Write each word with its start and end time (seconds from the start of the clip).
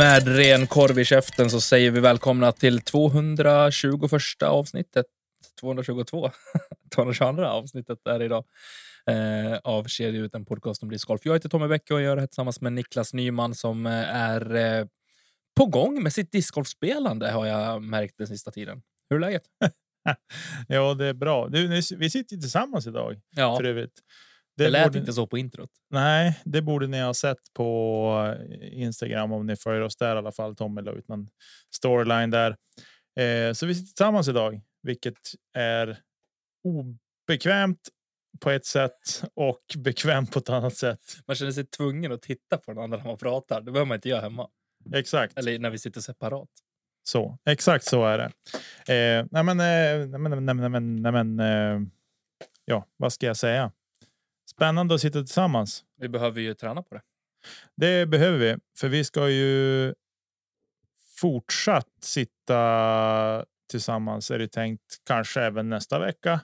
Med 0.00 0.28
ren 0.28 0.66
korv 0.66 0.98
i 0.98 1.04
käften 1.04 1.50
så 1.50 1.60
säger 1.60 1.90
vi 1.90 2.00
välkomna 2.00 2.52
till 2.52 2.80
221 2.80 4.42
avsnittet. 4.42 5.06
222. 5.60 6.30
222 6.94 7.42
avsnittet 7.44 8.06
är 8.06 8.22
idag 8.22 8.44
eh, 9.06 9.58
av 9.64 9.84
Kedja 9.84 10.20
ut 10.20 10.34
en 10.34 10.44
podcast 10.44 10.82
om 10.82 10.90
discgolf. 10.90 11.20
Jag 11.24 11.32
heter 11.32 11.48
Tommy 11.48 11.68
Bäcke 11.68 11.94
och 11.94 12.02
gör 12.02 12.16
det 12.16 12.22
här 12.22 12.26
tillsammans 12.26 12.60
med 12.60 12.72
Niklas 12.72 13.14
Nyman 13.14 13.54
som 13.54 13.86
eh, 13.86 14.16
är 14.16 14.54
eh, 14.54 14.86
på 15.56 15.66
gång 15.66 16.02
med 16.02 16.12
sitt 16.12 16.32
discgolfspelande 16.32 17.30
har 17.30 17.46
jag 17.46 17.82
märkt 17.82 18.14
den 18.18 18.26
sista 18.26 18.50
tiden. 18.50 18.82
Hur 19.10 19.16
är 19.16 19.20
läget? 19.20 19.42
ja, 20.68 20.94
det 20.94 21.06
är 21.06 21.14
bra. 21.14 21.48
Du, 21.48 21.68
vi 21.96 22.10
sitter 22.10 22.36
tillsammans 22.36 22.86
idag. 22.86 23.20
Ja. 23.36 23.56
För 23.56 23.64
övrigt. 23.64 24.00
Det, 24.60 24.66
det 24.66 24.70
lät 24.70 24.86
borde, 24.86 24.98
inte 24.98 25.12
så 25.12 25.26
på 25.26 25.38
introt. 25.38 25.70
Nej, 25.90 26.40
det 26.44 26.62
borde 26.62 26.86
ni 26.86 27.00
ha 27.00 27.14
sett 27.14 27.38
på 27.54 28.36
Instagram 28.60 29.32
om 29.32 29.46
ni 29.46 29.56
följer 29.56 29.82
oss 29.82 29.96
där 29.96 30.14
i 30.14 30.18
alla 30.18 30.32
fall. 30.32 30.56
Tommy 30.56 30.82
la 30.82 30.92
ut 30.92 31.08
någon 31.08 31.28
storyline 31.74 32.30
där. 32.30 32.56
Eh, 33.20 33.52
så 33.52 33.66
vi 33.66 33.74
sitter 33.74 33.86
tillsammans 33.86 34.28
idag, 34.28 34.60
vilket 34.82 35.18
är 35.54 35.98
obekvämt 36.64 37.88
på 38.40 38.50
ett 38.50 38.66
sätt 38.66 39.22
och 39.34 39.60
bekvämt 39.76 40.32
på 40.32 40.38
ett 40.38 40.48
annat 40.48 40.76
sätt. 40.76 41.00
Man 41.26 41.36
känner 41.36 41.52
sig 41.52 41.66
tvungen 41.66 42.12
att 42.12 42.22
titta 42.22 42.58
på 42.58 42.72
den 42.72 42.82
andra 42.82 42.98
när 42.98 43.04
man 43.04 43.18
pratar. 43.18 43.60
Det 43.60 43.72
behöver 43.72 43.88
man 43.88 43.94
inte 43.94 44.08
göra 44.08 44.20
hemma. 44.20 44.48
Exakt. 44.94 45.38
Eller 45.38 45.58
när 45.58 45.70
vi 45.70 45.78
sitter 45.78 46.00
separat. 46.00 46.48
Så 47.02 47.38
exakt 47.44 47.84
så 47.84 48.04
är 48.04 48.18
det. 48.18 48.24
Eh, 48.94 49.26
nej, 49.30 49.44
men, 49.44 49.60
eh, 49.60 50.08
nej, 50.08 50.20
men, 50.20 50.46
nej, 50.46 50.70
men, 50.70 50.96
nej, 50.96 51.12
men, 51.12 51.40
eh, 51.40 51.80
ja, 52.64 52.86
vad 52.96 53.12
ska 53.12 53.26
jag 53.26 53.36
säga? 53.36 53.72
Spännande 54.60 54.94
att 54.94 55.00
sitta 55.00 55.18
tillsammans. 55.18 55.84
Vi 55.96 56.08
behöver 56.08 56.40
ju 56.40 56.54
träna 56.54 56.82
på 56.82 56.94
det. 56.94 57.02
Det 57.76 58.06
behöver 58.06 58.38
vi, 58.38 58.56
för 58.78 58.88
vi 58.88 59.04
ska 59.04 59.28
ju 59.30 59.94
fortsatt 61.20 61.88
sitta 62.00 63.44
tillsammans 63.70 64.30
är 64.30 64.38
det 64.38 64.48
tänkt 64.48 64.82
kanske 65.06 65.40
även 65.40 65.68
nästa 65.68 65.98
vecka. 65.98 66.40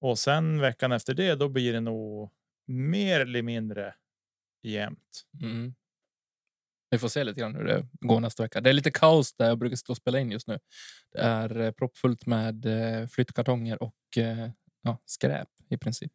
Och 0.00 0.18
sen 0.18 0.60
veckan 0.60 0.92
efter 0.92 1.14
det, 1.14 1.34
då 1.34 1.48
blir 1.48 1.72
det 1.72 1.80
nog 1.80 2.30
mer 2.66 3.20
eller 3.20 3.42
mindre 3.42 3.94
jämnt. 4.62 5.26
Mm. 5.42 5.74
Vi 6.90 6.98
får 6.98 7.08
se 7.08 7.24
lite 7.24 7.40
grann 7.40 7.54
hur 7.54 7.64
det 7.64 7.88
går 8.00 8.20
nästa 8.20 8.42
vecka. 8.42 8.60
Det 8.60 8.70
är 8.70 8.74
lite 8.74 8.90
kaos 8.90 9.34
där 9.34 9.48
jag 9.48 9.58
brukar 9.58 9.76
stå 9.76 9.92
och 9.92 9.96
spela 9.96 10.20
in 10.20 10.30
just 10.30 10.48
nu. 10.48 10.58
Det 11.12 11.18
är 11.18 11.60
eh, 11.60 11.70
proppfullt 11.70 12.26
med 12.26 12.66
eh, 12.66 13.06
flyttkartonger 13.06 13.82
och 13.82 14.18
eh, 14.18 14.50
ja, 14.82 14.98
skräp 15.06 15.48
i 15.70 15.78
princip. 15.78 16.12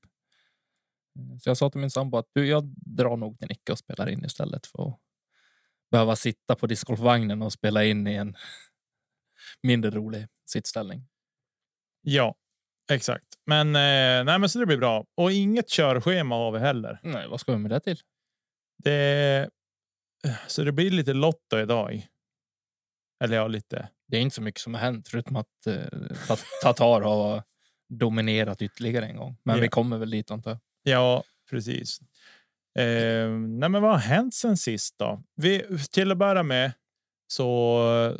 Så 1.39 1.49
jag 1.49 1.57
sa 1.57 1.69
till 1.69 1.81
min 1.81 1.91
sambo 1.91 2.17
att 2.17 2.29
du, 2.33 2.47
jag 2.47 2.73
drar 2.75 3.17
nog 3.17 3.39
till 3.39 3.47
Nicke 3.47 3.71
och 3.71 3.77
spelar 3.77 4.09
in 4.09 4.25
istället 4.25 4.67
för 4.67 4.87
att 4.87 4.99
behöva 5.91 6.15
sitta 6.15 6.55
på 6.55 6.67
discgolfvagnen 6.67 7.41
och 7.41 7.53
spela 7.53 7.83
in 7.83 8.07
i 8.07 8.13
en 8.13 8.35
mindre 9.63 9.91
rolig 9.91 10.27
sittställning. 10.45 11.07
Ja, 12.01 12.35
exakt. 12.91 13.25
Men, 13.45 13.67
eh, 13.67 14.25
nej, 14.25 14.39
men 14.39 14.49
så 14.49 14.59
det 14.59 14.65
blir 14.65 14.77
bra. 14.77 15.05
Och 15.15 15.31
inget 15.31 15.69
körschema 15.69 16.35
har 16.35 16.51
vi 16.51 16.59
heller. 16.59 16.99
Nej, 17.03 17.27
vad 17.27 17.39
ska 17.39 17.51
vi 17.51 17.57
med 17.57 17.71
det 17.71 17.79
till? 17.79 17.97
Det, 18.83 19.49
så 20.47 20.63
det 20.63 20.71
blir 20.71 20.91
lite 20.91 21.13
Lotto 21.13 21.57
idag. 21.57 22.07
Eller 23.23 23.35
ja, 23.35 23.47
lite. 23.47 23.89
Det 24.07 24.17
är 24.17 24.21
inte 24.21 24.35
så 24.35 24.41
mycket 24.41 24.61
som 24.61 24.73
har 24.73 24.81
hänt 24.81 25.07
förutom 25.07 25.35
att 25.35 25.67
eh, 25.67 26.37
Tatar 26.61 27.01
har 27.01 27.43
dominerat 27.89 28.61
ytterligare 28.61 29.05
en 29.05 29.17
gång. 29.17 29.37
Men 29.43 29.55
ja. 29.55 29.61
vi 29.61 29.67
kommer 29.67 29.97
väl 29.97 30.09
dit 30.09 30.31
antar 30.31 30.51
jag. 30.51 30.59
Ja, 30.88 31.23
precis. 31.50 32.00
Eh, 32.79 33.29
nej, 33.29 33.69
men 33.69 33.81
vad 33.81 33.91
har 33.91 33.97
hänt 33.97 34.34
sen 34.34 34.57
sist 34.57 34.96
då? 34.97 35.23
Vi, 35.35 35.66
till 35.91 36.12
att 36.12 36.18
börja 36.18 36.44
med 36.44 36.72
så 37.28 38.18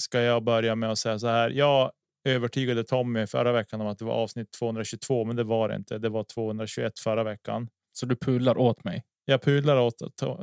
ska 0.00 0.20
jag 0.20 0.44
börja 0.44 0.74
med 0.74 0.90
att 0.90 0.98
säga 0.98 1.18
så 1.18 1.26
här. 1.26 1.50
Jag 1.50 1.92
övertygade 2.24 2.84
Tommy 2.84 3.26
förra 3.26 3.52
veckan 3.52 3.80
om 3.80 3.86
att 3.86 3.98
det 3.98 4.04
var 4.04 4.14
avsnitt 4.14 4.52
222, 4.52 5.24
men 5.24 5.36
det 5.36 5.44
var 5.44 5.68
det 5.68 5.76
inte. 5.76 5.98
Det 5.98 6.08
var 6.08 6.24
221 6.24 6.98
förra 6.98 7.24
veckan. 7.24 7.68
Så 7.92 8.06
du 8.06 8.16
pudlar 8.16 8.58
åt 8.58 8.84
mig? 8.84 9.04
Jag 9.24 9.42
pudlar 9.42 9.76
åt 9.76 9.94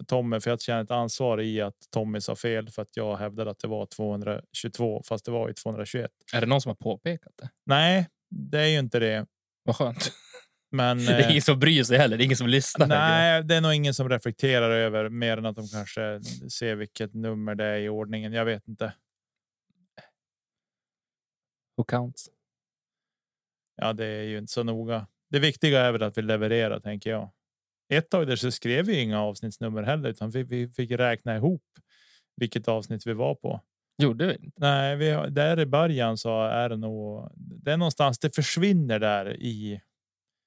Tommy 0.08 0.40
för 0.40 0.50
jag 0.50 0.62
känner 0.62 0.84
ett 0.84 0.92
ansvar 0.92 1.42
i 1.42 1.62
att 1.62 1.76
Tommy 1.94 2.22
sa 2.22 2.36
fel 2.36 2.70
för 2.70 2.82
att 2.82 2.98
jag 2.98 3.18
hävdade 3.18 3.52
att 3.52 3.60
det 3.60 3.68
var 3.68 3.86
222 3.86 5.02
fast 5.06 5.26
det 5.26 5.32
var 5.32 5.48
ju 5.48 5.54
221. 5.54 6.12
Är 6.34 6.42
det 6.42 6.48
någon 6.48 6.62
som 6.62 6.70
har 6.70 6.76
påpekat 6.76 7.34
det? 7.38 7.50
Nej, 7.66 8.08
det 8.30 8.60
är 8.60 8.68
ju 8.68 8.80
inte 8.80 9.00
det. 9.00 9.26
Vad 9.64 9.76
skönt. 9.76 10.12
Men, 10.76 10.98
det 10.98 11.12
är 11.12 11.24
ingen 11.24 11.36
eh, 11.36 11.42
som 11.42 11.60
bryr 11.60 11.84
sig 11.84 11.98
heller. 11.98 12.18
Det 12.18 12.24
är 12.24 12.26
ingen 12.26 12.38
som 12.38 12.48
lyssnar. 12.48 12.88
Nej, 12.88 13.44
det 13.44 13.56
är 13.56 13.62
nog 13.62 13.74
ingen 13.74 13.94
som 13.94 14.10
reflekterar 14.10 14.70
över 14.70 15.10
mer 15.10 15.38
än 15.38 15.46
att 15.46 15.56
de 15.56 15.68
kanske 15.68 16.22
ser 16.50 16.76
vilket 16.76 17.14
nummer 17.14 17.56
det 17.56 17.66
är 17.66 17.78
i 17.78 17.90
ordningen. 17.90 18.34
Jag 18.34 18.46
vet 18.46 18.68
inte. 18.68 18.94
Who 21.78 21.84
counts? 21.84 22.30
Ja, 23.76 23.94
det 23.94 24.06
är 24.06 24.24
ju 24.24 24.38
inte 24.38 24.52
så 24.52 24.64
noga. 24.64 25.08
Det 25.30 25.40
viktiga 25.40 25.82
är 25.82 25.92
väl 25.92 26.04
att 26.04 26.18
vi 26.18 26.22
levererar, 26.22 26.80
tänker 26.80 27.10
jag. 27.10 27.32
Ett 27.94 28.10
tag 28.10 28.28
där 28.28 28.36
så 28.36 28.52
skrev 28.52 28.86
vi 28.86 29.00
inga 29.00 29.22
avsnittsnummer 29.22 29.84
heller, 29.84 30.10
utan 30.10 30.30
vi, 30.30 30.44
vi 30.44 30.70
fick 30.70 30.92
räkna 30.92 31.36
ihop 31.36 31.64
vilket 32.36 32.68
avsnitt 32.68 33.08
vi 33.08 33.14
var 33.14 33.36
på. 33.36 33.62
Gjorde 33.98 34.26
vi 34.26 34.34
inte? 34.34 34.60
Nej, 34.60 34.96
vi, 34.96 35.06
där 35.30 35.60
i 35.60 35.66
början 35.66 36.18
så 36.18 36.44
är 36.44 36.70
det 36.70 36.78
nog. 36.78 37.32
Det 37.36 37.72
är 37.72 37.78
någonstans 37.78 38.20
det 38.20 38.36
försvinner 38.36 39.00
där 39.00 39.36
i 39.42 39.82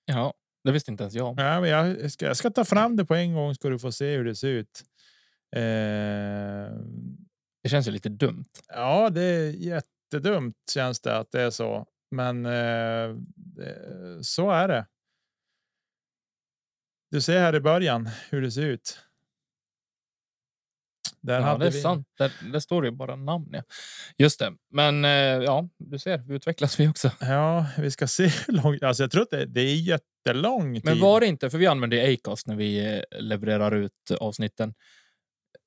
Ja, 0.08 0.34
det 0.64 0.72
visste 0.72 0.90
inte 0.90 1.02
ens 1.02 1.14
jag. 1.14 1.40
Ja, 1.40 1.60
men 1.60 1.70
jag, 1.70 2.12
ska, 2.12 2.26
jag 2.26 2.36
ska 2.36 2.50
ta 2.50 2.64
fram 2.64 2.96
det 2.96 3.04
på 3.04 3.14
en 3.14 3.34
gång 3.34 3.54
ska 3.54 3.68
du 3.68 3.78
få 3.78 3.92
se 3.92 4.16
hur 4.16 4.24
det 4.24 4.34
ser 4.34 4.48
ut. 4.48 4.84
Eh, 5.56 6.72
det 7.62 7.68
känns 7.68 7.88
ju 7.88 7.92
lite 7.92 8.08
dumt. 8.08 8.50
Ja, 8.68 9.10
det 9.10 9.22
är 9.22 9.50
jättedumt 9.50 10.56
känns 10.74 11.00
det 11.00 11.16
att 11.16 11.30
det 11.30 11.40
är 11.40 11.50
så. 11.50 11.86
Men 12.10 12.46
eh, 12.46 13.16
det, 13.36 14.24
så 14.24 14.50
är 14.50 14.68
det. 14.68 14.86
Du 17.10 17.20
ser 17.20 17.40
här 17.40 17.54
i 17.54 17.60
början 17.60 18.08
hur 18.30 18.42
det 18.42 18.50
ser 18.50 18.62
ut. 18.62 18.98
Där 21.20 21.40
ja, 21.40 21.58
det 21.58 21.66
är 21.66 21.70
vi... 21.70 21.80
sant. 21.80 22.06
Där, 22.18 22.32
där 22.52 22.60
står 22.60 22.82
det 22.82 22.92
bara 22.92 23.16
namn. 23.16 23.48
Ja. 23.52 23.62
Just 24.18 24.38
det. 24.38 24.52
Men 24.70 25.04
eh, 25.04 25.10
ja, 25.10 25.68
du 25.78 25.98
ser, 25.98 26.18
vi 26.18 26.34
utvecklas 26.34 26.80
vi 26.80 26.88
också. 26.88 27.10
Ja, 27.20 27.66
vi 27.78 27.90
ska 27.90 28.06
se 28.06 28.26
hur 28.26 28.62
långt. 28.62 28.82
Alltså, 28.82 29.02
jag 29.02 29.10
tror 29.10 29.22
att 29.22 29.30
det, 29.30 29.46
det 29.46 29.60
är 29.60 29.74
jättelång 29.74 30.74
tid. 30.74 30.84
Men 30.84 31.00
var 31.00 31.20
det 31.20 31.26
inte, 31.26 31.50
för 31.50 31.58
vi 31.58 31.66
använder 31.66 32.12
Acast 32.14 32.46
när 32.46 32.56
vi 32.56 32.94
eh, 32.94 33.20
levererar 33.20 33.74
ut 33.74 33.92
avsnitten. 34.20 34.74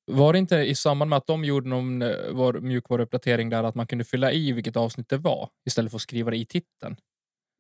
Var 0.06 0.34
det 0.34 0.40
inte 0.40 0.56
i 0.56 0.76
samband 0.76 1.10
med 1.10 1.18
att 1.18 1.28
de 1.28 1.46
gjorde 1.46 1.70
någon 1.70 2.02
eh, 2.02 2.32
var, 2.32 2.54
mjukvaruuppdatering 2.54 3.50
där 3.50 3.64
att 3.64 3.76
man 3.76 3.88
kunde 3.88 4.04
fylla 4.04 4.32
i 4.32 4.52
vilket 4.52 4.78
avsnitt 4.78 5.10
det 5.10 5.18
var 5.18 5.50
istället 5.68 5.92
för 5.92 5.98
att 5.98 6.02
skriva 6.02 6.32
det 6.32 6.38
i 6.38 6.46
titeln? 6.46 6.96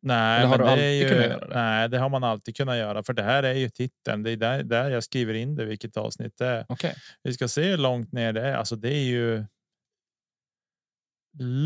Nej, 0.03 0.47
men 0.47 0.59
det, 0.59 0.93
ju, 0.93 1.09
det? 1.09 1.47
nej, 1.49 1.89
det 1.89 1.97
har 1.97 2.09
man 2.09 2.23
alltid 2.23 2.55
kunnat 2.55 2.77
göra, 2.77 3.03
för 3.03 3.13
det 3.13 3.23
här 3.23 3.43
är 3.43 3.53
ju 3.53 3.69
titeln. 3.69 4.23
Det 4.23 4.31
är 4.31 4.37
där, 4.37 4.63
där 4.63 4.89
jag 4.89 5.03
skriver 5.03 5.33
in 5.33 5.55
det, 5.55 5.65
vilket 5.65 5.97
avsnitt 5.97 6.37
det 6.37 6.45
är. 6.45 6.65
Okay. 6.69 6.93
Vi 7.23 7.33
ska 7.33 7.47
se 7.47 7.63
hur 7.63 7.77
långt 7.77 8.11
ner 8.11 8.33
det 8.33 8.41
är. 8.41 8.53
Alltså, 8.53 8.75
det 8.75 8.93
är 8.93 9.03
ju. 9.03 9.45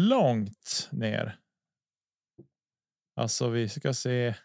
Långt 0.07 0.89
ner. 0.91 1.37
Alltså, 3.15 3.49
vi 3.49 3.69
ska 3.69 3.93
se. 3.93 4.35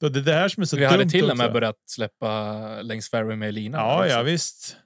Det 0.00 0.06
är 0.06 0.10
det 0.10 0.32
här 0.32 0.48
som 0.48 0.60
är 0.60 0.64
så 0.64 0.76
Vi 0.76 0.84
hade 0.84 1.08
till 1.08 1.30
och 1.30 1.36
med 1.36 1.52
börjat 1.52 1.76
släppa 1.86 2.82
längs 2.82 3.10
fairway 3.10 3.36
med 3.36 3.54
Lina. 3.54 3.78
Ja, 3.78 4.06
ja, 4.06 4.22
visst. 4.22 4.76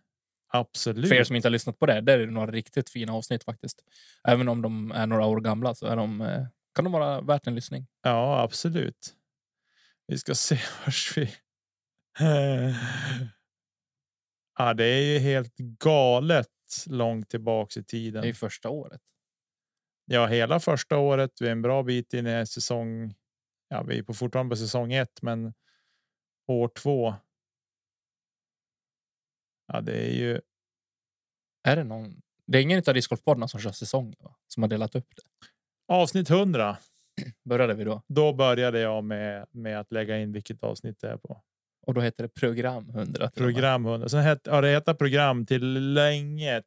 Absolut. 0.49 1.09
För 1.09 1.15
er 1.15 1.25
som 1.25 1.37
inte 1.37 1.49
har 1.49 1.51
lyssnat 1.51 1.79
på 1.79 1.87
det, 1.87 2.01
det 2.01 2.13
är 2.13 2.27
några 2.27 2.53
riktigt 2.53 2.91
fina 2.91 3.13
avsnitt 3.13 3.45
faktiskt. 3.45 3.85
Även 4.29 4.49
om 4.49 4.63
de 4.63 4.93
är 4.93 5.07
några 5.07 5.27
år 5.27 5.41
gamla 5.41 5.75
så 5.75 5.87
är 5.87 5.97
de 5.97 6.21
eh, 6.21 6.47
kan 6.77 6.85
de 6.85 6.93
vara 6.93 7.21
värt 7.21 7.47
en 7.47 7.55
lyssning. 7.55 7.87
Ja, 8.03 8.41
absolut. 8.43 9.17
Vi 10.07 10.19
ska 10.19 10.35
se 10.35 10.59
vars 10.85 11.17
vi. 11.17 11.35
Ja, 14.59 14.75
det 14.75 14.85
är 14.85 15.03
ju 15.03 15.19
helt 15.19 15.57
galet 15.57 16.49
långt 16.87 17.29
tillbaks 17.29 17.77
i 17.77 17.85
tiden. 17.85 18.23
Det 18.23 18.29
är 18.29 18.33
första 18.33 18.69
året. 18.69 19.01
Ja, 20.05 20.27
hela 20.27 20.61
första 20.61 20.99
året. 20.99 21.31
Vi 21.41 21.47
är 21.47 21.53
en 21.53 21.63
bra 21.63 21.83
bit 21.83 22.15
in 22.15 22.27
i 22.27 22.47
säsong. 22.47 23.15
Ja, 23.69 23.83
vi 23.83 23.99
är 23.99 24.03
på 24.03 24.15
fortfarande 24.15 24.51
på 24.51 24.57
säsong 24.57 24.93
ett, 24.93 25.23
men 25.23 25.55
år 26.47 26.69
två. 26.69 27.15
Ja, 29.67 29.81
det 29.81 30.11
är 30.11 30.15
ju. 30.15 30.41
Är 31.63 31.77
det 31.77 31.85
någon? 31.85 32.23
Det 32.47 32.59
är 32.59 32.63
ingen 32.63 32.83
av 32.87 32.95
discgolfpoddarna 32.95 33.49
som 33.49 33.61
kör 33.61 33.73
säsong 33.73 34.15
va? 34.19 34.37
som 34.47 34.63
har 34.63 34.71
delat 34.71 34.95
upp 34.95 35.17
det. 35.17 35.23
Avsnitt 35.89 36.31
100. 36.31 36.77
Började 37.49 37.75
vi 37.75 37.85
då 37.85 38.03
Då 38.09 38.33
började 38.33 38.81
jag 38.81 39.05
med 39.05 39.47
med 39.51 39.81
att 39.81 39.93
lägga 39.93 40.19
in 40.19 40.33
vilket 40.33 40.63
avsnitt 40.63 41.01
det 41.01 41.09
är 41.09 41.17
på. 41.17 41.43
och 41.87 41.95
då 41.95 42.01
heter 42.01 42.23
det 42.23 42.29
program 42.29 42.89
100. 42.91 43.05
till 43.05 43.15
och 43.15 43.21
med. 43.21 43.35
Program 43.35 43.87
100. 43.87 44.09
Sen 44.09 44.21
hette 44.21 44.51
ja, 44.51 44.61
det 44.61 44.69
hette 44.69 44.95
program 44.95 45.47
till 45.47 45.93
länge 45.93 46.63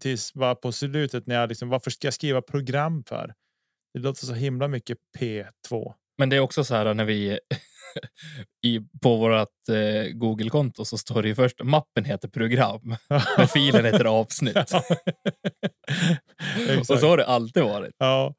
tills 0.00 0.34
bara 0.34 0.54
på 0.54 0.72
slutet 0.72 1.26
när 1.26 1.34
jag 1.34 1.48
liksom 1.48 1.68
varför 1.68 1.90
ska 1.90 2.06
jag 2.06 2.14
skriva 2.14 2.42
program 2.42 3.04
för? 3.08 3.34
Det 3.94 4.00
låter 4.00 4.26
så 4.26 4.34
himla 4.34 4.68
mycket 4.68 4.98
P2. 5.18 5.94
Men 6.18 6.28
det 6.28 6.36
är 6.36 6.40
också 6.40 6.64
så 6.64 6.74
här 6.74 6.94
när 6.94 7.04
vi 7.04 7.38
i, 8.66 8.80
på 9.02 9.16
vårt 9.16 9.68
eh, 9.68 10.12
Google-konto 10.12 10.84
så 10.84 10.98
står 10.98 11.22
det 11.22 11.28
ju 11.28 11.34
först 11.34 11.62
mappen 11.62 12.04
heter 12.04 12.28
program, 12.28 12.96
men 13.36 13.48
filen 13.48 13.84
heter 13.84 14.04
avsnitt. 14.04 14.56
och 16.80 16.86
så 16.86 17.08
har 17.08 17.16
det 17.16 17.26
alltid 17.26 17.62
varit. 17.62 17.94
Ja, 17.98 18.34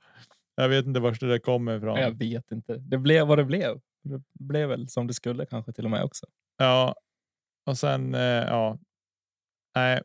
jag 0.62 0.70
vet 0.70 0.86
inte 0.86 1.00
var 1.00 1.18
det 1.20 1.28
där 1.28 1.40
kommer 1.40 1.78
ifrån. 1.78 2.00
Jag 2.00 2.18
vet 2.18 2.52
inte. 2.52 2.78
Det 2.78 2.98
blev 2.98 3.28
vad 3.28 3.38
det 3.38 3.46
blev. 3.46 3.80
Det 4.04 4.22
blev 4.40 4.70
väl 4.70 4.90
som 4.90 5.08
det 5.08 5.14
skulle 5.14 5.46
kanske 5.46 5.74
till 5.74 5.86
och 5.86 5.92
med 5.92 6.04
också. 6.04 6.26
Ja, 6.58 6.96
och 7.66 7.78
sen 7.78 8.14
eh, 8.16 8.22
ja. 8.22 8.80
Nej, 9.76 10.02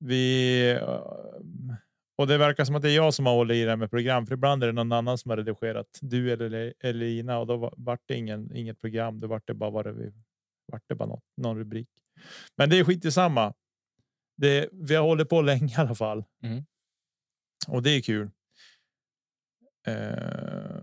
vi. 0.00 0.78
Och 2.18 2.26
det 2.26 2.38
verkar 2.38 2.64
som 2.64 2.74
att 2.74 2.82
det 2.82 2.90
är 2.90 2.96
jag 2.96 3.14
som 3.14 3.26
har 3.26 3.32
hållit 3.34 3.54
i 3.54 3.62
det 3.64 3.70
här 3.70 3.76
med 3.76 3.90
program, 3.90 4.26
för 4.26 4.34
ibland 4.34 4.62
är 4.62 4.66
det 4.66 4.72
någon 4.72 4.92
annan 4.92 5.18
som 5.18 5.30
har 5.30 5.36
redigerat. 5.36 5.86
Du 6.00 6.32
eller 6.32 6.74
Elina 6.80 7.38
och 7.38 7.46
då 7.46 7.56
var- 7.56 7.74
vart 7.76 8.00
det 8.06 8.14
ingen, 8.16 8.56
inget 8.56 8.80
program. 8.80 9.20
Då 9.20 9.26
vart 9.26 9.46
det 9.46 9.54
bara 9.54 9.70
vad 9.70 9.84
det 9.86 9.92
vi 9.92 10.12
vart 10.66 10.82
det 10.88 10.94
bara 10.94 11.08
något, 11.08 11.24
någon 11.36 11.58
rubrik. 11.58 11.88
Men 12.56 12.70
det 12.70 12.78
är 12.78 12.84
skit 12.84 13.04
i 13.04 13.12
samma. 13.12 13.54
Det 14.36 14.68
vi 14.72 14.94
har 14.94 15.02
hållit 15.02 15.28
på 15.28 15.42
länge 15.42 15.66
i 15.72 15.76
alla 15.76 15.94
fall. 15.94 16.24
Mm. 16.42 16.64
Och 17.68 17.82
det 17.82 17.90
är 17.90 18.00
kul. 18.02 18.30
Eh. 19.86 20.82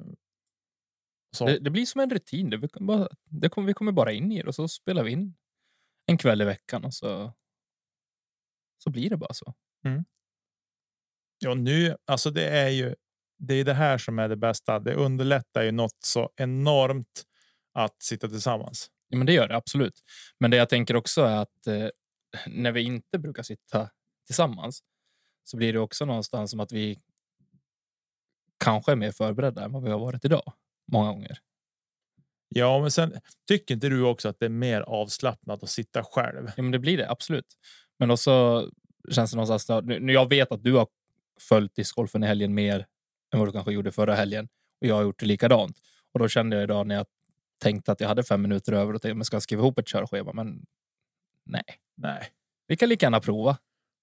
Det, 1.40 1.60
det 1.60 1.70
blir 1.70 1.86
som 1.86 2.02
en 2.02 2.10
rutin. 2.10 2.50
Det, 2.50 2.58
vi, 2.58 2.68
bara, 2.80 3.08
det 3.24 3.50
kommer, 3.50 3.68
vi 3.68 3.74
kommer 3.74 3.92
bara 3.92 4.12
in 4.12 4.32
i 4.32 4.42
det 4.42 4.48
och 4.48 4.56
så 4.56 4.68
spelar 4.68 5.04
vi 5.04 5.12
in 5.12 5.36
en 6.06 6.18
kväll 6.18 6.42
i 6.42 6.46
veckan 6.46 6.86
och 6.86 6.94
så, 6.94 7.34
så 8.78 8.90
blir 8.90 9.10
det 9.10 9.18
bara 9.18 9.34
så. 9.34 9.54
Ja, 11.40 11.54
nu 11.54 11.98
alltså 12.06 12.32
det 12.32 12.48
är 12.48 12.70
ju. 12.70 12.96
Det 13.40 13.54
är 13.54 13.66
det 13.66 13.74
här 13.74 13.98
som 13.98 14.20
är 14.20 14.30
det 14.30 14.36
bästa. 14.36 14.80
Det 14.80 14.94
underlättar 14.94 15.64
ju 15.64 15.72
något 15.72 16.04
så 16.04 16.30
enormt 16.36 17.24
att 17.74 18.04
sitta 18.04 18.28
tillsammans. 18.28 18.92
Ja, 19.08 19.18
men 19.18 19.28
det 19.28 19.34
gör 19.34 19.48
det 19.48 19.56
absolut. 19.56 20.02
Men 20.40 20.52
det 20.52 20.58
jag 20.58 20.70
tänker 20.70 20.96
också 20.96 21.22
är 21.22 21.38
att 21.38 21.68
eh, 21.68 21.90
när 22.48 22.72
vi 22.72 22.82
inte 22.82 23.20
brukar 23.20 23.44
sitta 23.44 23.90
tillsammans 24.26 24.84
så 25.44 25.58
blir 25.58 25.74
det 25.74 25.80
också 25.80 26.06
någonstans 26.06 26.52
som 26.52 26.60
att 26.60 26.72
vi 26.72 27.00
kanske 28.68 28.92
är 28.92 28.96
mer 28.96 29.12
förberedda 29.12 29.64
än 29.64 29.72
vad 29.72 29.84
vi 29.84 29.90
har 29.90 30.00
varit 30.00 30.26
idag. 30.26 30.54
Många 30.92 31.12
gånger. 31.12 31.38
Ja, 32.50 32.82
men 32.82 32.92
sen 32.92 33.14
tycker 33.48 33.74
inte 33.74 33.90
du 33.90 34.02
också 34.04 34.30
att 34.30 34.40
det 34.40 34.46
är 34.46 34.50
mer 34.50 34.82
avslappnat 34.82 35.64
att 35.64 35.70
sitta 35.70 36.04
själv? 36.04 36.52
Ja, 36.58 36.64
men 36.64 36.72
det 36.72 36.80
blir 36.80 36.98
det 36.98 37.10
absolut. 37.10 37.46
Men 38.00 38.12
också 38.12 38.70
känns 39.12 39.32
det 39.32 39.38
någonstans. 39.38 39.84
Nu, 39.86 40.14
jag 40.14 40.30
vet 40.30 40.52
att 40.52 40.64
du 40.64 40.74
har 40.74 40.88
följt 41.50 41.76
discgolfen 41.76 42.24
i 42.24 42.28
helgen 42.28 42.54
mer 42.54 42.86
än 43.34 43.40
vad 43.40 43.48
du 43.48 43.52
kanske 43.52 43.72
gjorde 43.72 43.92
förra 43.92 44.16
helgen 44.16 44.48
och 44.82 44.88
jag 44.88 44.96
har 44.96 45.02
gjort 45.04 45.20
det 45.20 45.26
likadant. 45.26 45.78
Och 46.14 46.20
då 46.20 46.28
kände 46.28 46.56
jag 46.56 46.64
idag 46.64 46.88
när 46.88 46.96
jag 46.96 47.06
tänkte 47.62 47.92
att 47.92 48.00
jag 48.02 48.08
hade 48.08 48.24
fem 48.24 48.42
minuter 48.42 48.74
över 48.74 48.94
och 48.94 49.02
tänkte 49.02 49.16
men 49.16 49.26
ska 49.26 49.36
jag 49.36 49.44
skriva 49.44 49.62
ihop 49.62 49.80
ett 49.80 49.88
körschema? 49.88 50.34
Men 50.34 50.66
nej, 51.46 51.64
Nej. 51.96 52.30
vi 52.68 52.78
kan 52.78 52.90
lika 52.90 53.06
gärna 53.06 53.20
prova 53.20 53.52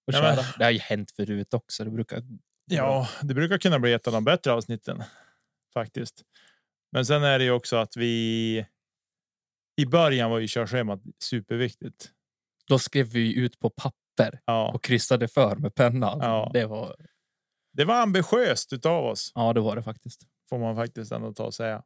och 0.06 0.12
Ja, 0.14 0.20
köra. 0.20 0.36
men- 0.36 0.44
Det 0.58 0.64
har 0.64 0.70
ju 0.70 0.78
hänt 0.78 1.10
förut 1.10 1.54
också. 1.54 1.84
Det 1.84 1.90
brukar. 1.90 2.22
Ja, 2.66 3.08
det 3.22 3.34
brukar 3.34 3.58
kunna 3.58 3.78
bli 3.78 3.92
ett 3.92 4.06
av 4.06 4.12
de 4.12 4.24
bättre 4.24 4.52
avsnitten 4.52 5.02
faktiskt. 5.74 6.22
Men 6.92 7.06
sen 7.06 7.22
är 7.22 7.38
det 7.38 7.44
ju 7.44 7.50
också 7.50 7.76
att 7.76 7.96
vi. 7.96 8.66
I 9.76 9.86
början 9.86 10.30
var 10.30 10.38
ju 10.38 10.48
körschemat 10.48 11.00
superviktigt. 11.18 12.10
Då 12.66 12.78
skrev 12.78 13.06
vi 13.06 13.38
ut 13.38 13.58
på 13.58 13.70
papper 13.70 14.40
Ja, 14.44 14.72
och 14.72 14.84
kryssade 14.84 15.28
för 15.28 15.56
med 15.56 15.74
penna. 15.74 16.16
Ja. 16.20 16.50
Det 16.52 16.66
var. 16.66 16.96
det 17.72 17.84
var 17.84 18.02
ambitiöst 18.02 18.72
utav 18.72 19.04
oss. 19.04 19.32
Ja, 19.34 19.52
det 19.52 19.60
var 19.60 19.76
det 19.76 19.82
faktiskt. 19.82 20.22
får 20.48 20.58
man 20.58 20.76
faktiskt 20.76 21.12
ändå 21.12 21.32
ta 21.32 21.44
och 21.44 21.54
säga. 21.54 21.82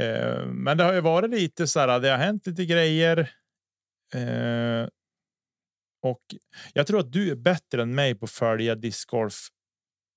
Eh, 0.00 0.46
men 0.46 0.76
det 0.76 0.84
har 0.84 0.92
ju 0.92 1.00
varit 1.00 1.30
lite 1.30 1.66
så 1.66 1.80
här. 1.80 2.00
Det 2.00 2.10
har 2.10 2.18
hänt 2.18 2.46
lite 2.46 2.64
grejer. 2.64 3.18
Eh, 4.14 4.88
och 6.02 6.22
jag 6.72 6.86
tror 6.86 7.00
att 7.00 7.12
du 7.12 7.30
är 7.30 7.36
bättre 7.36 7.82
än 7.82 7.94
mig 7.94 8.14
på 8.14 8.24
att 8.24 8.30
följa 8.30 8.74
discgolf 8.74 9.48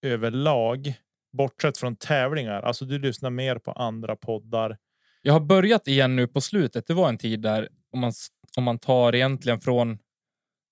överlag, 0.01 0.93
bortsett 1.37 1.77
från 1.77 1.95
tävlingar. 1.95 2.61
Alltså, 2.61 2.85
du 2.85 2.99
lyssnar 2.99 3.29
mer 3.29 3.59
på 3.59 3.71
andra 3.71 4.15
poddar. 4.15 4.77
Jag 5.21 5.33
har 5.33 5.39
börjat 5.39 5.87
igen 5.87 6.15
nu 6.15 6.27
på 6.27 6.41
slutet. 6.41 6.87
Det 6.87 6.93
var 6.93 7.09
en 7.09 7.17
tid 7.17 7.41
där 7.41 7.69
om 7.91 7.99
man, 7.99 8.13
om 8.57 8.63
man 8.63 8.79
tar 8.79 9.15
egentligen 9.15 9.61
från 9.61 9.99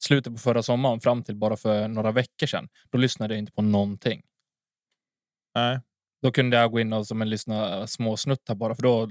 slutet 0.03 0.33
på 0.33 0.39
förra 0.39 0.63
sommaren 0.63 0.99
fram 0.99 1.23
till 1.23 1.35
bara 1.35 1.57
för 1.57 1.87
några 1.87 2.11
veckor 2.11 2.47
sedan. 2.47 2.69
Då 2.89 2.97
lyssnade 2.97 3.33
jag 3.33 3.39
inte 3.39 3.51
på 3.51 3.61
någonting. 3.61 4.21
Nej, 5.55 5.79
Då 6.21 6.31
kunde 6.31 6.57
jag 6.57 6.71
gå 6.71 6.79
in 6.79 6.93
och 6.93 7.07
som 7.07 7.21
en 7.21 7.29
lyssna 7.29 7.87
små 7.87 8.17
snuttar 8.17 8.55
bara 8.55 8.75
för 8.75 8.83
då. 8.83 9.09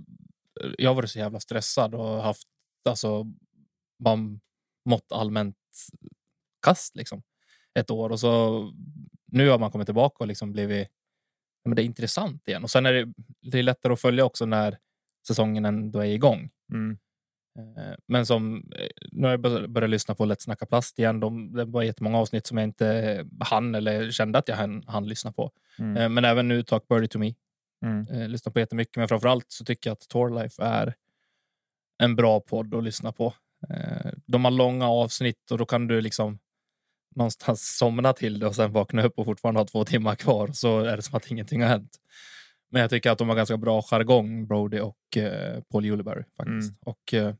Jag 0.79 0.95
var 0.95 1.07
så 1.07 1.19
jävla 1.19 1.41
stressad 1.41 1.95
och 1.95 2.23
haft 2.23 2.49
alltså 2.85 3.25
bara 3.99 4.19
mått 4.85 5.13
allmänt 5.13 5.57
kast 6.63 6.97
liksom 6.97 7.23
ett 7.79 7.91
år 7.91 8.11
och 8.11 8.21
så 8.21 8.61
nu 9.35 9.49
har 9.49 9.59
man 9.59 9.71
kommit 9.71 9.87
tillbaka 9.87 10.17
och 10.19 10.27
liksom 10.29 10.53
blivit. 10.53 10.89
Men 11.65 11.77
det 11.77 11.83
är 11.83 11.85
intressant 11.85 12.49
igen 12.49 12.63
och 12.63 12.71
sen 12.71 12.87
är 12.87 12.93
det, 12.93 13.13
det 13.43 13.59
är 13.59 13.63
lättare 13.63 13.93
att 13.93 14.01
följa 14.01 14.25
också 14.25 14.47
när 14.47 14.79
säsongen 15.27 15.65
ändå 15.65 15.99
är 16.01 16.05
igång. 16.05 16.51
mm. 16.73 16.99
Eh, 17.59 17.95
Men 18.09 18.27
som 18.27 18.57
eh, 18.77 18.89
nu 19.13 19.23
har 19.27 19.31
jag 19.31 19.41
bör- 19.41 19.67
börjat 19.67 19.91
lyssna 19.91 20.15
på 20.15 20.25
Let's 20.27 20.41
Snacka 20.41 20.67
Plast 20.67 20.99
igen. 20.99 21.21
De, 21.21 21.53
det 21.53 21.65
var 21.65 21.83
jättemånga 21.83 22.19
avsnitt 22.19 22.47
som 22.47 22.59
jag 22.59 22.65
inte 22.65 23.27
hann 23.41 23.75
eller 23.75 24.11
kände 24.11 24.39
att 24.39 24.49
jag 24.49 24.57
hann, 24.57 24.83
hann 24.87 25.09
lyssna 25.09 25.33
på. 25.33 25.51
Mm. 25.79 25.97
Eh, 25.97 26.09
Men 26.09 26.25
även 26.25 26.49
nu 26.49 26.63
Talk 26.63 26.89
Birdie 26.89 27.09
to 27.09 27.19
Me. 27.19 27.35
Mm. 27.85 28.31
Lyssnar 28.31 28.53
på 28.53 28.59
jättemycket, 28.61 28.97
men 28.97 29.09
framför 29.09 29.29
allt 29.29 29.45
så 29.49 29.65
tycker 29.65 29.91
jag 29.91 29.93
att 29.95 30.09
Tour 30.09 30.43
Life 30.43 30.63
är 30.63 30.95
en 32.03 32.17
bra 32.17 32.41
podd 32.41 32.75
att 32.75 32.85
lyssna 32.85 33.13
på. 33.13 33.35
De 34.27 34.45
har 34.45 34.51
långa 34.53 34.89
avsnitt 34.89 35.51
och 35.51 35.59
då 35.59 35.67
kan 35.67 35.87
du 35.87 36.01
liksom 36.01 36.39
någonstans 37.17 37.77
somna 37.77 38.13
till 38.13 38.39
det 38.39 38.47
och 38.47 38.55
sen 38.55 38.73
vakna 38.73 39.03
upp 39.03 39.19
och 39.19 39.25
fortfarande 39.25 39.61
ha 39.61 39.67
två 39.67 39.85
timmar 39.85 40.15
kvar. 40.15 40.49
Så 40.53 40.81
är 40.81 40.97
det 40.97 41.03
som 41.03 41.17
att 41.17 41.31
ingenting 41.31 41.63
har 41.63 41.69
hänt. 41.69 41.97
Men 42.71 42.81
jag 42.81 42.91
tycker 42.91 43.11
att 43.11 43.19
de 43.19 43.29
har 43.29 43.37
ganska 43.37 43.57
bra 43.57 43.83
jargong, 43.83 44.47
Brody 44.47 44.81
och 44.81 45.17
eh, 45.17 45.61
Paul 45.73 45.85
Juleberry 45.85 46.25
faktiskt. 46.37 46.71
Mm. 46.71 46.79
Och 46.81 47.15
eh, 47.15 47.35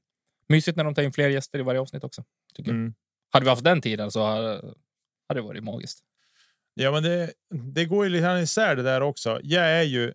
mysigt 0.49 0.77
när 0.77 0.85
de 0.85 0.95
tar 0.95 1.03
in 1.03 1.13
fler 1.13 1.29
gäster 1.29 1.59
i 1.59 1.63
varje 1.63 1.81
avsnitt 1.81 2.05
också. 2.05 2.25
Tycker 2.55 2.71
jag. 2.71 2.79
Mm. 2.79 2.95
Hade 3.31 3.45
vi 3.45 3.51
haft 3.51 3.65
den 3.65 3.81
tiden 3.81 4.11
så 4.11 4.25
hade, 4.25 4.49
hade 5.29 5.41
det 5.41 5.47
varit 5.47 5.65
magiskt. 5.65 5.99
Ja, 6.75 6.91
men 6.91 7.03
det, 7.03 7.33
det 7.75 7.85
går 7.85 8.05
ju 8.05 8.11
lite 8.11 8.23
grann 8.23 8.39
isär 8.39 8.77
det 8.77 8.83
där 8.83 9.01
också. 9.01 9.41
Jag 9.43 9.71
är 9.71 9.83
ju. 9.83 10.13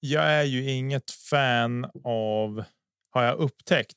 Jag 0.00 0.24
är 0.24 0.44
ju 0.44 0.70
inget 0.70 1.10
fan 1.10 1.90
av. 2.04 2.64
Har 3.10 3.24
jag 3.24 3.38
upptäckt. 3.38 3.96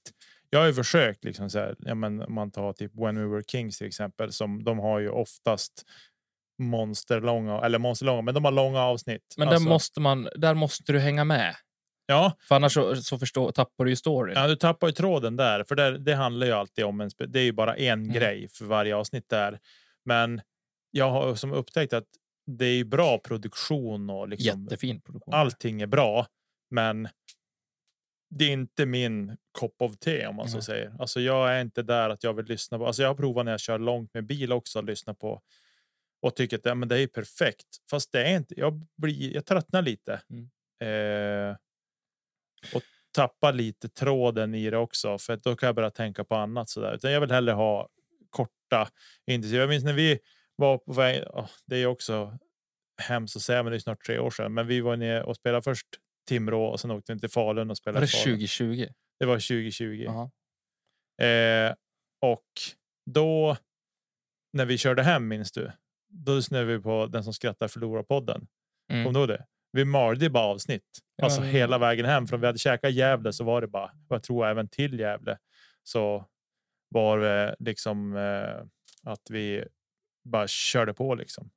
Jag 0.53 0.59
har 0.59 0.67
ju 0.67 0.73
försökt 0.73 1.23
liksom 1.23 1.49
så 1.49 1.59
här. 1.59 1.75
Ja, 1.79 1.95
men 1.95 2.25
man 2.33 2.51
tar 2.51 2.73
typ 2.73 2.91
When 2.95 3.15
We 3.19 3.25
Were 3.35 3.43
Kings 3.47 3.77
till 3.77 3.87
exempel 3.87 4.31
som 4.31 4.63
de 4.63 4.79
har 4.79 4.99
ju 4.99 5.09
oftast 5.09 5.83
monsterlånga 6.61 7.61
eller 7.61 7.79
monsterlånga, 7.79 8.21
men 8.21 8.33
de 8.33 8.45
har 8.45 8.51
långa 8.51 8.79
avsnitt. 8.81 9.33
Men 9.37 9.47
Alltså, 9.47 9.63
där, 9.63 9.69
måste 9.69 10.01
man, 10.01 10.29
där 10.35 10.53
måste 10.53 10.91
du 10.91 10.99
hänga 10.99 11.23
med. 11.23 11.55
Ja, 12.05 12.37
För 12.47 12.55
annars 12.55 12.73
så, 12.73 12.95
så 12.95 13.17
förstår, 13.19 13.51
tappar 13.51 13.83
du 13.85 13.89
ju 13.91 13.95
storyn. 13.95 14.35
ja, 14.37 14.47
du 14.47 14.55
tappar 14.55 14.87
ju 14.87 14.93
tråden 14.93 15.35
där, 15.35 15.63
för 15.63 15.75
det, 15.75 15.97
det 15.97 16.15
handlar 16.15 16.47
ju 16.47 16.53
alltid 16.53 16.85
om 16.85 17.01
en. 17.01 17.09
Det 17.27 17.39
är 17.39 17.43
ju 17.43 17.51
bara 17.51 17.75
en 17.75 17.99
Mm. 18.03 18.13
grej 18.13 18.47
för 18.49 18.65
varje 18.65 18.95
avsnitt 18.95 19.29
där, 19.29 19.59
men 20.05 20.41
jag 20.91 21.11
har 21.11 21.35
som 21.35 21.53
upptäckt 21.53 21.93
att 21.93 22.03
det 22.51 22.65
är 22.65 22.83
bra 22.83 23.17
produktion 23.17 24.09
och 24.09 24.27
liksom 24.29 24.63
Jättefin 24.63 25.01
produktion. 25.01 25.33
allting 25.33 25.81
är 25.81 25.87
bra, 25.87 26.27
men 26.71 27.07
det 28.35 28.45
är 28.45 28.51
inte 28.51 28.85
min 28.85 29.37
kopp 29.51 29.81
of 29.81 29.97
te 29.97 30.27
om 30.27 30.35
man 30.35 30.49
så 30.49 30.61
säger. 30.61 30.93
Alltså 30.99 31.19
jag 31.19 31.53
är 31.53 31.61
inte 31.61 31.81
där 31.81 32.09
att 32.09 32.23
jag 32.23 32.33
vill 32.33 32.45
lyssna 32.45 32.77
på. 32.77 32.87
Alltså 32.87 33.01
jag 33.01 33.09
har 33.09 33.15
provat 33.15 33.45
när 33.45 33.51
jag 33.51 33.59
kör 33.59 33.79
långt 33.79 34.13
med 34.13 34.25
bil 34.25 34.51
också 34.51 34.79
att 34.79 34.85
lyssna 34.85 35.13
på 35.13 35.41
och 36.21 36.35
tycker 36.35 36.57
att 36.57 36.65
ja, 36.65 36.75
men 36.75 36.89
det 36.89 36.99
är 36.99 37.07
perfekt. 37.07 37.67
Fast 37.89 38.11
det 38.11 38.23
är 38.23 38.35
inte. 38.35 38.59
Jag 38.59 38.85
blir. 38.97 39.33
Jag 39.33 39.45
tröttnar 39.45 39.81
lite. 39.81 40.21
Mm. 40.29 40.49
Eh, 41.49 41.55
och 42.75 42.81
tappa 43.11 43.51
lite 43.51 43.89
tråden 43.89 44.55
i 44.55 44.69
det 44.69 44.77
också, 44.77 45.17
för 45.17 45.35
då 45.35 45.55
kan 45.55 45.67
jag 45.67 45.75
börja 45.75 45.91
tänka 45.91 46.23
på 46.23 46.35
annat 46.35 46.69
så 46.69 46.79
där. 46.81 46.95
Utan 46.95 47.11
jag 47.11 47.21
vill 47.21 47.31
hellre 47.31 47.53
ha 47.53 47.89
korta 48.29 48.89
intensiva. 49.27 49.61
Jag 49.61 49.69
minns 49.69 49.83
när 49.83 49.93
vi 49.93 50.19
var 50.55 50.77
på 50.77 50.93
väg. 50.93 51.23
Oh, 51.23 51.49
det 51.65 51.77
är 51.77 51.85
också 51.85 52.37
hemskt 53.01 53.35
att 53.35 53.41
säga, 53.41 53.63
men 53.63 53.71
det 53.71 53.77
är 53.77 53.79
snart 53.79 54.05
tre 54.05 54.19
år 54.19 54.31
sedan. 54.31 54.53
Men 54.53 54.67
vi 54.67 54.81
var 54.81 54.97
nere 54.97 55.23
och 55.23 55.35
spelade 55.35 55.61
först 55.61 55.87
Timrå 56.27 56.65
och 56.65 56.79
sen 56.79 56.91
åkte 56.91 57.13
vi 57.13 57.19
till 57.19 57.29
Falun 57.29 57.69
och 57.71 57.77
spelade. 57.77 57.99
Var 57.99 58.07
det 58.07 58.23
2020? 58.23 58.87
Det 59.19 59.25
var 59.25 59.35
2020. 59.35 60.05
Aha. 60.09 60.31
Eh, 61.27 61.73
och 62.21 62.47
då 63.11 63.57
när 64.53 64.65
vi 64.65 64.77
körde 64.77 65.03
hem 65.03 65.27
minns 65.27 65.51
du? 65.51 65.71
Då 66.09 66.35
lyssnade 66.35 66.65
vi 66.65 66.79
på 66.79 67.05
den 67.05 67.23
som 67.23 67.33
skrattar 67.33 67.67
förlorar 67.67 68.03
podden. 68.03 68.47
Mm. 68.91 69.03
Kom 69.05 69.13
du 69.13 69.19
ihåg 69.19 69.29
det? 69.29 69.45
Vi 69.71 69.85
malde 69.85 70.29
bara 70.29 70.43
avsnitt, 70.45 70.99
Ja, 71.15 71.23
alltså 71.25 71.41
men- 71.41 71.49
hela 71.49 71.77
vägen 71.77 72.05
hem. 72.05 72.27
Från 72.27 72.39
vi 72.41 72.45
hade 72.45 72.59
käkat 72.59 72.93
Gävle 72.93 73.33
så 73.33 73.43
var 73.43 73.61
det 73.61 73.67
bara, 73.67 73.91
jag 74.09 74.23
tror 74.23 74.47
även 74.47 74.67
till 74.69 74.99
Gävle 74.99 75.37
så 75.83 76.25
var 76.89 77.19
det 77.19 77.55
liksom 77.59 78.15
eh, 78.15 78.65
att 79.11 79.29
vi 79.29 79.65
bara 80.23 80.47
körde 80.47 80.93
på 80.93 81.15
liksom. 81.15 81.51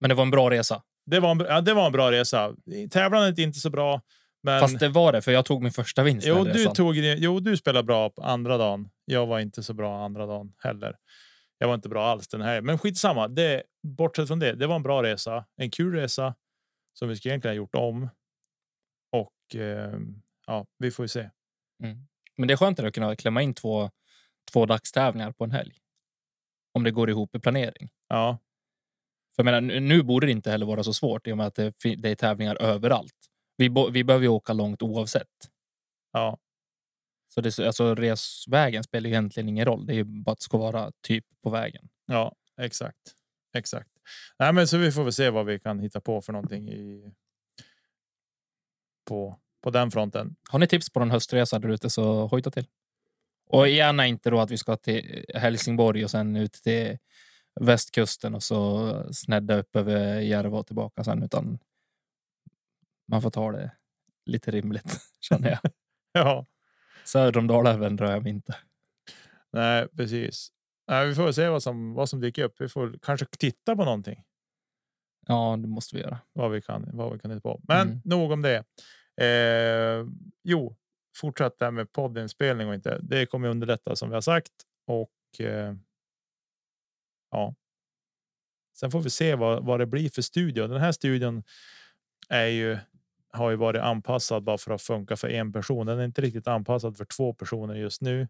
Men 0.00 0.08
det 0.08 0.14
var 0.14 0.22
en 0.22 0.30
bra 0.30 0.50
resa. 0.50 0.82
Det 1.06 1.20
var 1.20 1.30
en, 1.30 1.38
ja, 1.38 1.60
det 1.60 1.74
var 1.74 1.86
en 1.86 1.92
bra 1.92 2.12
resa. 2.12 2.54
Tävlandet 2.90 3.38
är 3.38 3.42
inte 3.42 3.58
så 3.58 3.70
bra, 3.70 4.00
men 4.42 4.60
Fast 4.60 4.78
det 4.78 4.88
var 4.88 5.12
det, 5.12 5.22
för 5.22 5.32
jag 5.32 5.44
tog 5.44 5.62
min 5.62 5.72
första 5.72 6.02
vinst. 6.02 6.26
jo, 6.26 6.44
du 6.44 6.64
tog 6.64 6.96
jo, 6.96 7.40
du 7.40 7.56
spelade 7.56 7.86
bra 7.86 8.10
på 8.10 8.22
andra 8.22 8.56
dagen. 8.58 8.88
Jag 9.04 9.26
var 9.26 9.40
inte 9.40 9.62
så 9.62 9.74
bra 9.74 10.04
andra 10.04 10.26
dagen 10.26 10.52
heller. 10.58 10.96
Jag 11.58 11.68
var 11.68 11.74
inte 11.74 11.88
bra 11.88 12.06
alls 12.06 12.28
den 12.28 12.40
här, 12.40 12.60
men 12.60 12.78
skitsamma. 12.78 13.28
Det 13.28 13.62
bortsett 13.82 14.28
från 14.28 14.38
det. 14.38 14.52
Det 14.52 14.66
var 14.66 14.76
en 14.76 14.82
bra 14.82 15.02
resa, 15.02 15.44
en 15.56 15.70
kul 15.70 15.94
resa 15.94 16.34
som 16.98 17.08
vi 17.08 17.16
skulle 17.16 17.32
egentligen 17.32 17.52
ha 17.52 17.56
gjort 17.56 17.74
om. 17.74 18.08
Och 19.12 19.60
eh, 19.60 19.98
ja, 20.46 20.66
vi 20.78 20.90
får 20.90 21.04
ju 21.04 21.08
se. 21.08 21.30
Mm. 21.82 22.06
Men 22.36 22.48
det 22.48 22.54
är 22.54 22.56
skönt 22.56 22.80
att 22.80 22.94
kunna 22.94 23.16
klämma 23.16 23.42
in 23.42 23.54
två, 23.54 23.90
två 24.52 24.66
dagstävlingar 24.66 25.32
på 25.32 25.44
en 25.44 25.50
helg. 25.50 25.74
Om 26.72 26.84
det 26.84 26.90
går 26.90 27.10
ihop 27.10 27.36
i 27.36 27.40
planering. 27.40 27.90
Ja, 28.08 28.38
För 29.36 29.42
menar, 29.44 29.60
nu- 29.60 29.80
borde 30.02 30.26
det 30.26 30.32
inte 30.32 30.50
heller 30.50 30.66
vara 30.66 30.84
så 30.84 30.92
svårt 30.94 31.26
i 31.26 31.32
och 31.32 31.36
med 31.36 31.46
att 31.46 31.54
det, 31.54 31.72
är 32.10 32.14
tävlingar 32.14 32.62
överallt. 32.62 33.14
Vi, 33.56 33.70
bo- 33.70 33.90
vi 33.90 34.04
behöver 34.04 34.22
ju 34.22 34.28
åka 34.28 34.52
långt 34.52 34.82
oavsett. 34.82 35.28
ja, 36.12 36.38
Så 37.28 37.40
det, 37.40 37.58
alltså, 37.58 37.94
resvägen 37.94 38.84
spelar 38.84 39.08
ju 39.08 39.12
egentligen 39.14 39.48
ingen 39.48 39.64
roll. 39.64 39.86
Det 39.86 39.92
är 39.92 39.96
ju 39.96 40.04
bara 40.04 40.32
att 40.32 40.38
det 40.38 40.42
ska 40.44 40.58
vara 40.58 40.92
typ 41.02 41.24
på 41.42 41.50
vägen. 41.50 41.88
ja, 42.06 42.34
exakt, 42.60 43.14
exakt. 43.56 43.90
Nej, 44.38 44.52
men 44.52 44.68
så 44.68 44.78
vi 44.78 44.92
får 44.92 45.04
väl 45.04 45.12
se 45.12 45.30
vad 45.30 45.46
vi 45.46 45.58
kan 45.58 45.78
hitta 45.80 46.00
på 46.00 46.20
för 46.20 46.32
någonting 46.32 46.68
i. 46.68 47.12
På 49.08 49.40
på 49.62 49.70
den 49.70 49.90
fronten. 49.90 50.36
Har 50.50 50.58
ni 50.58 50.66
tips 50.66 50.90
på 50.90 51.00
någon 51.00 51.10
höstresa 51.10 51.58
där 51.58 51.68
ute 51.68 51.90
så 51.90 52.26
hojta 52.26 52.50
till. 52.50 52.66
Och 53.46 53.68
gärna 53.68 54.06
inte 54.06 54.30
då 54.30 54.40
att 54.40 54.50
vi 54.50 54.58
ska 54.58 54.76
till 54.76 55.24
Helsingborg 55.34 56.04
och 56.04 56.10
sen 56.10 56.36
ut 56.36 56.52
till 56.52 56.98
västkusten 57.60 58.34
och 58.34 58.42
så 58.42 58.92
snedda 59.12 59.56
upp 59.58 59.76
över 59.76 60.20
Järva 60.20 60.58
och 60.58 60.66
tillbaka 60.66 61.04
sen, 61.04 61.22
utan 61.22 61.58
man 63.08 63.22
får 63.22 63.30
ta 63.30 63.52
det 63.52 63.72
lite 64.26 64.50
rimligt 64.50 65.00
känner 65.20 65.50
jag. 65.50 65.58
Ja, 66.12 66.46
Söder 67.04 67.38
om 67.40 67.46
Dalälven 67.46 67.96
drar 67.96 68.10
jag 68.10 68.22
mig 68.22 68.32
inte. 68.32 68.56
nej, 69.52 69.88
precis. 69.96 70.48
Nej, 70.88 71.06
vi 71.08 71.14
får 71.14 71.32
se 71.32 71.48
vad 71.48 71.62
som 71.62 71.94
vad 71.94 72.08
som 72.08 72.20
dyker 72.20 72.44
upp. 72.44 72.54
Vi 72.60 72.68
får 72.68 72.98
kanske 73.02 73.26
titta 73.38 73.76
på 73.76 73.84
någonting. 73.84 74.22
Ja, 75.26 75.56
det 75.62 75.68
måste 75.68 75.96
vi 75.96 76.02
göra. 76.02 76.18
vad 76.32 76.50
vi 76.50 76.60
kan, 76.60 76.90
vad 76.92 77.12
vi 77.12 77.18
kan 77.18 77.30
hitta 77.30 77.40
på. 77.40 77.60
Men 77.68 77.88
Mm. 77.88 78.00
nog 78.04 78.30
om 78.32 78.42
det. 78.42 78.64
Eh, 79.24 80.06
jo, 80.42 80.76
fortsatt 81.16 81.58
där 81.58 81.70
med 81.70 81.92
poddinspelning 81.92 82.68
och 82.68 82.74
inte. 82.74 82.98
Det 83.02 83.26
kommer 83.26 83.48
underlätta 83.48 83.96
som 83.96 84.08
vi 84.08 84.14
har 84.14 84.20
sagt 84.20 84.52
och. 84.86 85.40
Eh, 85.40 85.74
ja. 87.34 87.54
Sen 88.76 88.90
får 88.90 89.00
vi 89.00 89.10
se 89.10 89.34
vad, 89.34 89.64
vad 89.64 89.80
det 89.80 89.86
blir 89.86 90.10
för 90.10 90.22
studio. 90.22 90.66
Den 90.66 90.80
här 90.80 90.92
studion 90.92 91.42
är 92.28 92.46
ju 92.46 92.78
har 93.30 93.50
ju 93.50 93.56
varit 93.56 93.82
anpassad 93.82 94.42
bara 94.42 94.58
för 94.58 94.74
att 94.74 94.82
funka 94.82 95.16
för 95.16 95.28
en 95.28 95.52
person. 95.52 95.86
Den 95.86 95.98
är 95.98 96.04
inte 96.04 96.20
riktigt 96.22 96.46
anpassad 96.46 96.96
för 96.96 97.04
två 97.04 97.34
personer 97.34 97.74
just 97.74 98.00
nu. 98.02 98.28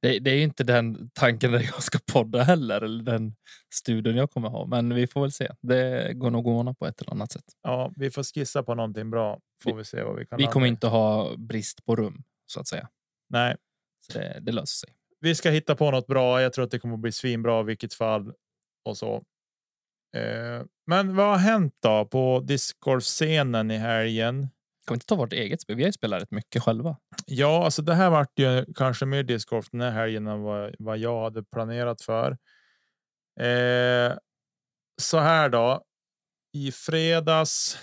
Det, 0.00 0.18
det 0.18 0.30
är 0.30 0.42
inte 0.42 0.64
den 0.64 1.10
tanken 1.14 1.52
där 1.52 1.60
jag 1.60 1.82
ska 1.82 1.98
podda 2.12 2.42
heller, 2.42 2.80
eller 2.80 3.02
den 3.02 3.34
studion 3.74 4.16
jag 4.16 4.30
kommer 4.30 4.48
ha. 4.48 4.66
Men 4.66 4.94
vi 4.94 5.06
får 5.06 5.20
väl 5.20 5.32
se. 5.32 5.52
Det 5.60 6.12
går 6.14 6.30
nog 6.30 6.46
att 6.46 6.50
ordna 6.50 6.74
på 6.74 6.86
ett 6.86 7.00
eller 7.00 7.12
annat 7.12 7.32
sätt. 7.32 7.44
Ja, 7.62 7.92
vi 7.96 8.10
får 8.10 8.22
skissa 8.22 8.62
på 8.62 8.74
någonting 8.74 9.10
bra. 9.10 9.40
Får 9.62 9.74
vi, 9.74 9.84
se 9.84 10.02
vad 10.02 10.16
vi 10.16 10.26
kan. 10.26 10.36
Vi 10.36 10.42
landa 10.42 10.52
kommer 10.52 10.66
inte 10.66 10.86
ha 10.86 11.36
brist 11.36 11.84
på 11.84 11.96
rum, 11.96 12.22
så 12.46 12.60
att 12.60 12.68
säga. 12.68 12.88
Nej, 13.28 13.56
Så 14.00 14.18
det, 14.18 14.38
det 14.40 14.52
löser 14.52 14.86
sig. 14.86 14.97
Vi 15.20 15.34
ska 15.34 15.50
hitta 15.50 15.74
på 15.74 15.90
något 15.90 16.06
bra. 16.06 16.42
Jag 16.42 16.52
tror 16.52 16.64
att 16.64 16.70
det 16.70 16.78
kommer 16.78 16.94
att 16.94 17.00
bli 17.00 17.12
svinbra 17.12 17.60
i 17.60 17.64
vilket 17.64 17.94
fall 17.94 18.32
och 18.84 18.96
så. 18.96 19.14
Eh, 20.16 20.62
men 20.86 21.16
vad 21.16 21.26
har 21.26 21.36
hänt 21.36 21.74
då 21.82 22.04
på 22.04 22.40
discgolf-scenen 22.40 23.70
i 23.70 23.76
helgen? 23.76 24.40
Kan 24.86 24.92
vi 24.92 24.94
inte 24.94 25.06
ta 25.06 25.14
vårt 25.14 25.32
eget 25.32 25.60
spel? 25.60 25.76
Vi 25.76 25.82
har 25.82 25.88
ju 25.88 25.92
spelat 25.92 26.22
rätt 26.22 26.30
mycket 26.30 26.62
själva. 26.62 26.96
Ja, 27.26 27.64
alltså 27.64 27.82
det 27.82 27.94
här 27.94 28.10
vart 28.10 28.38
ju 28.38 28.64
kanske 28.74 29.06
mer 29.06 29.22
discgolf 29.22 29.70
den 29.70 29.80
här 29.80 29.90
helgen 29.90 30.26
än 30.26 30.42
vad, 30.42 30.74
vad 30.78 30.98
jag 30.98 31.22
hade 31.22 31.42
planerat 31.42 32.02
för. 32.02 32.30
Eh, 33.40 34.16
så 35.00 35.18
här 35.18 35.48
då. 35.48 35.84
I 36.52 36.72
fredags. 36.72 37.78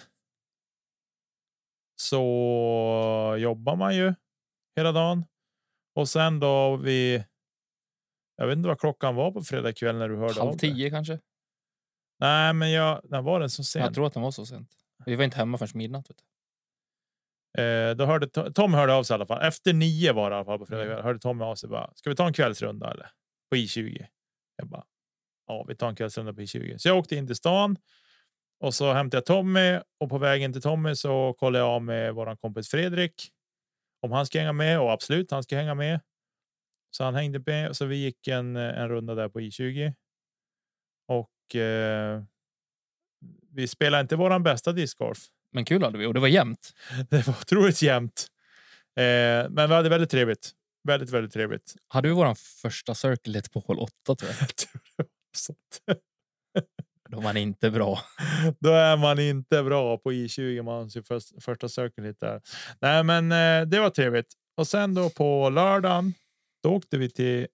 Så 2.02 3.36
jobbar 3.40 3.76
man 3.76 3.96
ju 3.96 4.14
hela 4.76 4.92
dagen 4.92 5.26
och 5.96 6.10
sen 6.10 6.40
då 6.40 6.76
vi. 6.76 7.24
Jag 8.36 8.48
vet 8.48 8.58
inte 8.58 8.68
vad 8.68 8.80
klockan 8.80 9.16
var 9.16 9.32
på 9.32 9.42
fredag 9.42 9.74
kväll 9.74 9.96
när 9.98 10.10
du 10.10 10.16
hörde 10.18 10.40
Halv 10.40 10.58
tio 10.58 10.90
kanske? 10.90 11.20
Nej, 12.20 12.54
men 12.54 12.72
jag. 12.72 13.02
När 13.04 13.22
var 13.22 13.40
den 13.40 13.50
så 13.50 13.64
sent? 13.64 13.86
Jag 13.86 13.94
tror 13.94 14.08
att 14.08 14.14
den 14.14 14.24
var 14.24 14.32
så 14.32 14.46
sent. 14.46 14.70
Vi 15.06 15.16
var 15.16 15.24
inte 15.24 15.38
hemma 15.38 15.58
förrän 15.58 15.72
midnatt. 15.78 16.10
Vet 16.10 16.18
du. 16.18 16.24
Eh, 17.62 17.96
då 17.96 18.06
hörde 18.06 18.26
To- 18.28 18.52
Tom 18.54 18.74
hörde 18.74 18.94
av 18.94 19.04
sig 19.04 19.14
i 19.14 19.16
alla 19.16 19.26
fall. 19.26 19.42
Efter 19.48 19.74
nio 19.74 20.14
var 20.14 20.30
det 20.30 20.34
i 20.34 20.38
alla 20.38 20.46
fall 20.46 20.60
på 20.60 20.66
fredag 20.66 20.84
Mm. 20.84 20.96
kväll. 20.96 21.04
Hörde 21.04 21.20
Tom 21.20 21.42
av 21.42 21.56
sig 21.56 21.70
bara. 21.70 21.92
Ska 21.96 22.10
vi 22.10 22.16
ta 22.16 22.28
en 22.28 22.34
kvällsrunda 22.34 22.92
eller? 22.92 23.10
På 23.50 23.56
I20. 23.56 24.06
Jag 24.56 24.68
bara. 24.68 24.84
Ja, 25.48 25.66
vi 25.68 25.76
tar 25.76 25.90
en 25.90 25.96
kvällsrunda 25.96 26.34
på 26.34 26.42
I20. 26.42 26.78
Så 26.78 26.88
jag 26.90 26.98
åkte 26.98 27.16
in 27.16 27.28
till 27.28 27.36
stan 27.36 27.78
och 28.60 28.74
så 28.74 28.94
hämtade 28.94 29.18
jag 29.18 29.26
Tommy 29.26 29.80
och 30.00 30.10
på 30.10 30.18
vägen 30.18 30.54
till 30.54 30.62
Tommy 30.62 30.96
så 30.96 31.34
kollade 31.34 31.66
jag 31.66 31.70
av 31.70 31.84
med 31.84 32.14
våran 32.14 32.38
kompis 32.38 32.70
Fredrik. 32.70 33.32
Om 34.06 34.12
han 34.12 34.26
ska 34.26 34.40
hänga 34.40 34.54
med 34.54 34.80
och 34.80 34.92
absolut, 34.92 35.32
han 35.32 35.44
ska 35.44 35.56
hänga 35.56 35.76
med. 35.76 36.00
Så 36.92 37.04
han 37.04 37.16
hängde 37.16 37.44
med 37.46 37.76
så 37.76 37.86
vi 37.86 37.96
gick 37.96 38.28
en, 38.28 38.56
en 38.56 38.90
runda 38.90 39.16
där 39.16 39.30
på 39.30 39.40
I20. 39.40 39.94
Och. 41.08 41.56
Eh, 41.56 42.24
vi 43.56 43.68
spelade 43.68 44.02
inte 44.02 44.16
våran 44.16 44.44
bästa 44.44 44.72
discgolf. 44.72 45.18
Men 45.52 45.66
kul 45.66 45.84
hade 45.84 45.98
vi 45.98 46.06
och 46.06 46.14
det 46.14 46.20
var 46.20 46.28
jämnt. 46.28 46.74
Det 47.10 47.28
var 47.28 47.34
otroligt 47.34 47.82
jämnt. 47.82 48.28
Eh, 48.96 49.50
men 49.50 49.70
vi 49.70 49.74
hade 49.76 49.90
väldigt 49.90 50.10
trevligt. 50.10 50.52
Väldigt, 50.84 51.10
väldigt 51.10 51.34
trevligt. 51.34 51.76
Hade 51.88 52.08
vi 52.08 52.14
vår 52.14 52.36
första 52.62 52.96
circle 52.96 53.42
på 53.54 53.60
hål 53.60 53.80
8 53.80 54.16
tror 54.16 54.32
jag. 54.32 55.98
Då 57.16 57.22
var 57.22 57.24
man 57.24 57.38
inte 57.38 57.72
bra. 57.72 58.00
Då 58.60 58.70
är 58.70 58.98
man 58.98 59.20
inte 59.20 59.64
bra 59.64 59.98
på 59.98 60.12
I20. 60.12 60.64
Man 60.64 60.90
sin 60.90 61.04
först, 61.04 61.44
första 61.44 61.70
circle 61.70 62.04
hit 62.08 62.20
där. 62.20 62.42
Nej, 62.82 63.04
men 63.04 63.32
eh, 63.32 63.68
det 63.68 63.80
var 63.80 63.90
trevligt. 63.90 64.34
Och 64.58 64.68
sen 64.68 64.94
då 64.94 65.10
på 65.10 65.50
lördagen. 65.50 66.14
Då 66.64 66.70
åkte 66.76 66.98
vi 66.98 67.10
till 67.10 67.48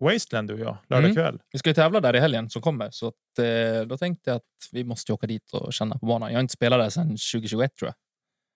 Wasteland 0.00 0.48
du 0.48 0.54
och 0.54 0.60
jag 0.60 0.76
lördag 0.88 1.04
Mm. 1.10 1.14
kväll. 1.16 1.38
Vi 1.52 1.58
ska 1.58 1.70
ju 1.70 1.74
tävla 1.74 2.00
där 2.00 2.16
i 2.16 2.20
helgen 2.20 2.50
som 2.50 2.62
kommer. 2.62 2.90
Så 2.90 3.08
att, 3.08 3.38
eh, 3.38 3.86
då 3.86 3.96
tänkte 3.98 4.30
jag 4.30 4.36
att 4.36 4.42
vi 4.72 4.84
måste 4.84 5.12
åka 5.12 5.26
dit 5.26 5.52
och 5.52 5.72
känna 5.72 5.98
på 5.98 6.06
banan. 6.06 6.28
Jag 6.30 6.36
har 6.36 6.40
inte 6.42 6.54
spelat 6.54 6.78
där 6.80 6.90
sedan 6.90 7.08
2021 7.08 7.76
tror 7.76 7.88
jag. 7.88 7.94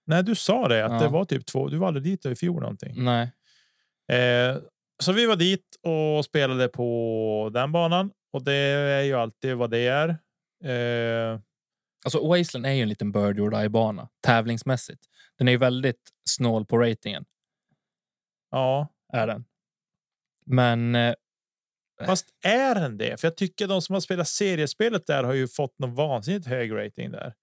Nej, 0.06 0.22
du 0.24 0.34
sa 0.34 0.68
det 0.68 0.84
att 0.84 0.92
Ja. 0.92 0.98
det 0.98 1.08
var 1.08 1.24
typ 1.24 1.46
två. 1.46 1.68
Du 1.68 1.76
var 1.76 1.86
aldrig 1.88 2.04
dit 2.04 2.26
i 2.26 2.34
fjol 2.36 2.60
någonting. 2.60 3.04
Nej. 3.04 3.22
Eh, 4.12 4.56
så 5.02 5.12
vi 5.12 5.26
var 5.26 5.36
dit 5.36 5.66
och 5.82 6.24
spelade 6.24 6.68
på 6.68 7.50
den 7.54 7.72
banan 7.72 8.10
och 8.32 8.42
det 8.44 8.52
är 8.54 9.02
ju 9.02 9.14
alltid 9.14 9.54
vad 9.56 9.70
det 9.70 9.78
är. 9.86 10.16
Eh, 10.64 11.40
Alltså 12.04 12.28
Wasteland 12.28 12.66
är 12.66 12.70
ju 12.72 12.82
en 12.82 12.88
liten 12.88 13.12
bird 13.12 13.40
or 13.40 13.50
die 13.50 13.68
bana 13.68 14.08
tävlingsmässigt. 14.20 15.04
Den 15.38 15.48
är 15.48 15.52
ju 15.52 15.58
väldigt 15.58 16.10
snål 16.24 16.66
på 16.66 16.78
ratingen. 16.78 17.24
ja, 18.50 18.88
Är 19.12 19.26
den. 19.26 19.44
Men 20.46 20.94
eh, 20.94 21.14
fast 22.06 22.28
är 22.44 22.74
den 22.74 22.98
det? 22.98 23.20
För 23.20 23.26
jag 23.28 23.36
tycker 23.36 23.68
de 23.68 23.82
som 23.82 23.92
har 23.92 24.00
spelat 24.00 24.28
seriespelet 24.28 25.06
där 25.06 25.24
har 25.24 25.32
ju 25.32 25.48
fått 25.48 25.78
någon 25.78 25.94
vansinnigt 25.94 26.46
hög 26.46 26.72
rating 26.72 27.10
där. 27.10 27.34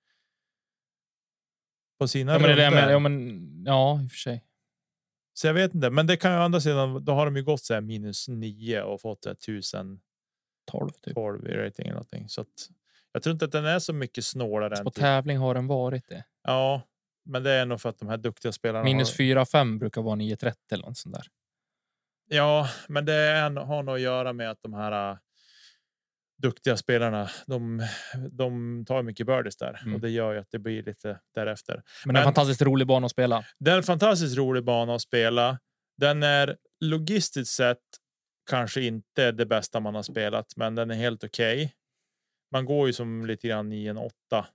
På 2.00 2.08
sina 2.08 2.32
ja, 2.34 2.40
men 2.40 2.56
det 2.58 2.64
är 2.64 2.72
det. 2.72 2.92
Ja, 2.92 3.00
men, 3.00 3.64
ja, 3.66 4.02
i 4.02 4.06
och 4.08 4.12
för 4.12 4.18
sig. 4.18 4.46
Så 5.34 5.48
jag 5.48 5.54
vet 5.54 5.76
inte, 5.76 5.90
men 5.90 6.08
det 6.08 6.18
kan 6.18 6.32
ju 6.32 6.38
andra 6.38 6.62
sidan. 6.62 7.06
Då 7.06 7.12
har 7.14 7.26
de 7.26 7.36
ju 7.38 7.44
gått 7.44 7.62
så 7.64 7.74
här 7.74 7.82
minus 7.82 8.28
nio 8.28 8.82
och 8.82 9.02
fått 9.02 9.24
så 9.24 9.30
här 9.30 9.36
1012 9.36 10.00
12 10.72 10.90
typ. 10.90 11.18
i 11.18 11.54
rating 11.54 11.86
eller 11.86 11.94
någonting. 11.94 12.30
Så 12.30 12.42
att 12.42 12.70
jag 13.12 13.24
tror 13.24 13.34
inte 13.34 13.46
att 13.46 13.52
den 13.52 13.66
är 13.66 13.80
så 13.80 13.94
mycket 13.94 14.26
snålare. 14.26 14.84
På 14.84 14.90
typ- 14.90 15.02
tävling 15.02 15.38
har 15.38 15.54
den 15.54 15.68
varit 15.68 16.08
det. 16.08 16.24
Ja, 16.44 16.82
men 17.26 17.44
det 17.44 17.52
är 17.52 17.66
nog 17.66 17.82
för 17.82 17.90
att 17.90 18.00
de 18.00 18.10
här 18.10 18.18
duktiga 18.18 18.52
spelarna. 18.52 18.84
Minus 18.84 19.18
har... 19.18 19.26
4-5 19.26 19.80
brukar 19.80 20.02
vara 20.02 20.16
9-30 20.16 20.54
eller 20.72 20.86
något 20.86 20.98
sånt 20.98 21.16
där. 21.16 21.26
Ja, 22.32 22.70
men 22.88 23.06
det 23.06 23.14
är, 23.14 23.50
har 23.52 23.84
nog 23.84 23.96
att 23.96 24.02
göra 24.02 24.34
med 24.34 24.52
att 24.52 24.62
de 24.62 24.74
här. 24.74 25.12
Uh, 25.12 25.18
duktiga 26.42 26.78
spelarna, 26.78 27.30
de, 27.48 27.88
de 28.32 28.86
tar 28.86 29.04
mycket 29.04 29.28
birdies 29.28 29.58
där 29.58 29.80
Mm. 29.82 29.96
och 29.96 30.02
det 30.02 30.10
gör 30.10 30.34
ju 30.34 30.40
att 30.40 30.52
det 30.52 30.60
blir 30.60 30.84
lite 30.84 31.20
därefter. 31.36 31.74
Men, 31.74 31.84
det 31.84 32.04
är 32.04 32.08
Men- 32.08 32.16
en 32.16 32.24
fantastiskt 32.24 32.62
rolig 32.62 32.88
bana 32.88 33.06
att 33.06 33.12
spela. 33.12 33.44
Det 33.60 33.72
är 33.72 33.78
en 33.78 33.84
fantastiskt 33.84 34.38
rolig 34.38 34.64
bana 34.64 34.96
att 34.96 35.02
spela. 35.02 35.60
Den 35.98 36.24
är 36.24 36.58
logistiskt 36.80 37.54
sett 37.56 37.78
kanske 38.50 38.82
inte 38.82 39.32
det 39.32 39.46
bästa 39.46 39.80
man 39.80 39.96
har 39.96 40.04
spelat, 40.04 40.46
men 40.56 40.76
den 40.76 40.92
är 40.92 40.96
helt 40.96 41.24
okej. 41.24 41.74
Man 42.52 42.66
går 42.66 42.88
ju 42.88 42.94
som 42.94 43.26
lite 43.26 43.48
grann 43.48 43.74
i 43.74 43.86
en 43.88 43.98
åtta. 43.98 44.48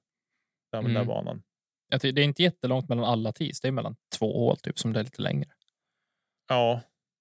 Där 0.73 0.79
Mm. 0.79 1.07
banan. 1.07 1.43
Jag 1.89 2.01
tycker 2.01 2.13
Det 2.13 2.21
är 2.21 2.25
inte 2.25 2.43
jättelångt 2.43 2.89
mellan 2.89 3.05
alla 3.05 3.33
tees. 3.33 3.61
Det 3.61 3.69
är 3.69 3.73
mellan 3.73 3.97
två 4.19 4.33
hål 4.39 4.57
typ 4.57 4.79
som 4.79 4.93
det 4.93 5.01
är 5.01 5.05
lite 5.05 5.23
längre. 5.23 5.49
Ja, 6.49 6.81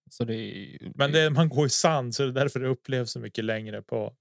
Så 0.09 0.23
det 0.25 0.35
är, 0.35 0.91
men 0.95 1.11
det, 1.11 1.29
man 1.29 1.49
går 1.49 1.65
i 1.65 1.69
sand 1.69 2.15
så 2.15 2.23
det 2.23 2.29
är 2.29 2.33
därför 2.33 2.59
det 2.59 2.67
upplevs 2.67 3.11
så 3.11 3.19
mycket 3.19 3.45
längre 3.45 3.81
på 3.81 4.15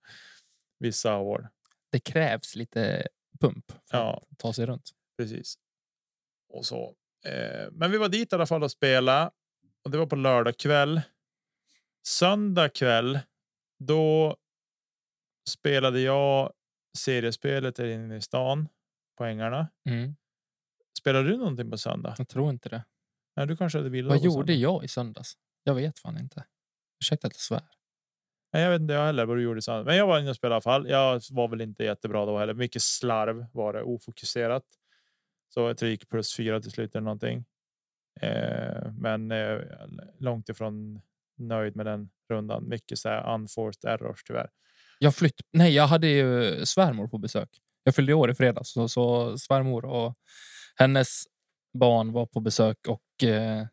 vissa 0.78 1.16
år. 1.16 1.48
det 1.92 2.00
krävs 2.00 2.56
lite 2.56 3.08
pump 3.40 3.72
för 3.90 3.98
Ja. 3.98 4.22
att 4.30 4.38
ta 4.38 4.52
sig 4.52 4.66
runt. 4.66 4.90
Precis. 5.18 5.54
Och 6.48 6.66
så. 6.66 6.94
Eh, 7.24 7.68
men 7.72 7.90
vi 7.90 7.98
var 7.98 8.08
dit 8.08 8.32
i 8.32 8.34
alla 8.36 8.46
fall 8.46 8.62
och 8.62 8.70
spela 8.70 9.30
och 9.84 9.90
det 9.90 9.98
var 9.98 10.06
på 10.06 10.16
lördag 10.16 10.56
kväll. 10.58 11.00
Söndag 12.06 12.68
kväll. 12.68 13.18
Då 13.78 14.36
spelade 15.48 16.00
jag 16.00 16.52
seriespelet 16.98 17.76
där 17.76 17.84
inne 17.86 18.16
i 18.16 18.20
stan 18.20 18.68
på 19.18 19.24
ängarna. 19.24 19.68
Mm. 19.88 20.16
Spelade 20.98 21.28
du 21.28 21.36
någonting 21.36 21.70
på 21.70 21.78
söndag? 21.78 22.14
Jag 22.18 22.28
tror 22.28 22.50
inte 22.50 22.68
det. 22.68 22.84
Nej, 23.36 23.46
du 23.46 23.56
kanske 23.56 23.78
hade 23.78 23.90
villa. 23.90 24.08
Vad 24.08 24.24
gjorde 24.24 24.52
söndag. 24.52 24.52
jag 24.52 24.84
i 24.84 24.88
söndags? 24.88 25.34
Jag 25.64 25.74
vet 25.74 25.98
fan 25.98 26.18
inte. 26.18 26.44
Ursäkta 27.00 27.26
att 27.26 27.34
jag 27.34 27.40
svär. 27.40 27.62
Nej, 28.52 28.62
jag 28.62 28.70
vet 28.70 28.80
inte 28.80 28.94
jag 28.94 29.06
heller 29.06 29.26
vad 29.26 29.36
du 29.36 29.42
gjorde 29.42 29.58
i 29.58 29.62
söndag. 29.62 29.84
Men 29.84 29.96
jag 29.96 30.06
var 30.06 30.20
inne 30.20 30.30
och 30.30 30.36
spelade 30.36 30.54
i 30.54 30.56
alla 30.56 30.60
fall. 30.62 30.88
Jag 30.88 31.20
var 31.30 31.48
väl 31.48 31.60
inte 31.60 31.84
jättebra 31.84 32.26
då 32.26 32.38
heller. 32.38 32.54
Mycket 32.54 32.82
slarv 32.82 33.46
var 33.52 33.72
det 33.72 33.82
ofokuserat. 33.82 34.64
Så 35.48 35.60
jag 35.60 35.78
tror 35.78 35.86
det 35.86 35.90
gick 35.90 36.08
plus 36.08 36.36
fyra 36.36 36.60
till 36.60 36.70
slut 36.70 36.94
eller 36.94 37.04
någonting. 37.04 37.44
Eh, 38.20 38.92
men 38.98 39.32
eh, 39.32 39.60
långt 40.18 40.48
ifrån 40.48 41.00
nöjd 41.36 41.76
med 41.76 41.86
den 41.86 42.10
rundan. 42.28 42.68
Mycket 42.68 42.98
så 42.98 43.08
här 43.08 43.34
unforced 43.34 43.90
errors 43.90 44.24
tyvärr. 44.24 44.50
Jag 45.02 45.14
flytt... 45.14 45.40
Nej, 45.52 45.74
jag 45.74 45.86
hade 45.86 46.06
ju 46.06 46.66
svärmor 46.66 47.08
på 47.08 47.18
besök. 47.18 47.48
Jag 47.84 47.94
fyllde 47.94 48.14
år 48.14 48.30
i 48.30 48.34
fredags, 48.34 48.72
så, 48.72 48.88
så 48.88 49.38
svärmor 49.38 49.84
och 49.84 50.14
hennes 50.76 51.24
barn 51.78 52.12
var 52.12 52.26
på 52.26 52.40
besök 52.40 52.78
och 52.88 53.24
eh, 53.28 53.66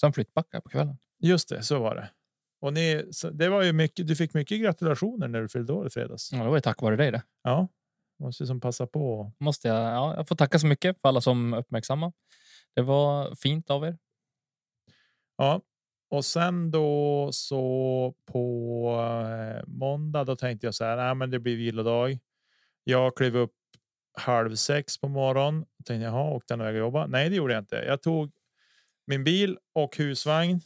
sen 0.00 0.12
flyttbackade 0.12 0.62
på 0.62 0.68
kvällen. 0.68 0.98
Just 1.22 1.48
det, 1.48 1.62
så 1.62 1.78
var 1.78 1.94
det. 1.94 2.10
Och 2.60 2.72
ni, 2.72 3.10
det 3.32 3.48
var 3.48 3.62
ju 3.62 3.72
mycket. 3.72 4.06
Du 4.06 4.16
fick 4.16 4.34
mycket 4.34 4.60
gratulationer 4.60 5.28
när 5.28 5.42
du 5.42 5.48
fyllde 5.48 5.72
år 5.72 5.86
i 5.86 5.90
fredags. 5.90 6.32
Ja, 6.32 6.38
det 6.38 6.48
var 6.48 6.56
ju 6.56 6.60
tack 6.60 6.82
vare 6.82 6.96
dig 6.96 7.10
det. 7.10 7.22
Ja, 7.42 7.68
måste 8.18 8.46
som 8.46 8.60
passa 8.60 8.86
på. 8.86 9.32
Måste 9.38 9.68
jag, 9.68 9.76
ja, 9.76 10.16
jag 10.16 10.28
får 10.28 10.36
tacka 10.36 10.58
så 10.58 10.66
mycket 10.66 11.00
för 11.00 11.08
alla 11.08 11.20
som 11.20 11.54
uppmärksammar. 11.54 12.12
Det 12.74 12.82
var 12.82 13.34
fint 13.34 13.70
av 13.70 13.84
er. 13.84 13.98
Ja, 15.36 15.60
och 16.08 16.24
sen 16.24 16.70
då 16.70 17.28
så 17.32 18.14
på 18.32 18.90
eh, 19.00 19.64
måndag, 19.66 20.24
då 20.24 20.36
tänkte 20.36 20.66
jag 20.66 20.74
så 20.74 20.84
här. 20.84 20.96
Nej, 20.96 21.14
men 21.14 21.30
det 21.30 21.38
blir 21.38 21.56
vilodag. 21.56 22.18
Jag 22.84 23.16
klev 23.16 23.36
upp 23.36 23.54
halv 24.18 24.54
sex 24.54 25.00
på 25.00 25.08
morgonen. 25.08 25.64
Tänkte 25.84 26.04
jaha, 26.04 26.30
åkte 26.30 26.54
han 26.54 26.60
iväg 26.60 26.74
och 26.74 26.80
jobba? 26.80 27.06
Nej, 27.06 27.30
det 27.30 27.36
gjorde 27.36 27.54
jag 27.54 27.62
inte. 27.62 27.76
Jag 27.76 28.02
tog 28.02 28.32
min 29.06 29.24
bil 29.24 29.58
och 29.74 29.96
husvagn. 29.96 30.60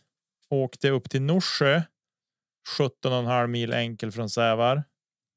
Åkte 0.51 0.91
upp 0.91 1.11
till 1.11 1.23
Norsjö. 1.23 1.83
17,5 2.79 3.47
mil 3.47 3.73
enkel 3.73 4.13
från 4.13 4.31
Sävar. 4.31 4.85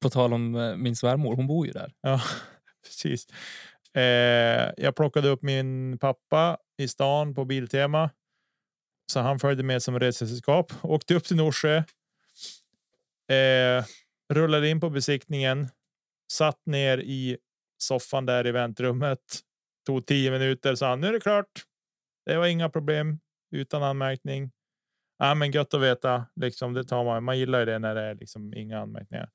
På 0.02 0.10
tal 0.10 0.32
om 0.32 0.54
eh, 0.54 0.76
min 0.76 0.96
svärmor, 0.96 1.36
hon 1.36 1.46
bor 1.46 1.66
ju 1.66 1.72
där. 1.72 1.92
Ja, 2.00 2.20
precis. 2.84 3.26
Eh, 3.94 4.72
jag 4.76 4.96
plockade 4.96 5.28
upp 5.28 5.42
min 5.42 5.98
pappa 5.98 6.58
i 6.78 6.88
stan 6.88 7.34
på 7.34 7.44
Biltema. 7.44 8.10
Så 9.06 9.20
han 9.20 9.38
följde 9.38 9.62
med 9.62 9.82
som 9.82 10.00
resesällskap. 10.00 10.72
Åkte 10.82 11.14
upp 11.14 11.24
till 11.24 11.36
Norsjö. 11.36 11.76
Eh, 13.28 13.84
rullade 14.32 14.68
in 14.68 14.80
på 14.80 14.90
besiktningen. 14.90 15.68
Satt 16.32 16.66
ner 16.66 16.98
i 16.98 17.38
soffan 17.78 18.26
där 18.26 18.46
i 18.46 18.52
väntrummet. 18.52 19.20
Tog 19.86 20.06
tio 20.06 20.30
minuter. 20.30 20.74
Sa 20.74 20.88
han, 20.88 21.00
nu 21.00 21.06
är 21.06 21.12
det 21.12 21.20
klart. 21.20 21.64
Det 22.26 22.36
var 22.36 22.46
inga 22.46 22.68
problem 22.68 23.18
utan 23.50 23.82
anmärkning. 23.82 24.50
Ja, 25.18 25.34
men 25.34 25.50
gött 25.50 25.74
att 25.74 25.80
veta. 25.80 26.26
Liksom, 26.36 26.72
det 26.72 26.84
tar 26.84 27.04
man. 27.04 27.24
Man 27.24 27.38
gillar 27.38 27.58
ju 27.58 27.64
det 27.64 27.78
när 27.78 27.94
det 27.94 28.00
är 28.00 28.14
liksom 28.14 28.54
inga 28.54 28.80
anmärkningar. 28.80 29.30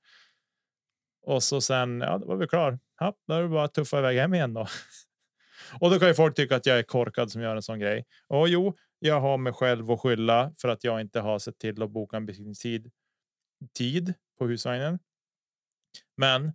Och 1.21 1.43
så 1.43 1.62
sen, 1.62 2.01
ja, 2.01 2.17
då 2.17 2.27
var 2.27 2.36
vi 2.36 2.47
klar. 2.47 2.79
Ja, 2.99 3.13
då 3.27 3.34
är 3.34 3.41
det 3.41 3.49
bara 3.49 3.63
att 3.63 3.73
tuffa 3.73 3.99
iväg 3.99 4.17
hem 4.17 4.34
igen 4.34 4.53
då. 4.53 4.67
Och 5.79 5.89
då 5.89 5.99
kan 5.99 6.08
ju 6.08 6.13
folk 6.13 6.36
tycka 6.36 6.55
att 6.55 6.65
jag 6.65 6.79
är 6.79 6.84
korkad 6.84 7.32
som 7.32 7.41
gör 7.41 7.55
en 7.55 7.62
sån 7.62 7.79
grej. 7.79 8.05
Och 8.27 8.49
jo, 8.49 8.77
jag 8.99 9.21
har 9.21 9.38
mig 9.38 9.53
själv 9.53 9.91
att 9.91 9.99
skylla 9.99 10.53
för 10.57 10.69
att 10.69 10.83
jag 10.83 11.01
inte 11.01 11.19
har 11.19 11.39
sett 11.39 11.59
till 11.59 11.83
att 11.83 11.91
boka 11.91 12.17
en 12.17 12.25
besiktningstid 12.25 12.91
tid 13.73 14.13
på 14.38 14.47
husvagnen. 14.47 14.99
Men 16.17 16.53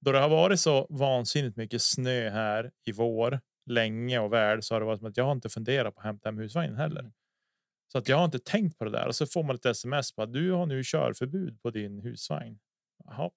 då 0.00 0.12
det 0.12 0.18
har 0.18 0.28
varit 0.28 0.60
så 0.60 0.86
vansinnigt 0.90 1.56
mycket 1.56 1.82
snö 1.82 2.30
här 2.30 2.72
i 2.84 2.92
vår 2.92 3.40
länge 3.66 4.18
och 4.18 4.32
väl 4.32 4.62
så 4.62 4.74
har 4.74 4.80
det 4.80 4.86
varit 4.86 4.98
som 4.98 5.08
att 5.08 5.16
jag 5.16 5.24
har 5.24 5.32
inte 5.32 5.48
funderat 5.48 5.94
på 5.94 6.00
att 6.00 6.06
hämta 6.06 6.28
hem 6.28 6.38
husvagnen 6.38 6.76
heller. 6.76 7.12
Så 7.92 7.98
att 7.98 8.08
jag 8.08 8.16
har 8.16 8.24
inte 8.24 8.38
tänkt 8.38 8.78
på 8.78 8.84
det 8.84 8.90
där 8.90 9.06
och 9.06 9.14
så 9.14 9.26
får 9.26 9.42
man 9.42 9.56
ett 9.56 9.66
sms 9.66 10.12
på 10.12 10.22
att 10.22 10.32
du 10.32 10.50
har 10.50 10.66
nu 10.66 10.82
körförbud 10.84 11.62
på 11.62 11.70
din 11.70 11.98
husvagn. 11.98 12.58
Jaha, 13.04 13.30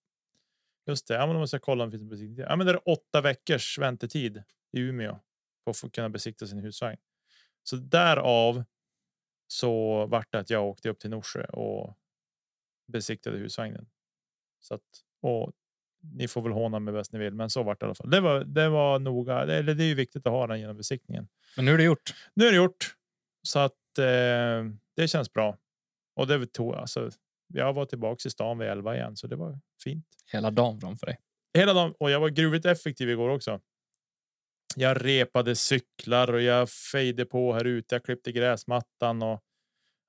Just 0.87 1.07
det, 1.07 1.13
ja, 1.13 1.25
men 1.25 1.35
då 1.35 1.39
måste 1.39 1.55
jag 1.55 1.61
kolla 1.61 1.83
om 1.83 1.89
det 1.89 1.97
finns 1.97 2.01
en 2.01 2.09
besiktning. 2.09 2.45
Ja, 2.49 2.55
men 2.55 2.67
det 2.67 2.73
är 2.73 2.89
åtta 2.89 3.21
veckors 3.21 3.79
väntetid 3.79 4.43
i 4.71 4.79
Umeå 4.79 5.19
på 5.63 5.71
att 5.71 5.77
få 5.77 5.89
kunna 5.89 6.09
besikta 6.09 6.47
sin 6.47 6.59
husvagn. 6.59 6.97
Så 7.69 7.75
därav 7.75 8.63
så 9.47 10.05
vart 10.05 10.31
det 10.31 10.39
att 10.39 10.49
jag 10.49 10.65
åkte 10.65 10.89
upp 10.89 10.99
till 10.99 11.09
Norsjö 11.09 11.45
och 11.45 11.97
besiktade 12.87 13.37
husvagnen. 13.37 13.87
Så 14.59 14.73
att, 14.73 14.81
och 15.21 15.51
ni 16.13 16.27
får 16.27 16.41
väl 16.41 16.51
håna 16.51 16.79
mig 16.79 16.93
bäst 16.93 17.11
ni 17.11 17.19
vill, 17.19 17.33
men 17.33 17.49
så 17.49 17.63
vart 17.63 17.79
det 17.79 17.83
i 17.83 17.85
alla 17.85 17.95
fall. 17.95 18.09
Det 18.09 18.21
var, 18.21 18.43
det 18.43 18.69
var 18.69 18.99
noga. 18.99 19.41
Eller 19.41 19.75
det 19.75 19.83
är 19.83 19.87
ju 19.87 19.95
viktigt 19.95 20.27
att 20.27 20.33
ha 20.33 20.47
den 20.47 20.59
genom 20.59 20.77
besiktningen. 20.77 21.27
Men 21.55 21.65
nu 21.65 21.73
är 21.73 21.77
det 21.77 21.83
gjort. 21.83 22.13
Nu 22.33 22.47
är 22.47 22.51
det 22.51 22.57
gjort 22.57 22.95
så 23.43 23.59
att 23.59 23.97
eh, 23.99 24.65
det 24.95 25.07
känns 25.07 25.33
bra. 25.33 25.57
Och 26.15 26.27
det 26.27 26.53
tog 26.53 26.75
alltså. 26.75 27.09
Jag 27.47 27.73
var 27.73 27.85
tillbaka 27.85 28.27
i 28.27 28.31
stan 28.31 28.57
vid 28.57 28.67
11 28.67 28.95
igen, 28.95 29.15
så 29.15 29.27
det 29.27 29.35
var 29.35 29.59
fint. 29.83 30.05
Hela 30.31 30.51
dagen 30.51 30.81
framför 30.81 31.05
dig. 31.05 31.17
Hela 31.53 31.73
dagen 31.73 31.93
och 31.99 32.11
jag 32.11 32.19
var 32.19 32.29
gruvligt 32.29 32.65
effektiv 32.65 33.09
igår 33.09 33.29
också. 33.29 33.61
Jag 34.75 35.05
repade 35.05 35.55
cyklar 35.55 36.33
och 36.33 36.41
jag 36.41 36.69
fejde 36.69 37.25
på 37.25 37.53
här 37.53 37.65
ute. 37.65 37.95
Jag 37.95 38.03
klippte 38.03 38.31
gräsmattan 38.31 39.21
och 39.21 39.43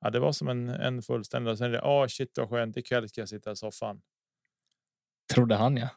ja, 0.01 0.11
det 0.11 0.19
var 0.19 0.33
som 0.33 0.49
en, 0.49 0.69
en 0.69 1.03
fullständig. 1.03 1.53
Och 1.53 1.59
sen 1.59 1.73
det, 1.73 1.83
ah, 1.83 2.09
shit 2.09 2.39
vad 2.39 2.49
skönt. 2.49 2.77
Ikväll 2.77 3.09
ska 3.09 3.21
jag 3.21 3.29
sitta 3.29 3.53
i 3.53 3.57
soffan. 3.57 4.03
Trodde 5.35 5.55
han 5.55 5.77
ja. 5.77 5.89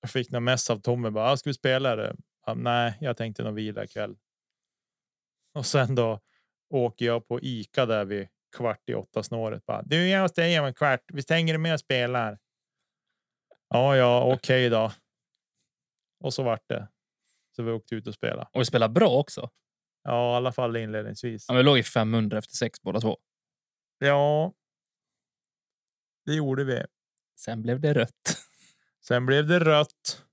Jag 0.00 0.10
fick 0.10 0.30
några 0.30 0.40
mess 0.40 0.70
av 0.70 0.80
Tommy. 0.80 1.10
Bara, 1.10 1.30
ah, 1.30 1.36
ska 1.36 1.50
vi 1.50 1.54
spela 1.54 1.96
det? 1.96 2.16
Nej, 2.56 2.98
jag 3.00 3.16
tänkte 3.16 3.42
nog 3.42 3.54
vila 3.54 3.84
ikväll. 3.84 4.16
Och 5.54 5.66
sen 5.66 5.94
då 5.94 6.20
åker 6.70 7.06
jag 7.06 7.28
på 7.28 7.40
Ica 7.40 7.86
där 7.86 8.04
vid 8.04 8.28
kvart 8.56 8.88
i 8.88 8.94
åtta 8.94 9.22
snåret. 9.22 9.66
Bara, 9.66 9.82
du, 9.82 10.08
jag 10.08 10.22
måste 10.22 10.40
mig 10.40 10.56
en 10.56 10.74
kvart. 10.74 11.04
Vi 11.12 11.22
stänger 11.22 11.58
med 11.58 11.74
och 11.74 11.80
spelar. 11.80 12.38
Ja, 13.68 13.96
ja, 13.96 14.32
okej 14.34 14.68
då. 14.68 14.92
Och 16.20 16.34
så 16.34 16.42
vart 16.42 16.68
det. 16.68 16.88
Så 17.60 17.64
vi 17.64 17.72
åkte 17.72 17.94
ut 17.94 18.06
och 18.06 18.14
spelade. 18.14 18.48
Och 18.52 18.60
vi 18.60 18.64
spelar 18.64 18.88
bra 18.88 19.08
också. 19.08 19.50
Ja, 20.02 20.32
i 20.32 20.36
alla 20.36 20.52
fall 20.52 20.76
inledningsvis. 20.76 21.44
Ja, 21.48 21.54
vi 21.54 21.62
låg 21.62 21.78
i 21.78 21.82
500 21.82 22.38
efter 22.38 22.56
sex 22.56 22.82
båda 22.82 23.00
två. 23.00 23.18
Ja. 23.98 24.52
Det 26.26 26.34
gjorde 26.34 26.64
vi. 26.64 26.84
Sen 27.40 27.62
blev 27.62 27.80
det 27.80 27.94
rött. 27.94 28.36
Sen 29.06 29.26
blev 29.26 29.46
det 29.46 29.58
rött. 29.58 30.24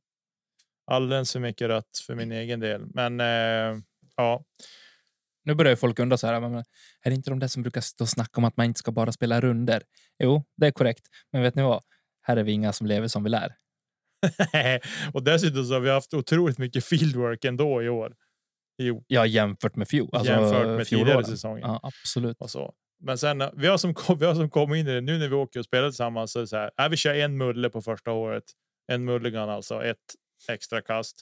Alldeles 0.92 1.34
för 1.34 1.40
mycket 1.40 1.68
rött 1.68 1.98
för 2.08 2.16
min 2.16 2.32
egen 2.32 2.60
del, 2.60 2.86
men 2.94 3.20
eh, 3.20 3.82
ja, 4.16 4.44
Nu 5.44 5.56
börjar 5.56 5.76
folk 5.76 6.00
undra 6.00 6.18
så 6.18 6.28
här. 6.28 6.40
Men, 6.40 6.54
är 7.02 7.10
det 7.10 7.14
inte 7.14 7.30
de 7.30 7.40
där 7.40 7.48
som 7.48 7.64
brukar 7.64 7.82
stå 7.82 8.04
och 8.04 8.10
snacka 8.10 8.32
om 8.38 8.44
att 8.44 8.58
man 8.58 8.66
inte 8.66 8.80
ska 8.80 8.92
bara 8.92 9.12
spela 9.12 9.42
runder? 9.42 9.84
Jo, 10.20 10.46
det 10.58 10.68
är 10.68 10.72
korrekt. 10.72 11.08
Men 11.32 11.42
vet 11.42 11.56
ni 11.56 11.62
vad? 11.62 11.84
Här 12.22 12.38
är 12.38 12.44
vi 12.44 12.52
inga 12.52 12.74
som 12.74 12.88
lever 12.88 13.08
som 13.08 13.24
vi 13.24 13.30
lär. 13.30 13.56
och 15.14 15.24
dessutom 15.24 15.66
så 15.66 15.74
har 15.74 15.80
vi 15.80 15.90
haft 15.90 16.14
otroligt 16.14 16.58
mycket 16.58 16.86
fieldwork 16.86 17.46
ändå 17.46 17.84
i 17.84 17.90
år. 17.90 18.16
Jo, 18.78 19.04
Ja, 19.08 19.26
jämfört 19.26 19.76
med 19.76 19.88
fjol. 19.88 20.10
Alltså, 20.14 20.32
jämfört 20.34 20.68
med 20.68 20.88
tidigare 20.88 21.24
säsonger. 21.24 21.62
Ja, 21.62 21.80
absolut. 21.84 22.38
Och 22.40 22.50
så. 22.50 22.74
Men 23.00 23.18
sen 23.18 23.42
eh, 23.42 23.50
vi 23.54 23.68
har 23.68 23.78
som 23.78 23.94
kom, 23.94 24.18
vi 24.20 24.26
har 24.26 24.36
som 24.36 24.50
kommit 24.50 24.80
in 24.80 24.88
i 24.88 24.94
det 24.94 25.02
nu 25.02 25.18
när 25.18 25.28
vi 25.28 25.36
åker 25.36 25.60
och 25.60 25.66
spelar 25.66 25.90
tillsammans. 25.90 26.32
Så 26.32 26.40
är 26.40 26.42
det 26.42 26.48
så 26.48 26.58
här, 26.58 26.72
äh, 26.80 26.90
vi 26.90 26.98
kör 26.98 27.14
en 27.14 27.38
mulle 27.38 27.70
på 27.70 27.82
första 27.82 28.12
året. 28.12 28.44
En 28.88 29.06
mulligan 29.06 29.50
alltså, 29.50 29.84
ett 29.84 29.98
extra 30.50 30.82
kast. 30.82 31.22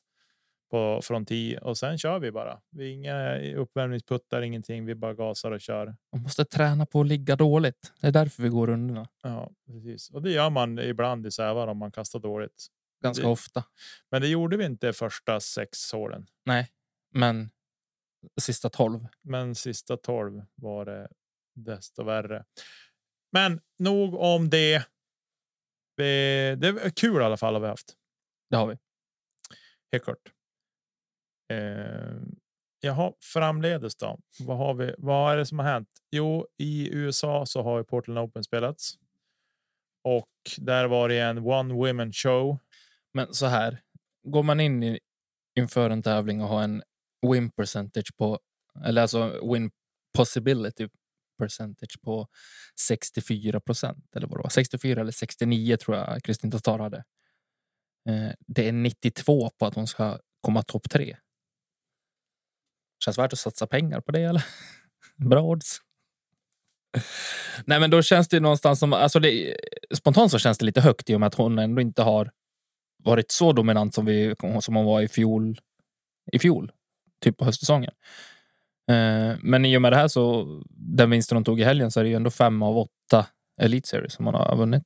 på 0.71 1.01
från 1.03 1.25
10 1.25 1.59
och 1.59 1.77
sen 1.77 1.97
kör 1.97 2.19
vi 2.19 2.31
bara. 2.31 2.59
Vi 2.71 2.85
är 2.85 2.93
inga 2.93 3.37
uppvärmningsputtar, 3.55 4.41
ingenting. 4.41 4.85
Vi 4.85 4.95
bara 4.95 5.13
gasar 5.13 5.51
och 5.51 5.61
kör. 5.61 5.95
Man 6.13 6.21
måste 6.21 6.45
träna 6.45 6.85
på 6.85 7.01
att 7.01 7.07
ligga 7.07 7.35
dåligt. 7.35 7.93
Det 8.01 8.07
är 8.07 8.11
därför 8.11 8.43
vi 8.43 8.49
går 8.49 8.67
rundorna 8.67 9.07
Ja, 9.23 9.51
precis. 9.67 10.09
Och 10.09 10.21
det 10.21 10.31
gör 10.31 10.49
man 10.49 10.79
ibland 10.79 11.25
i 11.25 11.31
Sävar 11.31 11.67
om 11.67 11.77
man 11.77 11.91
kastar 11.91 12.19
dåligt. 12.19 12.67
Ganska 13.07 13.23
Det- 13.23 13.29
ofta. 13.29 13.63
Men 14.11 14.21
det 14.21 14.27
gjorde 14.27 14.57
vi 14.57 14.65
inte 14.65 14.93
första 14.93 15.39
sex 15.39 15.91
hålen. 15.91 16.27
Nej, 16.45 16.71
men 17.13 17.51
sista 18.41 18.69
12. 18.69 19.07
Men 19.21 19.55
sista 19.55 19.97
12 19.97 20.43
var 20.55 20.85
det 20.85 21.07
desto 21.55 22.03
värre. 22.03 22.45
Men 23.31 23.61
nog 23.79 24.13
om 24.13 24.49
det. 24.49 24.85
Det 25.97 26.03
är 26.05 26.89
kul 26.89 27.21
i 27.21 27.25
alla 27.25 27.37
fall 27.37 27.53
har 27.53 27.61
vi 27.61 27.67
haft. 27.67 27.93
Det 28.49 28.55
har 28.57 28.67
vi. 28.67 28.77
Helt 29.91 30.03
klart. 30.03 30.31
Eh, 31.53 32.15
jaha, 32.79 33.13
framledes 33.33 33.95
då. 33.95 34.19
Vad 34.39 34.57
har 34.57 34.73
vi? 34.73 34.95
Vad 34.97 35.33
är 35.33 35.37
det 35.37 35.45
som 35.45 35.59
har 35.59 35.65
hänt? 35.65 35.89
Jo, 36.11 36.47
i 36.57 36.89
USA 36.93 37.45
så 37.45 37.61
har 37.63 37.77
ju 37.77 37.83
Portland 37.83 38.19
Open 38.19 38.43
spelats. 38.43 38.93
Och 40.03 40.29
där 40.57 40.87
var 40.87 41.09
det 41.09 41.19
en 41.19 41.37
one 41.37 41.73
women 41.73 42.13
show. 42.13 42.57
Men 43.15 43.33
så 43.33 43.45
här, 43.45 43.81
går 44.23 44.43
man 44.43 44.59
in 44.59 44.83
i, 44.83 44.99
inför 45.59 45.89
en 45.89 46.03
tävling 46.03 46.41
och 46.41 46.47
har 46.47 46.63
en 46.63 46.83
win 47.31 47.51
percentage 47.51 48.17
på, 48.17 48.39
eller 48.85 49.01
alltså 49.01 49.51
win 49.53 49.71
possibility 50.17 50.87
percentage 51.37 52.01
på 52.01 52.27
64 52.87 53.59
procent 53.59 54.15
eller 54.15 54.27
vad 54.27 54.39
det 54.39 54.43
var, 54.43 54.49
64 54.49 55.01
eller 55.01 55.11
69 55.11 55.77
tror 55.77 55.97
jag 55.97 56.23
Kristin 56.23 56.51
Tatar 56.51 56.79
hade. 56.79 56.97
Eh, 58.09 58.31
det 58.39 58.67
är 58.67 58.71
92 58.71 59.49
på 59.49 59.65
att 59.65 59.75
hon 59.75 59.87
ska 59.87 60.19
komma 60.41 60.63
topp 60.63 60.89
tre. 60.89 61.17
Känns 63.05 63.17
värt 63.17 63.33
att 63.33 63.39
satsa 63.39 63.67
pengar 63.67 64.01
på 64.01 64.11
det 64.11 64.21
eller? 64.21 64.45
Bra 65.29 65.43
odds. 65.43 65.81
Nej, 67.65 67.79
men 67.79 67.89
då 67.89 68.01
känns 68.01 68.27
det 68.27 68.35
ju 68.35 68.41
någonstans 68.41 68.79
som 68.79 68.93
alltså 68.93 69.19
det, 69.19 69.57
spontant 69.93 70.31
så 70.31 70.39
känns 70.39 70.57
det 70.57 70.65
lite 70.65 70.81
högt 70.81 71.09
i 71.09 71.15
och 71.15 71.19
med 71.19 71.27
att 71.27 71.33
hon 71.33 71.59
ändå 71.59 71.81
inte 71.81 72.01
har 72.01 72.31
varit 73.05 73.31
så 73.31 73.51
dominant 73.51 73.93
som 73.93 74.05
vi 74.05 74.35
som 74.61 74.75
hon 74.75 74.85
var 74.85 75.01
i 75.01 75.07
fjol. 75.07 75.59
I 76.31 76.39
fjol, 76.39 76.71
typ 77.23 77.37
på 77.37 77.45
höstsäsongen. 77.45 77.91
Eh, 78.91 79.37
men 79.41 79.65
i 79.65 79.77
och 79.77 79.81
med 79.81 79.91
det 79.91 79.95
här 79.95 80.07
så 80.07 80.45
den 80.69 81.09
vinsten 81.09 81.35
hon 81.35 81.43
tog 81.43 81.59
i 81.59 81.63
helgen 81.63 81.91
så 81.91 81.99
är 81.99 82.03
det 82.03 82.09
ju 82.09 82.15
ändå 82.15 82.29
fem 82.29 82.61
av 82.63 82.77
åtta 82.77 83.27
Elite 83.61 83.87
Series 83.87 84.13
som 84.13 84.25
hon 84.25 84.35
har 84.35 84.55
vunnit 84.55 84.83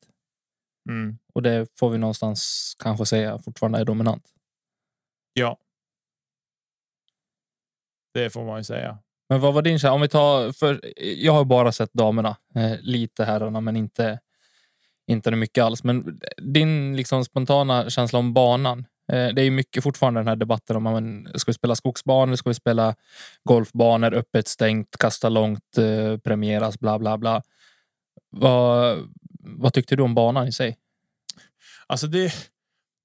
Mm. 0.89 1.17
och 1.33 1.41
det 1.41 1.67
får 1.79 1.89
vi 1.89 1.97
någonstans 1.97 2.73
kanske 2.79 3.05
säga 3.05 3.39
fortfarande 3.39 3.79
är 3.79 3.85
dominant. 3.85 4.27
Ja. 5.33 5.57
Det 8.13 8.29
får 8.29 8.45
man 8.45 8.57
ju 8.57 8.63
säga. 8.63 8.97
Men 9.29 9.39
vad 9.41 9.53
var 9.53 9.61
din 9.61 9.79
känsla? 9.79 9.93
Om 9.93 10.01
vi 10.01 10.09
tar 10.09 10.51
för 10.51 10.81
jag 10.97 11.33
har 11.33 11.45
bara 11.45 11.71
sett 11.71 11.93
damerna 11.93 12.37
eh, 12.55 12.79
lite 12.81 13.23
herrarna, 13.25 13.61
men 13.61 13.75
inte 13.75 14.19
inte 15.09 15.31
mycket 15.31 15.63
alls. 15.63 15.83
Men 15.83 16.19
din 16.37 16.95
liksom 16.95 17.25
spontana 17.25 17.89
känsla 17.89 18.19
om 18.19 18.33
banan. 18.33 18.79
Eh, 19.11 19.27
det 19.27 19.41
är 19.41 19.43
ju 19.43 19.51
mycket 19.51 19.83
fortfarande 19.83 20.19
den 20.19 20.27
här 20.27 20.35
debatten 20.35 20.75
om 20.75 20.83
man 20.83 21.27
ska 21.35 21.51
vi 21.51 21.53
spela 21.53 21.75
skogsbanor, 21.75 22.35
ska 22.35 22.49
vi 22.49 22.53
spela 22.53 22.95
golfbanor, 23.43 24.13
öppet 24.13 24.47
stängt, 24.47 24.97
kasta 24.97 25.29
långt, 25.29 25.77
eh, 25.77 26.17
premieras, 26.17 26.79
bla 26.79 26.99
bla 26.99 27.17
bla. 27.17 27.43
Vad, 28.29 28.97
vad 29.39 29.73
tyckte 29.73 29.95
du 29.95 30.03
om 30.03 30.15
banan 30.15 30.47
i 30.47 30.51
sig? 30.51 30.77
Alltså 31.87 32.07
det, 32.07 32.33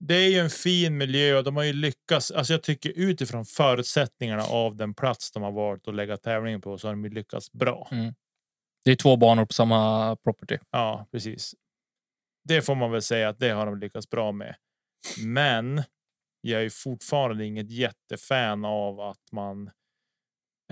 det 0.01 0.15
är 0.15 0.29
ju 0.29 0.39
en 0.39 0.51
fin 0.51 0.97
miljö 0.97 1.39
och 1.39 1.45
de 1.45 1.57
har 1.57 1.65
ju 1.65 1.73
lyckats. 1.73 2.31
Alltså 2.31 2.53
jag 2.53 2.63
tycker 2.63 2.93
utifrån 2.97 3.45
förutsättningarna 3.45 4.43
av 4.43 4.77
den 4.77 4.95
plats 4.95 5.33
de 5.33 5.43
har 5.43 5.53
valt 5.53 5.89
att 5.89 5.95
lägga 5.95 6.17
tävlingen 6.17 6.61
på 6.61 6.79
så 6.79 6.89
har 6.89 6.93
de 6.93 7.05
lyckats 7.05 7.53
bra. 7.53 7.89
Det 8.85 8.91
är 8.91 8.97
två 8.97 9.17
banor 9.17 9.45
på 9.45 9.53
samma 9.53 10.17
property. 10.17 10.59
Ja, 10.71 11.07
precis. 11.13 11.55
Det 12.45 12.63
får 12.63 12.75
man 12.75 12.91
väl 12.91 13.03
säga 13.03 13.29
att 13.29 13.39
det 13.39 13.49
har 13.51 13.67
de 13.67 13.79
lyckats 13.79 14.11
bra 14.11 14.33
med. 14.33 14.57
Men 15.25 15.83
jag 16.41 16.65
är 16.65 16.71
fortfarande 16.71 17.45
inget 17.47 17.71
jättefan 17.71 18.65
av 18.65 19.01
att 19.01 19.33
man 19.33 19.71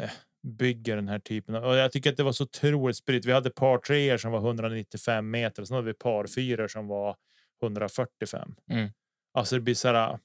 eh, 0.01 0.11
bygger 0.43 0.97
den 0.97 1.09
här 1.09 1.19
typen 1.19 1.55
av. 1.55 1.65
Och 1.65 1.77
jag 1.77 1.93
tycker 1.93 2.11
att 2.11 2.17
det 2.17 2.23
var 2.23 2.33
så 2.33 2.45
otroligt 2.45 2.97
spritt. 2.97 3.25
Vi 3.25 3.33
hade 3.33 3.51
par 3.51 3.79
treor 3.79 4.17
som 4.17 4.33
var 4.33 4.39
195 4.39 5.31
meter 5.31 5.63
och 5.63 5.69
sen 5.69 5.75
hade 5.75 5.87
vi 5.87 5.95
par 5.95 6.27
fyror 6.27 6.69
som 6.69 6.87
var 6.87 7.17
145. 7.63 8.55
Mm. 8.71 8.91
Alltså 9.35 9.55
det 9.55 9.61
blir 9.61 9.75
så 9.75 9.89
här. 9.89 10.13
eh, 10.13 10.19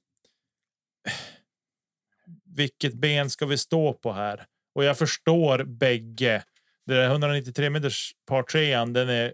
Vilket 2.45 2.93
ben 2.93 3.29
ska 3.29 3.45
vi 3.45 3.57
stå 3.57 3.93
på 3.93 4.11
här? 4.11 4.45
Och 4.75 4.83
jag 4.83 4.97
förstår 4.97 5.63
bägge. 5.63 6.43
Det 6.85 6.93
där 6.93 7.09
193 7.09 7.69
meters 7.69 8.11
par 8.25 8.43
trean, 8.43 8.93
den 8.93 9.09
är 9.09 9.33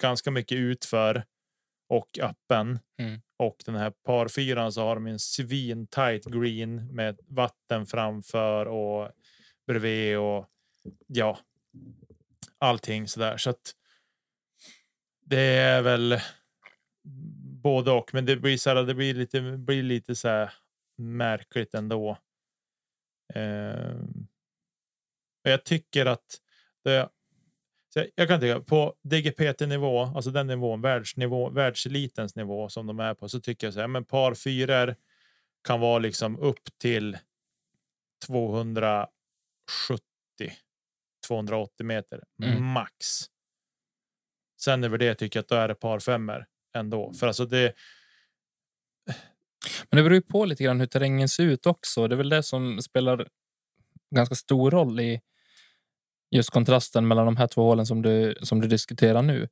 ganska 0.00 0.30
mycket 0.30 0.56
utför 0.56 1.24
och 1.88 2.18
öppen. 2.18 2.78
Mm. 2.98 3.20
Och 3.36 3.56
den 3.66 3.74
här 3.74 3.90
par 3.90 4.28
fyran 4.28 4.72
så 4.72 4.82
har 4.82 4.94
de 4.94 5.06
en 5.06 5.18
svin 5.18 5.86
tight 5.86 6.24
green 6.24 6.94
med 6.94 7.20
vatten 7.28 7.86
framför 7.86 8.66
och 8.66 9.10
bredvid 9.66 10.18
och 10.18 10.46
ja, 11.06 11.38
allting 12.58 13.08
så 13.08 13.20
där. 13.20 13.36
Så 13.36 13.50
att 13.50 13.74
det 15.24 15.40
är 15.40 15.82
väl 15.82 16.20
både 17.62 17.90
och, 17.90 18.14
men 18.14 18.26
det 18.26 18.36
blir 18.36 18.56
så 18.56 18.70
här, 18.70 18.82
det 18.82 18.94
blir 18.94 19.14
lite, 19.14 19.40
blir 19.40 19.82
lite 19.82 20.14
så 20.14 20.28
här 20.28 20.52
märkligt 20.96 21.74
ändå. 21.74 22.18
Och 25.44 25.50
jag 25.50 25.64
tycker 25.64 26.06
att 26.06 26.40
det, 26.84 27.08
jag- 28.14 28.28
kan 28.28 28.40
tycka 28.40 28.60
på 28.60 28.94
DGPT 29.02 29.66
nivå, 29.66 30.00
alltså 30.02 30.30
den 30.30 30.46
nivån, 30.46 30.80
världsnivå, 30.80 31.50
världselitens 31.50 32.36
nivå 32.36 32.68
som 32.68 32.86
de 32.86 33.00
är 33.00 33.14
på, 33.14 33.28
så 33.28 33.40
tycker 33.40 33.66
jag 33.66 33.74
så 33.74 33.80
här, 33.80 33.86
men 33.86 34.04
par 34.04 34.34
fyror 34.34 34.94
kan 35.64 35.80
vara 35.80 35.98
liksom 35.98 36.38
upp 36.38 36.78
till 36.80 37.18
270, 38.26 39.08
280 41.28 41.86
meter 41.86 42.24
Mm. 42.42 42.64
max. 42.64 43.06
Sen 44.60 44.84
över 44.84 44.98
det 44.98 45.14
tycker 45.14 45.38
jag 45.38 45.42
att 45.42 45.48
då 45.48 45.54
är 45.54 45.68
det 45.68 45.74
par 45.74 45.98
femmer 45.98 46.46
ändå, 46.76 47.12
för 47.12 47.26
alltså 47.26 47.44
det. 47.46 47.74
Men 49.90 49.96
det 49.96 50.02
beror 50.02 50.14
ju 50.14 50.22
på 50.22 50.44
lite 50.44 50.64
grann 50.64 50.80
hur 50.80 50.86
terrängen 50.86 51.28
ser 51.28 51.42
ut 51.44 51.66
också. 51.66 52.08
Det 52.08 52.14
är 52.14 52.16
väl 52.16 52.28
det 52.28 52.42
som 52.42 52.82
spelar 52.82 53.28
ganska 54.14 54.34
stor 54.34 54.70
roll 54.70 55.00
i 55.00 55.20
just 56.30 56.50
kontrasten 56.50 57.08
mellan 57.08 57.26
de 57.26 57.36
här 57.36 57.46
två 57.46 57.62
hålen 57.62 57.86
som 57.86 58.02
du, 58.02 58.34
som 58.42 58.60
du 58.60 58.68
diskuterar 58.68 59.22
nu. 59.22 59.48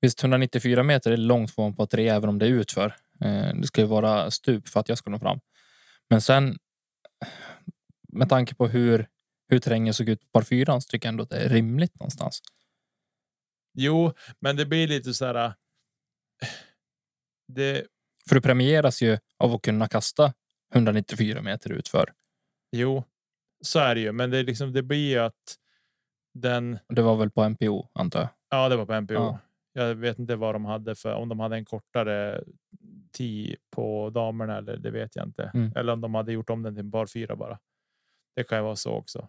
Visst, 0.00 0.22
194 0.22 0.82
meter 0.82 1.10
är 1.12 1.16
långt 1.16 1.54
från 1.54 1.76
på 1.76 1.86
tre, 1.86 2.08
även 2.08 2.28
om 2.28 2.38
det 2.38 2.46
är 2.46 2.50
utför. 2.50 2.96
Eh, 3.20 3.54
Det 3.54 3.66
ska 3.66 3.80
ju 3.80 3.86
vara 3.86 4.30
stup 4.30 4.68
för 4.68 4.80
att 4.80 4.88
jag 4.88 4.98
ska 4.98 5.10
nå 5.10 5.18
fram. 5.18 5.40
Men 6.10 6.20
sen 6.20 6.58
med 8.12 8.28
tanke 8.28 8.54
på 8.54 8.66
hur, 8.68 9.08
hur 9.48 9.58
terrängen 9.58 9.94
såg 9.94 10.08
ut 10.08 10.20
på 10.20 10.26
par 10.32 10.42
fyran 10.42 10.80
så 10.82 10.88
tycker 10.88 11.06
jag 11.06 11.12
ändå 11.12 11.22
att 11.22 11.30
det 11.30 11.36
är 11.36 11.48
rimligt 11.48 12.00
någonstans. 12.00 12.40
Jo, 13.74 14.12
men 14.40 14.56
det 14.56 14.66
blir 14.66 14.88
lite 14.88 15.14
så 15.14 15.24
här. 15.26 15.34
äh, 15.46 15.52
Det 17.48 17.86
För 18.28 18.34
du 18.34 18.40
premieras 18.40 19.02
ju 19.02 19.18
av 19.38 19.54
att 19.54 19.62
kunna 19.62 19.88
kasta 19.88 20.32
194 20.74 21.42
meter 21.42 21.72
utför. 21.72 22.12
Jo, 22.72 23.04
så 23.60 23.78
är 23.78 23.94
det 23.94 24.00
ju, 24.00 24.12
men 24.12 24.30
det 24.30 24.38
är 24.38 24.44
liksom. 24.44 24.72
Det 24.72 24.82
blir 24.82 25.08
ju 25.10 25.18
att 25.18 25.56
den. 26.40 26.78
Det 26.88 27.02
var 27.02 27.16
väl 27.16 27.30
på 27.30 27.48
NPO 27.48 27.88
antar 27.92 28.20
jag. 28.20 28.28
Ja, 28.48 28.68
det 28.68 28.76
var 28.76 28.86
på 28.86 29.00
NPO. 29.00 29.14
Ja. 29.14 29.38
Jag 29.72 29.94
vet 29.94 30.18
inte 30.18 30.36
vad 30.36 30.54
de 30.54 30.64
hade 30.64 30.94
för 30.94 31.14
om 31.14 31.28
de 31.28 31.40
hade 31.40 31.56
en 31.56 31.64
kortare 31.64 32.44
tid 33.12 33.56
på 33.70 34.10
damerna 34.10 34.56
eller 34.56 34.76
det 34.76 34.90
vet 34.90 35.16
jag 35.16 35.26
inte. 35.26 35.50
Mm. 35.54 35.72
Eller 35.76 35.92
om 35.92 36.00
de 36.00 36.14
hade 36.14 36.32
gjort 36.32 36.50
om 36.50 36.62
den 36.62 36.74
till 36.74 36.84
bar 36.84 37.06
fyra 37.06 37.36
bara. 37.36 37.58
Det 38.36 38.44
kan 38.44 38.58
ju 38.58 38.64
vara 38.64 38.76
så 38.76 38.92
också. 38.92 39.28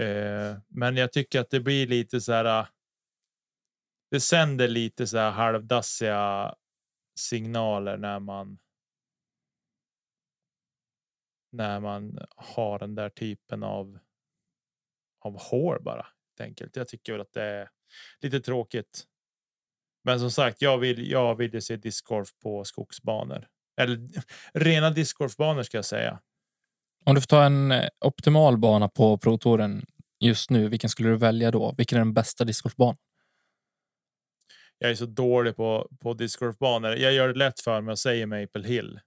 Eh, 0.00 0.56
men 0.68 0.96
jag 0.96 1.12
tycker 1.12 1.40
att 1.40 1.50
det 1.50 1.60
blir 1.60 1.86
lite 1.86 2.20
så 2.20 2.32
här. 2.32 2.60
äh, 2.60 2.66
Det 4.10 4.20
sänder 4.20 4.68
lite 4.68 5.06
så 5.06 5.18
här 5.18 5.30
halvdassiga 5.30 6.54
signaler 7.18 7.96
när 7.96 8.18
man. 8.20 8.58
När 11.52 11.80
man 11.80 12.18
har 12.36 12.78
den 12.78 12.94
där 12.94 13.08
typen 13.08 13.62
av. 13.62 13.98
Av 15.20 15.40
hår 15.40 15.78
bara 15.82 16.06
enkelt. 16.40 16.76
Jag 16.76 16.88
tycker 16.88 17.12
väl 17.12 17.20
att 17.20 17.32
det 17.32 17.42
är 17.42 17.68
lite 18.20 18.40
tråkigt. 18.40 19.04
Men 20.04 20.20
som 20.20 20.30
sagt, 20.30 20.62
jag 20.62 20.78
vill. 20.78 21.10
Jag 21.10 21.34
vill 21.34 21.54
ju 21.54 21.60
se 21.60 21.76
discgolf 21.76 22.28
på 22.42 22.64
skogsbanor 22.64 23.46
eller 23.80 24.08
rena 24.54 24.90
discgolfbanor 24.90 25.62
ska 25.62 25.78
jag 25.78 25.84
säga. 25.84 26.20
Om 27.04 27.14
du 27.14 27.20
får 27.20 27.26
ta 27.26 27.44
en 27.44 27.72
eh, 27.72 27.88
optimal 28.00 28.58
bana 28.58 28.88
på 28.88 29.18
Pro-touren 29.18 29.86
just 30.20 30.50
nu, 30.50 30.68
vilken 30.68 30.90
skulle 30.90 31.08
du 31.08 31.16
välja 31.16 31.50
då? 31.50 31.74
Vilken 31.78 31.96
är 31.98 32.00
den 32.00 32.14
bästa 32.14 32.44
discgolfbanan? 32.44 32.96
Jag 34.78 34.90
är 34.90 34.94
så 34.94 35.06
dålig 35.06 35.56
på 35.56 35.88
på 36.00 36.14
discgolfbanor. 36.14 36.96
Jag 36.96 37.12
gör 37.12 37.28
det 37.28 37.34
lätt 37.34 37.60
för 37.60 37.80
mig 37.80 37.92
och 37.92 37.98
säger 37.98 38.26
Maple 38.26 38.68
Hill. 38.68 39.00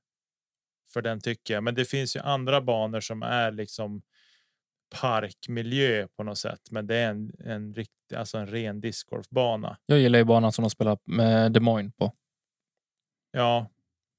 för 0.94 1.02
den 1.02 1.22
tycker 1.22 1.54
jag. 1.54 1.64
Men 1.64 1.76
det 1.76 1.86
finns 1.86 2.16
ju 2.16 2.20
andra 2.20 2.62
banor 2.62 3.00
som 3.00 3.24
är 3.24 3.52
liksom 3.52 4.02
parkmiljö 5.00 6.08
på 6.18 6.24
något 6.24 6.38
sätt. 6.38 6.62
Men 6.72 6.88
det 6.88 6.96
är 6.96 7.10
en, 7.10 7.32
en, 7.40 7.74
rikt, 7.74 8.14
alltså 8.16 8.38
en 8.38 8.48
ren 8.48 8.82
discgolfbana. 8.82 9.78
Jag 9.86 10.00
gillar 10.00 10.20
ju 10.20 10.26
banan 10.26 10.52
som 10.52 10.64
de 10.64 10.70
spelar 10.70 10.98
med 11.06 11.52
Des 11.52 11.62
Moines 11.62 11.94
på. 11.96 12.14
Ja, 13.32 13.70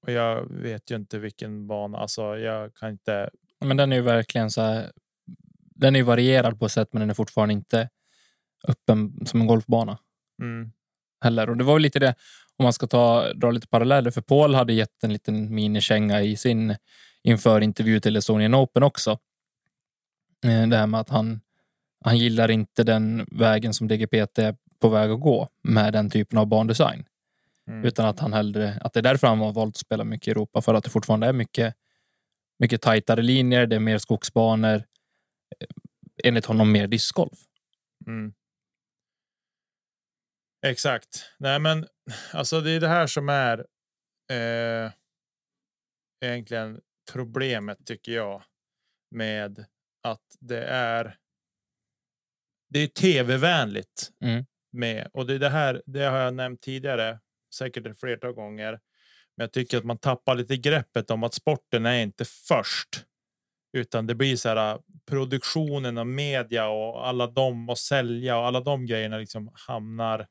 och 0.02 0.12
jag 0.12 0.46
vet 0.50 0.90
ju 0.90 0.96
inte 0.96 1.18
vilken 1.18 1.66
bana. 1.66 1.98
Alltså, 1.98 2.38
jag 2.38 2.74
kan 2.74 2.90
inte. 2.90 3.30
Men 3.60 3.76
den 3.76 3.92
är 3.92 3.96
ju 3.96 4.02
verkligen 4.02 4.50
så 4.50 4.60
här. 4.60 4.92
Den 5.74 5.96
är 5.96 6.00
ju 6.00 6.04
varierad 6.04 6.58
på 6.58 6.66
ett 6.66 6.72
sätt, 6.72 6.88
men 6.92 7.00
den 7.00 7.10
är 7.10 7.14
fortfarande 7.14 7.52
inte 7.54 7.88
öppen 8.68 9.26
som 9.26 9.40
en 9.40 9.46
golfbana. 9.46 9.98
Mm. 10.42 10.72
Heller. 11.24 11.50
Och 11.50 11.56
det 11.56 11.64
var 11.64 11.78
ju 11.78 11.82
lite 11.82 11.98
det 11.98 12.14
om 12.56 12.62
man 12.62 12.72
ska 12.72 12.86
ta 12.86 13.32
dra 13.32 13.50
lite 13.50 13.66
paralleller. 13.66 14.10
För 14.10 14.20
Paul 14.20 14.54
hade 14.54 14.72
gett 14.72 15.04
en 15.04 15.12
liten 15.12 15.54
minikänga 15.54 16.22
i 16.22 16.36
sin 16.36 16.76
inför 17.22 17.60
intervju 17.60 18.00
till 18.00 18.16
Estonian 18.16 18.54
Open 18.54 18.82
också. 18.82 19.18
Eh, 20.44 20.68
det 20.68 20.76
här 20.76 20.86
med 20.86 21.00
att 21.00 21.08
han, 21.08 21.40
han 22.04 22.18
gillar 22.18 22.50
inte 22.50 22.84
den 22.84 23.26
vägen 23.30 23.74
som 23.74 23.88
DGPT 23.88 24.38
är 24.38 24.56
på 24.80 24.88
väg 24.88 25.10
att 25.10 25.20
gå 25.20 25.48
med 25.62 25.92
den 25.92 26.10
typen 26.10 26.38
av 26.38 26.46
bandesign. 26.46 27.04
Mm. 27.68 27.84
Utan 27.84 28.06
att 28.06 28.20
han 28.20 28.32
hellre, 28.32 28.78
att 28.80 28.92
det 28.92 29.00
är 29.00 29.02
därför 29.02 29.26
han 29.26 29.38
har 29.38 29.52
valt 29.52 29.74
att 29.74 29.80
spela 29.80 30.04
mycket 30.04 30.28
i 30.28 30.30
Europa, 30.30 30.62
för 30.62 30.74
att 30.74 30.84
det 30.84 30.90
fortfarande 30.90 31.26
är 31.26 31.32
mycket, 31.32 31.74
mycket 32.58 32.82
tajtare 32.82 33.22
linjer, 33.22 33.66
det 33.66 33.76
är 33.76 33.80
mer 33.80 33.98
skogsbanor. 33.98 34.74
eh, 34.74 35.66
Enligt 36.24 36.46
honom 36.46 36.72
mer 36.72 36.86
discgolf. 36.86 37.38
Mm. 38.06 38.32
Exakt. 40.66 41.24
Nej, 41.38 41.58
men 41.58 41.86
alltså 42.32 42.60
det 42.60 42.70
är 42.70 42.80
det 42.80 42.88
här 42.88 43.06
som 43.06 43.28
är 43.28 43.66
eh, 44.30 44.90
egentligen 46.24 46.80
problemet 47.12 47.86
tycker 47.86 48.12
jag 48.12 48.42
med 49.10 49.64
att 50.02 50.36
det 50.40 50.64
är. 50.64 51.16
Det 52.70 52.78
är 52.78 52.86
tv-vänligt 52.86 54.10
Mm. 54.24 54.44
med 54.72 55.10
och 55.12 55.26
det 55.26 55.34
är 55.34 55.38
det 55.38 55.48
här. 55.48 55.82
Det 55.86 56.04
har 56.04 56.18
jag 56.18 56.34
nämnt 56.34 56.60
tidigare, 56.60 57.20
säkert 57.54 57.86
ett 57.86 58.00
flertal 58.00 58.32
gånger. 58.32 58.80
Men 59.36 59.44
jag 59.44 59.52
tycker 59.52 59.78
att 59.78 59.84
man 59.84 59.98
tappar 59.98 60.34
lite 60.34 60.56
greppet 60.56 61.10
om 61.10 61.22
att 61.24 61.34
sporten 61.34 61.86
är 61.86 62.02
inte 62.02 62.24
först, 62.24 63.04
utan 63.72 64.06
det 64.06 64.14
blir 64.14 64.36
så 64.36 64.48
här 64.48 64.80
produktionen 65.06 65.98
och 65.98 66.06
media 66.06 66.68
och 66.68 67.08
alla 67.08 67.26
de 67.26 67.68
och 67.70 67.78
sälja 67.78 68.38
och 68.38 68.46
alla 68.46 68.60
de 68.60 68.86
grejerna 68.86 69.18
liksom 69.18 69.50
hamnar 69.54 70.26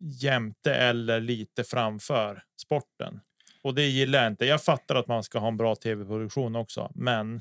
jämte 0.00 0.74
eller 0.74 1.20
lite 1.20 1.64
framför 1.64 2.42
sporten. 2.60 3.20
Och 3.64 3.74
det 3.74 3.86
gillar 3.86 4.18
jag 4.18 4.32
inte. 4.32 4.46
Jag 4.46 4.62
fattar 4.62 4.94
att 4.94 5.08
man 5.08 5.22
ska 5.22 5.38
ha 5.38 5.48
en 5.48 5.56
bra 5.56 5.74
tv-produktion 5.74 6.56
också, 6.56 6.92
men 6.94 7.40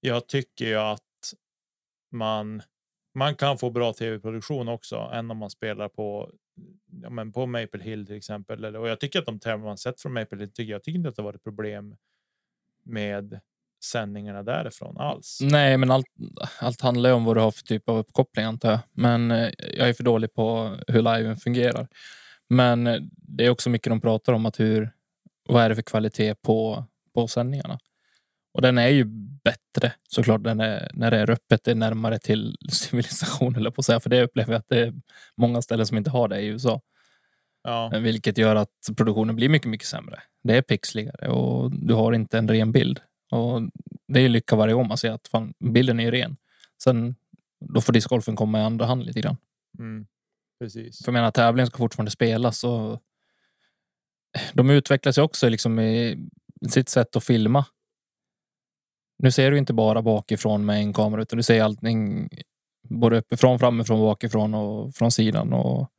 jag 0.00 0.26
tycker 0.26 0.66
ju 0.66 0.76
att 0.76 1.02
man 2.12 2.62
man 3.14 3.34
kan 3.34 3.58
få 3.58 3.70
bra 3.70 3.92
tv-produktion 3.92 4.68
också 4.68 4.96
än 4.96 5.30
om 5.30 5.36
man 5.36 5.50
spelar 5.50 5.88
på 5.88 6.30
ja, 7.02 7.10
men 7.10 7.32
på 7.32 7.46
Maple 7.46 7.82
Hill 7.82 8.06
till 8.06 8.16
exempel. 8.16 8.64
Eller, 8.64 8.78
och 8.78 8.88
jag 8.88 9.00
tycker 9.00 9.18
att 9.18 9.26
de 9.26 9.40
tävlingar 9.40 9.68
man 9.68 9.78
sett 9.78 10.00
från 10.00 10.12
Maple 10.12 10.38
Hill 10.38 10.52
tycker 10.52 10.72
jag 10.72 10.82
tycker 10.82 10.98
inte 10.98 11.08
att 11.08 11.16
det 11.16 11.22
var 11.22 11.34
ett 11.34 11.44
problem 11.44 11.96
med 12.84 13.40
sändningarna 13.84 14.42
därifrån 14.42 14.98
alls. 14.98 15.38
Nej, 15.42 15.78
men 15.78 15.90
allt, 15.90 16.06
allt 16.60 16.80
handlar 16.80 17.10
ju 17.10 17.16
om 17.16 17.24
vad 17.24 17.36
du 17.36 17.40
har 17.40 17.50
för 17.50 17.62
typ 17.62 17.88
av 17.88 17.98
uppkoppling 17.98 18.44
antar 18.44 18.70
jag. 18.70 18.80
Men 18.92 19.30
eh, 19.30 19.50
jag 19.58 19.88
är 19.88 19.92
för 19.92 20.04
dålig 20.04 20.34
på 20.34 20.76
hur 20.88 21.02
liven 21.02 21.36
fungerar. 21.36 21.88
Men 22.48 22.86
eh, 22.86 23.00
det 23.16 23.46
är 23.46 23.50
också 23.50 23.70
mycket 23.70 23.90
de 23.90 24.00
pratar 24.00 24.32
om 24.32 24.46
att 24.46 24.60
hur, 24.60 24.92
vad 25.48 25.64
är 25.64 25.68
det 25.68 25.74
för 25.74 25.82
kvalitet 25.82 26.34
på, 26.34 26.84
på 27.14 27.28
sändningarna? 27.28 27.78
Och 28.54 28.62
den 28.62 28.78
är 28.78 28.88
ju 28.88 29.04
bättre 29.44 29.92
såklart 30.08 30.44
den 30.44 30.60
är, 30.60 30.90
när 30.94 31.10
det 31.10 31.16
är 31.18 31.30
öppet, 31.30 31.64
det 31.64 31.70
är 31.70 31.74
närmare 31.74 32.18
till 32.18 32.56
civilisation 32.72 33.56
eller 33.56 33.70
på 33.70 33.80
att 33.80 33.84
säga. 33.86 34.00
För 34.00 34.10
det 34.10 34.22
upplever 34.22 34.52
jag 34.52 34.58
att 34.58 34.68
det 34.68 34.80
är 34.80 34.94
många 35.36 35.62
ställen 35.62 35.86
som 35.86 35.96
inte 35.96 36.10
har 36.10 36.28
det 36.28 36.40
i 36.40 36.46
USA. 36.46 36.80
Ja, 37.62 37.92
Vilket 37.98 38.38
gör 38.38 38.56
att 38.56 38.70
produktionen 38.96 39.36
blir 39.36 39.48
mycket, 39.48 39.68
mycket 39.68 39.88
sämre. 39.88 40.22
Det 40.42 40.56
är 40.56 40.62
pixligare 40.62 41.28
och 41.28 41.70
du 41.70 41.94
har 41.94 42.12
inte 42.12 42.38
en 42.38 42.48
ren 42.48 42.72
bild. 42.72 43.00
Och 43.30 43.60
det 44.08 44.20
är 44.20 44.28
lycka 44.28 44.56
varje 44.56 44.74
gång 44.74 44.88
man 44.88 44.98
ser 44.98 45.10
att 45.10 45.28
fan, 45.28 45.54
bilden 45.58 46.00
är 46.00 46.10
ren. 46.10 46.36
Sen 46.82 47.14
då 47.74 47.80
får 47.80 47.92
discgolfen 47.92 48.36
komma 48.36 48.58
i 48.60 48.62
andra 48.62 48.86
hand 48.86 49.04
lite 49.04 49.20
grann. 49.20 49.36
mm, 49.78 50.06
precis. 50.60 51.04
För 51.04 51.08
jag 51.08 51.12
menar, 51.12 51.30
tävlingen 51.30 51.66
ska 51.66 51.78
fortfarande 51.78 52.10
spelas 52.10 52.64
och 52.64 53.02
de 54.52 54.70
utvecklas 54.70 55.18
ju 55.18 55.22
också 55.22 55.48
liksom 55.48 55.78
i 55.78 56.28
sitt 56.70 56.88
sätt 56.88 57.16
att 57.16 57.24
filma. 57.24 57.64
Nu 59.18 59.30
ser 59.30 59.50
du 59.50 59.58
inte 59.58 59.72
bara 59.72 60.02
bakifrån 60.02 60.64
med 60.64 60.76
en 60.76 60.92
kamera 60.92 61.22
utan 61.22 61.36
du 61.36 61.42
ser 61.42 61.62
allting 61.62 62.28
både 62.88 63.18
uppifrån, 63.18 63.58
framifrån, 63.58 64.00
bakifrån 64.00 64.54
och 64.54 64.94
från 64.94 65.10
sidan. 65.12 65.52
Och 65.52 65.90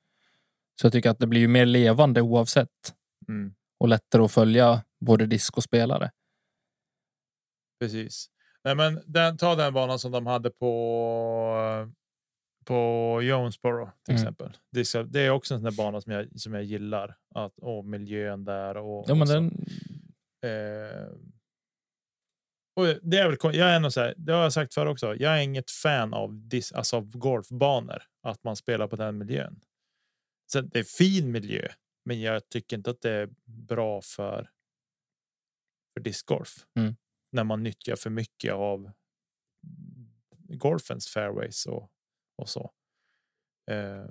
så 0.82 0.86
jag 0.86 0.94
tycker 0.94 1.10
att 1.10 1.20
det 1.20 1.28
blir 1.28 1.42
ju 1.42 1.48
mer 1.48 1.66
levande 1.66 2.22
oavsett 2.22 2.70
Mm, 3.28 3.54
och 3.80 3.88
lättare 3.88 4.24
att 4.24 4.32
följa 4.32 4.84
både 5.06 5.26
disk 5.26 5.58
och 5.58 5.64
spelare. 5.64 6.12
precis. 7.80 8.28
Nej, 8.64 8.76
men 8.76 9.02
den, 9.06 9.38
ta 9.38 9.56
den 9.56 9.74
banan 9.74 10.00
som 10.00 10.12
de 10.12 10.28
hade 10.28 10.50
på 10.50 11.92
på 12.66 13.20
Jonesboro 13.24 13.90
till 14.06 14.14
Mm. 14.14 14.22
exempel. 14.24 14.58
Det 14.72 15.20
är, 15.26 15.30
också 15.30 15.54
en 15.56 15.62
sån 15.62 15.76
bana 15.76 16.02
som 16.02 16.12
jag 16.12 16.40
som 16.40 16.54
jag 16.54 16.64
gillar 16.64 17.18
att 17.36 17.60
och 17.60 17.86
miljön 17.86 18.46
där 18.46 18.78
och, 18.78 19.06
Ja, 19.10 19.14
men 19.16 19.22
och 19.22 19.28
den, 19.28 19.66
Eh, 20.46 21.08
och 22.76 22.86
det 23.02 23.18
är 23.18 23.30
väl, 23.30 23.56
jag 23.56 23.70
är 23.70 23.80
nog 23.80 23.94
så 23.94 24.02
här, 24.02 24.14
det 24.18 24.34
har 24.34 24.44
jag 24.44 24.54
sagt 24.54 24.74
förr 24.74 24.86
också. 24.86 25.16
Jag 25.16 25.38
är 25.38 25.42
inget 25.44 25.72
fan 25.72 26.14
av, 26.14 26.48
dis, 26.48 26.72
alltså 26.72 26.98
av 26.98 27.18
golfbanor, 27.18 28.04
att 28.24 28.44
man 28.44 28.56
spelar 28.56 28.88
på 28.88 28.96
den 28.96 29.18
miljön. 29.18 29.62
Så 30.52 30.62
det 30.62 30.80
är 30.80 30.84
fin 30.84 31.32
miljö, 31.32 31.68
men 32.06 32.22
jag 32.22 32.50
tycker 32.50 32.78
inte 32.78 32.90
att 32.90 33.02
det 33.02 33.12
är 33.12 33.30
bra 33.46 34.02
för. 34.02 34.50
För 35.94 36.00
discgolf 36.04 36.66
Mm. 36.76 36.96
när 37.32 37.44
man 37.44 37.64
nyttjar 37.64 37.96
för 37.96 38.10
mycket 38.10 38.54
av 38.54 38.92
golfens 40.48 41.08
fairways 41.08 41.66
och 41.66 41.90
och 42.36 42.50
så. 42.50 42.72
Eh, 43.72 44.06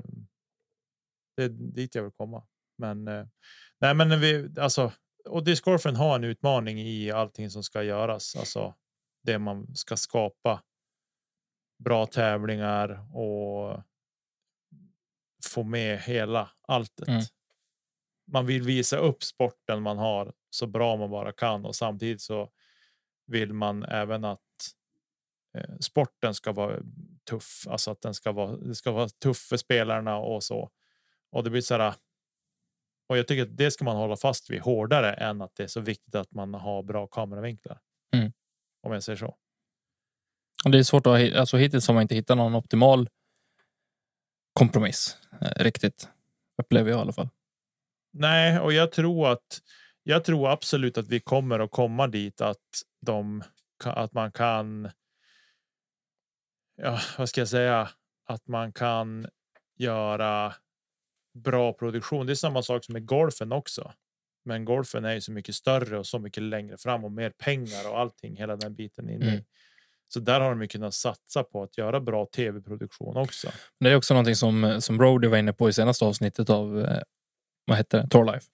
det 1.37 1.43
är 1.43 1.49
dit 1.49 1.95
jag 1.95 2.03
vill 2.03 2.13
komma, 2.13 2.47
men 2.79 3.09
eh, 3.09 3.27
nej, 3.81 3.95
men 3.95 4.21
vi 4.21 4.51
alltså 4.59 4.93
och 5.25 5.45
discgolfen 5.45 5.97
har 5.97 6.17
en 6.17 6.25
utmaning 6.25 6.79
i 6.81 7.11
allting 7.11 7.51
som 7.51 7.63
ska 7.63 7.83
göras, 7.83 8.37
alltså 8.37 8.75
det 9.23 9.39
man 9.39 9.77
ska 9.77 9.97
skapa. 9.97 10.63
Bra 11.85 12.07
tävlingar 12.07 13.17
och. 13.17 13.83
Få 15.45 15.63
med 15.63 16.01
hela 16.01 16.51
alltet. 16.69 17.09
Mm. 17.09 17.23
Man 18.27 18.47
vill 18.47 18.63
visa 18.63 18.97
upp 18.97 19.23
sporten 19.23 19.83
man 19.83 19.99
har 19.99 20.33
så 20.51 20.67
bra 20.67 20.97
man 20.97 21.11
bara 21.11 21.33
kan 21.33 21.65
och 21.65 21.77
samtidigt 21.77 22.21
så 22.21 22.51
vill 23.27 23.53
man 23.53 23.85
även 23.85 24.25
att 24.25 24.41
eh, 25.59 25.77
sporten 25.81 26.35
ska 26.35 26.53
vara 26.53 26.81
tuff, 27.31 27.67
alltså 27.69 27.91
att 27.91 28.01
den 28.01 28.15
ska 28.15 28.33
vara. 28.33 28.57
Det 28.57 28.75
ska 28.75 28.93
vara 28.93 29.09
tuff 29.09 29.39
för 29.39 29.57
spelarna 29.57 30.17
och 30.17 30.45
så. 30.45 30.71
Och 31.33 31.45
det 31.45 31.51
blir 31.51 31.61
så 31.61 31.77
här. 31.77 31.95
Och 33.09 33.19
jag 33.19 33.29
tycker 33.29 33.43
att 33.43 33.57
det 33.57 33.71
ska 33.71 33.85
man 33.85 33.97
hålla 33.97 34.17
fast 34.17 34.51
vid 34.51 34.61
hårdare 34.61 35.15
än 35.15 35.43
att 35.43 35.55
det 35.55 35.63
är 35.63 35.69
så 35.69 35.81
viktigt 35.81 36.15
att 36.15 36.33
man 36.33 36.55
har 36.55 36.83
bra 36.83 37.07
kameravinklar. 37.07 37.81
Mm. 38.15 38.33
Om 38.83 38.93
jag 38.93 39.03
säger 39.03 39.17
så. 39.17 39.37
och 40.65 40.71
det 40.71 40.79
är 40.79 40.83
svårt 40.83 41.07
att 41.07 41.35
alltså 41.35 41.57
hittills 41.57 41.87
har 41.87 41.95
man 41.95 42.03
inte 42.03 42.15
hittat 42.15 42.37
någon 42.37 42.55
optimal 42.55 43.09
kompromiss 44.53 45.17
eh, 45.41 45.65
riktigt. 45.65 46.09
Upplever 46.63 46.91
jag 46.91 46.99
i 46.99 47.01
alla 47.01 47.13
fall. 47.13 47.29
Nej, 48.13 48.61
och 48.61 48.73
jag 48.73 48.93
tror 48.93 49.33
att 49.33 49.63
jag 50.03 50.25
tror 50.25 50.51
absolut 50.51 50.99
att 50.99 51.09
vi 51.09 51.21
kommer 51.21 51.59
att 51.59 51.71
komma 51.71 52.07
dit 52.07 52.41
att 52.41 52.83
de 53.07 53.43
att 53.85 54.13
man 54.13 54.33
kan. 54.33 54.91
Ja, 56.85 57.01
vad 57.19 57.29
ska 57.29 57.41
jag 57.41 57.49
säga? 57.49 57.89
Att 58.27 58.49
man 58.49 58.73
kan 58.73 59.27
göra 59.79 60.55
bra 61.35 61.73
produktion. 61.73 62.27
Det 62.27 62.33
är 62.33 62.35
samma 62.35 62.63
sak 62.63 62.85
som 62.85 62.93
med 62.93 63.07
golfen 63.07 63.53
också. 63.53 63.93
Men 64.45 64.65
golfen 64.65 65.05
är 65.05 65.15
ju 65.15 65.21
så 65.21 65.33
mycket 65.33 65.55
större 65.55 65.99
och 65.99 66.07
så 66.07 66.19
mycket 66.19 66.43
längre 66.43 66.79
fram 66.79 67.05
och 67.05 67.13
mer 67.13 67.31
pengar 67.31 67.91
och 67.91 67.99
allting 67.99 68.37
hela 68.37 68.57
den 68.57 68.75
biten 68.75 69.11
inne. 69.11 69.25
i. 69.25 69.29
Mm. 69.29 69.45
Så 70.09 70.21
där 70.21 70.41
har 70.41 70.51
de 70.51 70.63
ju 70.63 70.69
kunnat 70.69 70.95
satsa 70.95 71.45
på 71.45 71.63
att 71.63 71.79
göra 71.79 72.01
bra 72.01 72.27
tv-produktion 72.27 73.17
också. 73.17 73.53
Men 73.79 73.89
Det 73.89 73.93
är 73.93 73.97
också 73.97 74.15
någonting 74.15 74.37
som, 74.37 74.81
som 74.81 74.99
Brody 74.99 75.29
var 75.29 75.39
inne 75.39 75.53
på 75.53 75.69
i 75.69 75.73
senaste 75.73 76.05
avsnittet 76.05 76.51
av 76.51 76.81
eh, 76.81 77.03
vad 77.65 77.77
heter 77.77 78.03
det? 78.03 78.09
Tour 78.09 78.25
Life. 78.25 78.47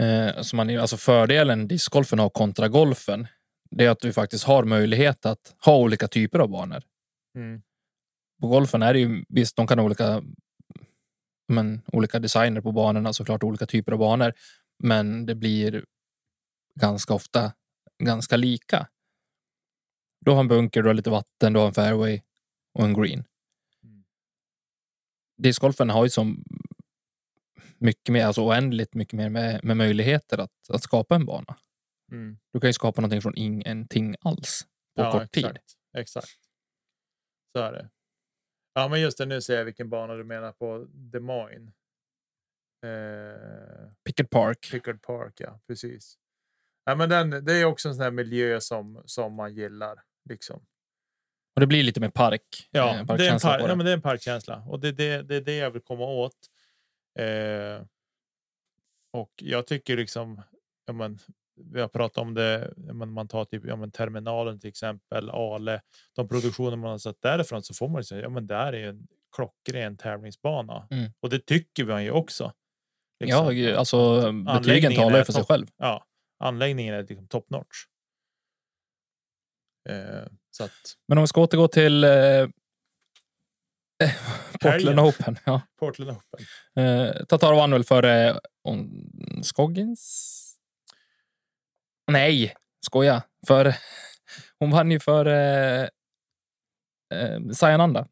Eh, 0.00 0.42
så 0.42 0.56
man, 0.56 0.78
alltså 0.78 0.96
fördelen 0.96 1.68
discgolfen 1.68 2.18
har 2.18 2.30
kontra 2.30 2.68
golfen 2.68 3.26
det 3.70 3.84
är 3.84 3.90
att 3.90 4.00
du 4.00 4.12
faktiskt 4.12 4.44
har 4.44 4.64
möjlighet 4.64 5.26
att 5.26 5.54
ha 5.64 5.76
olika 5.76 6.08
typer 6.08 6.38
av 6.38 6.48
banor. 6.48 6.82
Mm. 7.36 7.62
På 8.40 8.48
golfen 8.48 8.82
är 8.82 8.92
det 8.92 8.98
ju 9.00 9.24
visst, 9.28 9.56
de 9.56 9.66
kan 9.66 9.78
ha 9.78 9.84
olika, 9.84 10.22
men, 11.48 11.82
olika 11.92 12.18
designer 12.18 12.60
på 12.60 12.72
banorna, 12.72 13.12
såklart 13.12 13.42
olika 13.42 13.66
typer 13.66 13.92
av 13.92 13.98
banor. 13.98 14.32
Men 14.78 15.26
det 15.26 15.34
blir 15.34 15.84
ganska 16.74 17.14
ofta 17.14 17.52
ganska 17.98 18.36
lika. 18.36 18.88
Du 20.20 20.30
har 20.30 20.40
en 20.40 20.48
bunker, 20.48 20.82
du 20.82 20.88
har 20.88 20.94
lite 20.94 21.10
vatten, 21.10 21.52
du 21.52 21.58
har 21.58 21.66
en 21.66 21.74
fairway 21.74 22.20
och 22.74 22.84
en 22.84 22.94
green. 22.94 23.24
Mm. 23.84 24.04
Discgolfen 25.42 25.90
har 25.90 26.04
ju 26.04 26.10
som 26.10 26.44
mycket 27.78 28.12
mer, 28.12 28.24
alltså 28.24 28.42
oändligt 28.42 28.94
mycket 28.94 29.14
mer 29.14 29.30
med, 29.30 29.64
med 29.64 29.76
möjligheter 29.76 30.38
att, 30.38 30.70
att 30.70 30.82
skapa 30.82 31.14
en 31.14 31.26
bana. 31.26 31.56
Mm. 32.12 32.38
Du 32.52 32.60
kan 32.60 32.68
ju 32.68 32.72
skapa 32.72 33.00
någonting 33.00 33.22
från 33.22 33.36
ingenting 33.36 34.14
alls 34.20 34.66
på 34.96 35.02
Ja, 35.02 35.12
kort 35.12 35.32
tid. 35.32 35.58
exakt. 35.98 36.45
Så 37.56 37.60
är 37.60 37.72
det. 37.72 37.88
Ja, 38.74 38.88
men 38.88 39.00
just 39.00 39.18
det. 39.18 39.26
Nu 39.26 39.40
ser 39.40 39.56
jag 39.56 39.64
vilken 39.64 39.90
bana 39.90 40.14
du 40.14 40.24
menar 40.24 40.52
på 40.52 40.86
Des 40.88 41.22
Moines. 41.22 41.74
Eh, 42.84 43.90
Pickett 44.04 44.30
Park. 44.30 44.68
Pickard 44.70 45.02
Park, 45.02 45.34
ja 45.36 45.60
precis. 45.66 46.18
Ja, 46.84 46.94
men 46.94 47.08
den, 47.08 47.44
det 47.44 47.52
är 47.52 47.64
också 47.64 47.88
en 47.88 47.94
sån 47.94 48.04
här 48.04 48.10
miljö 48.10 48.60
som, 48.60 49.02
som 49.06 49.34
man 49.34 49.54
gillar. 49.54 50.02
Liksom. 50.28 50.66
Och 51.54 51.60
det 51.60 51.66
blir 51.66 51.82
lite 51.82 52.00
mer 52.00 52.10
park. 52.10 52.68
Ja, 52.70 52.98
eh, 52.98 53.16
det 53.16 53.26
är, 53.26 53.32
en 53.32 53.40
par, 53.40 53.58
på 53.58 53.64
ja, 53.64 53.68
det. 53.68 53.76
men 53.76 53.86
det 53.86 53.92
är 53.92 53.96
en 53.96 54.02
parkkänsla 54.02 54.64
och 54.68 54.80
det 54.80 54.88
är 54.88 54.92
det, 54.92 55.22
det, 55.22 55.36
är 55.36 55.40
det 55.40 55.56
jag 55.56 55.70
vill 55.70 55.82
komma 55.82 56.04
åt. 56.04 56.50
Eh, 57.18 57.86
och 59.10 59.32
jag 59.36 59.66
tycker 59.66 59.96
liksom, 59.96 60.42
ja, 60.86 60.92
men, 60.92 61.18
vi 61.56 61.80
har 61.80 61.88
pratat 61.88 62.18
om 62.18 62.34
det, 62.34 62.74
ja, 62.76 62.92
men 62.92 63.12
man 63.12 63.28
tar 63.28 63.44
typ 63.44 63.64
ja, 63.66 63.76
men 63.76 63.90
terminalen 63.90 64.60
till 64.60 64.68
exempel, 64.68 65.30
Ale, 65.30 65.80
de 66.16 66.28
produktioner 66.28 66.76
man 66.76 66.90
har 66.90 66.98
sett 66.98 67.22
därifrån 67.22 67.62
så 67.62 67.74
får 67.74 67.88
man 67.88 68.04
säga, 68.04 68.22
ja 68.22 68.28
men 68.28 68.46
där 68.46 68.72
är 68.72 68.78
ju 68.78 68.88
en 68.88 69.06
klockren 69.36 69.96
tävlingsbana 69.96 70.88
Mm. 70.90 71.10
och 71.20 71.30
det 71.30 71.46
tycker 71.46 71.84
vi 71.84 72.02
ju 72.02 72.10
också. 72.10 72.52
Ja, 73.18 73.24
Liksom. 73.26 73.56
ju- 73.56 73.74
alltså 73.76 74.32
betygen 74.42 74.94
talar 74.94 75.18
ju 75.18 75.24
för 75.24 75.32
sig 75.32 75.44
själv. 75.44 75.66
Ja, 75.76 76.04
anläggningen 76.38 76.94
är 76.94 77.02
liksom 77.02 77.28
top 77.28 77.50
notch. 77.50 77.76
Eh, 79.88 80.26
så 80.50 80.64
att 80.64 80.72
Men 81.08 81.18
om 81.18 81.22
vi 81.22 81.28
ska 81.28 81.40
återgå 81.40 81.68
till 81.68 82.04
eh, 82.04 82.48
Portland. 84.60 85.00
Open. 85.00 85.36
Ja. 85.46 85.60
Portland 85.78 86.10
Open. 86.10 86.46
Eh, 86.84 87.24
Tatar 87.24 87.54
vann 87.54 87.70
väl 87.70 87.84
före 87.84 88.40
On- 88.68 89.42
Scoggins? 89.42 90.32
Nej, 92.06 92.54
skoja. 92.86 93.22
För 93.46 93.74
hon 94.58 94.70
vann 94.70 94.90
ju 94.90 95.00
för 95.00 95.26
eh, 95.26 95.88
eh, 97.14 97.40
Sayananda 97.52 98.08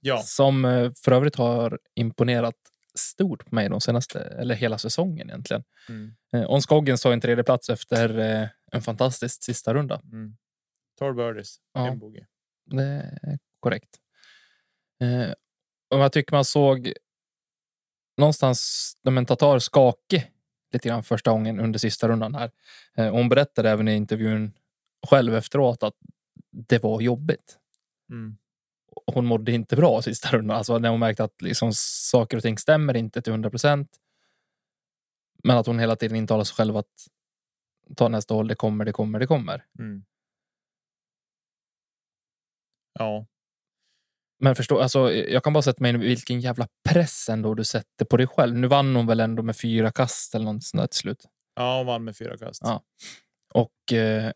Ja, 0.00 0.18
som 0.18 0.64
eh, 0.64 0.90
för 1.04 1.12
övrigt 1.12 1.36
har 1.36 1.78
imponerat 1.94 2.54
stort 2.98 3.44
på 3.46 3.54
mig 3.54 3.68
de 3.68 3.80
senaste, 3.80 4.20
eller 4.20 4.54
hela 4.54 4.78
säsongen 4.78 5.28
egentligen. 5.30 5.64
mm, 5.88 6.14
Eh, 6.32 6.50
On 6.50 6.62
Scoggins 6.62 7.02
tar 7.02 7.12
en 7.12 7.20
tredje 7.20 7.44
plats 7.44 7.70
efter 7.70 8.18
eh, 8.18 8.48
en 8.72 8.82
fantastisk 8.82 9.44
sista 9.44 9.74
runda. 9.74 10.00
mm. 10.12 10.36
12 10.98 11.16
birdies, 11.16 11.56
Ja. 11.74 11.88
en 11.88 11.98
bogey. 11.98 12.24
Det 12.64 12.82
är 13.22 13.38
korrekt. 13.60 13.96
Eh, 15.02 15.32
och 15.90 15.98
jag 15.98 16.12
tycker 16.12 16.32
man 16.36 16.44
såg 16.44 16.92
någonstans 18.18 18.92
när 19.04 19.12
man 19.12 19.26
Tatar 19.26 19.58
skakig 19.58 20.31
lite 20.72 20.88
grann 20.88 21.02
första 21.02 21.30
gången 21.30 21.60
under 21.60 21.78
sista 21.78 22.08
rundan 22.08 22.34
här. 22.34 22.50
Eh, 22.96 23.08
och 23.08 23.18
hon 23.18 23.28
berättade 23.28 23.70
även 23.70 23.88
i 23.88 23.94
intervjun 23.94 24.52
själv 25.06 25.34
efteråt 25.34 25.82
att 25.82 25.94
det 26.50 26.82
var 26.82 27.00
jobbigt. 27.00 27.58
Mm. 28.10 28.36
Hon 29.06 29.26
mådde 29.26 29.52
inte 29.52 29.76
bra 29.76 30.02
sista 30.02 30.28
rundan. 30.28 30.56
Alltså 30.56 30.78
när 30.78 30.88
hon 30.88 31.00
märkte 31.00 31.24
att 31.24 31.42
liksom 31.42 31.72
saker 31.74 32.36
och 32.36 32.42
ting 32.42 32.58
stämmer 32.58 32.96
inte 32.96 33.22
till 33.22 33.32
100 33.32 33.50
procent. 33.50 33.96
Men 35.44 35.56
att 35.56 35.66
hon 35.66 35.78
hela 35.78 35.96
tiden 35.96 36.16
intalar 36.16 36.44
sig 36.44 36.54
själv 36.54 36.76
att 36.76 37.08
ta 37.96 38.08
nästa 38.08 38.34
håll, 38.34 38.48
det 38.48 38.54
kommer, 38.54 38.84
det 38.84 38.92
kommer, 38.92 39.18
det 39.18 39.26
kommer. 39.26 39.64
Mm. 39.78 40.04
Ja, 42.98 43.26
Men 44.44 44.54
förstå, 44.54 44.80
alltså, 44.80 45.12
jag 45.12 45.44
kan 45.44 45.52
bara 45.52 45.62
sätta 45.62 45.82
mig 45.82 45.90
in 45.94 46.00
vilken 46.00 46.40
jävla 46.40 46.68
press 46.88 47.28
ändå 47.28 47.54
du 47.54 47.64
sätter 47.64 48.04
på 48.04 48.16
dig 48.16 48.26
själv. 48.26 48.56
Nu 48.56 48.66
vann 48.66 48.96
hon 48.96 49.06
väl 49.06 49.20
ändå 49.20 49.42
med 49.42 49.56
fyra 49.56 49.90
kast 49.90 50.34
eller 50.34 50.44
något 50.44 50.64
sånt 50.64 50.82
där 50.82 50.86
till 50.86 50.98
slut. 50.98 51.24
ja, 51.56 51.76
hon 51.76 51.86
vann 51.86 52.04
med 52.04 52.16
fyra 52.16 52.38
kast. 52.38 52.62
Ja. 52.64 52.82
Och 53.54 53.92
eh, 53.92 54.32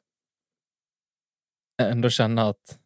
ändå 1.82 2.10
känna 2.10 2.48
att 2.48 2.78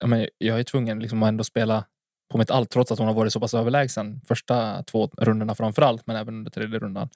ja, 0.00 0.06
men 0.06 0.28
jag 0.38 0.60
är 0.60 0.64
tvungen 0.64 1.00
liksom 1.00 1.22
att 1.22 1.28
ändå 1.28 1.44
spela 1.44 1.84
på 2.32 2.38
mitt 2.38 2.50
allt 2.50 2.70
trots 2.70 2.92
att 2.92 2.98
hon 2.98 3.06
har 3.06 3.14
varit 3.14 3.32
så 3.32 3.40
pass 3.40 3.54
överlägsen 3.54 4.20
första 4.28 4.82
två 4.82 5.10
rundorna 5.18 5.54
framför 5.54 5.82
allt, 5.82 6.06
men 6.06 6.16
även 6.16 6.34
under 6.34 6.50
tredje 6.50 6.78
rundan. 6.78 7.08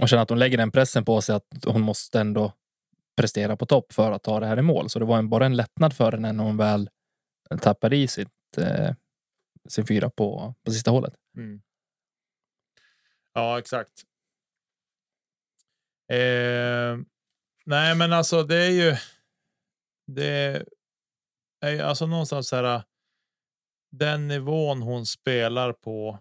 Och 0.00 0.08
känna 0.08 0.22
att 0.22 0.30
hon 0.30 0.38
lägger 0.38 0.58
den 0.58 0.70
pressen 0.70 1.04
på 1.04 1.20
sig 1.20 1.34
att 1.34 1.46
hon 1.66 1.80
måste 1.80 2.20
ändå 2.20 2.52
prestera 3.16 3.56
på 3.56 3.66
topp 3.66 3.92
för 3.92 4.12
att 4.12 4.22
ta 4.22 4.40
det 4.40 4.46
här 4.46 4.58
i 4.58 4.62
mål. 4.62 4.90
Så 4.90 4.98
det 4.98 5.04
var 5.04 5.18
en, 5.18 5.28
bara 5.28 5.46
en 5.46 5.56
lättnad 5.56 5.96
för 5.96 6.12
henne 6.12 6.32
när 6.32 6.44
hon 6.44 6.56
väl 6.56 6.90
tappade 7.58 7.96
i 7.96 8.08
sitt, 8.08 8.58
eh, 8.58 8.94
sin 9.68 9.86
fyra 9.86 10.10
på, 10.10 10.54
på 10.64 10.72
sista 10.72 10.90
hålet. 10.90 11.14
Mm. 11.36 11.62
Ja, 13.34 13.58
exakt. 13.58 14.02
Eh, 16.12 16.98
nej, 17.64 17.94
men 17.96 18.12
alltså 18.12 18.42
det 18.42 18.56
är 18.56 18.70
ju. 18.70 18.96
Det 20.06 20.64
är 21.60 21.70
ju 21.70 21.80
alltså 21.80 22.06
någonstans 22.06 22.48
så 22.48 22.56
här. 22.56 22.82
Den 23.90 24.28
nivån 24.28 24.82
hon 24.82 25.06
spelar 25.06 25.72
på 25.72 26.18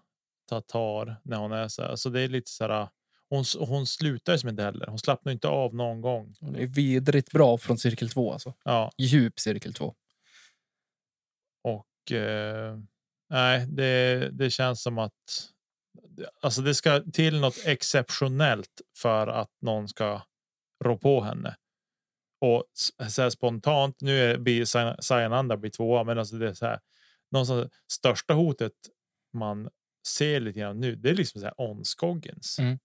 Tatar 0.50 1.22
när 1.24 1.38
hon 1.38 1.52
är 1.52 1.67
så 1.67 1.82
här. 1.82 1.96
Så 1.96 2.10
det 2.10 2.22
är 2.22 2.28
lite 2.28 2.52
så 2.52 2.67
här. 2.67 2.89
Hon, 3.30 3.44
hon 3.60 3.88
slutar 3.88 4.38
som 4.38 4.50
inte 4.50 4.63
heller. 4.63 4.88
Hon 4.88 5.00
slappnar 5.00 5.32
inte 5.34 5.48
av 5.48 5.76
någon 5.76 6.02
gång. 6.02 6.36
Hon 6.39 6.56
är 6.56 6.67
vidrigt 6.67 7.32
bra 7.32 7.58
från 7.58 7.78
cirkel 7.78 8.10
två. 8.10 8.34
Alltså. 8.34 8.54
Ja, 8.63 8.91
Djup 8.98 9.39
cirkel 9.39 9.74
två 9.74 9.96
och 11.63 12.12
eh, 12.12 12.78
nej, 13.30 13.65
det, 13.67 14.30
det 14.32 14.50
känns 14.50 14.84
som 14.84 14.97
att 14.97 15.52
alltså 16.41 16.62
det 16.62 16.76
ska 16.76 17.02
till 17.13 17.39
något 17.39 17.58
exceptionellt 17.65 18.82
för 18.97 19.28
att 19.28 19.52
någon 19.62 19.88
ska 19.88 20.21
rå 20.84 20.97
på 20.97 21.21
henne. 21.21 21.56
Och 22.41 22.63
så 23.10 23.21
här 23.21 23.30
spontant, 23.30 24.02
nu 24.02 24.19
är 24.19 24.38
blir 24.38 24.65
Sayananda 25.02 25.58
blir 25.58 25.71
tvåa, 25.71 26.04
men 26.04 26.19
alltså 26.19 26.36
det 26.36 26.50
är 26.50 26.54
så 26.54 26.65
här. 26.65 26.80
Någonstans 27.32 27.71
största 27.91 28.34
hotet 28.34 28.74
man 29.34 29.69
ser 30.08 30.39
lite 30.39 30.60
grann 30.60 30.80
nu, 30.80 30.95
det 30.95 31.10
är 31.10 31.13
liksom 31.13 31.41
så 31.41 31.47
här 31.47 31.54
on 31.58 31.86
Scoggins. 31.86 32.60
Mm. 32.60 32.80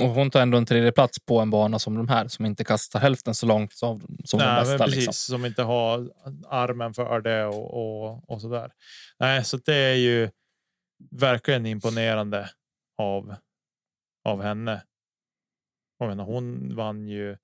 Och 0.00 0.08
hon 0.08 0.30
tar 0.30 0.40
ändå 0.42 0.58
en 0.58 0.66
tredje 0.66 0.92
plats 0.92 1.18
på 1.26 1.40
en 1.40 1.50
bana 1.50 1.78
som 1.78 1.94
de 1.94 2.08
här 2.08 2.28
som 2.28 2.46
inte 2.46 2.64
kastar 2.64 3.00
hälften 3.00 3.34
så 3.34 3.46
långt 3.46 3.72
som, 3.72 4.00
som 4.24 4.38
de 4.38 4.44
Nej, 4.46 4.54
men 4.54 4.64
bästa. 4.64 4.84
precis 4.84 4.96
Liksom. 5.06 5.12
som 5.38 5.44
inte 5.46 5.62
har 5.62 6.10
armen 6.48 6.94
för 6.94 7.20
det 7.20 7.44
och, 7.44 7.74
och, 7.74 8.30
och 8.30 8.40
så 8.40 8.48
där. 8.48 8.72
Nej, 9.18 9.44
så 9.44 9.56
det 9.56 9.74
är 9.74 9.94
ju 9.94 10.30
verkligen 11.10 11.66
imponerande 11.66 12.50
av 12.98 13.34
av 14.24 14.42
henne. 14.42 14.82
Jag 15.98 16.08
menar, 16.08 16.24
hon 16.24 16.76
vann 16.76 17.08
ju. 17.08 17.36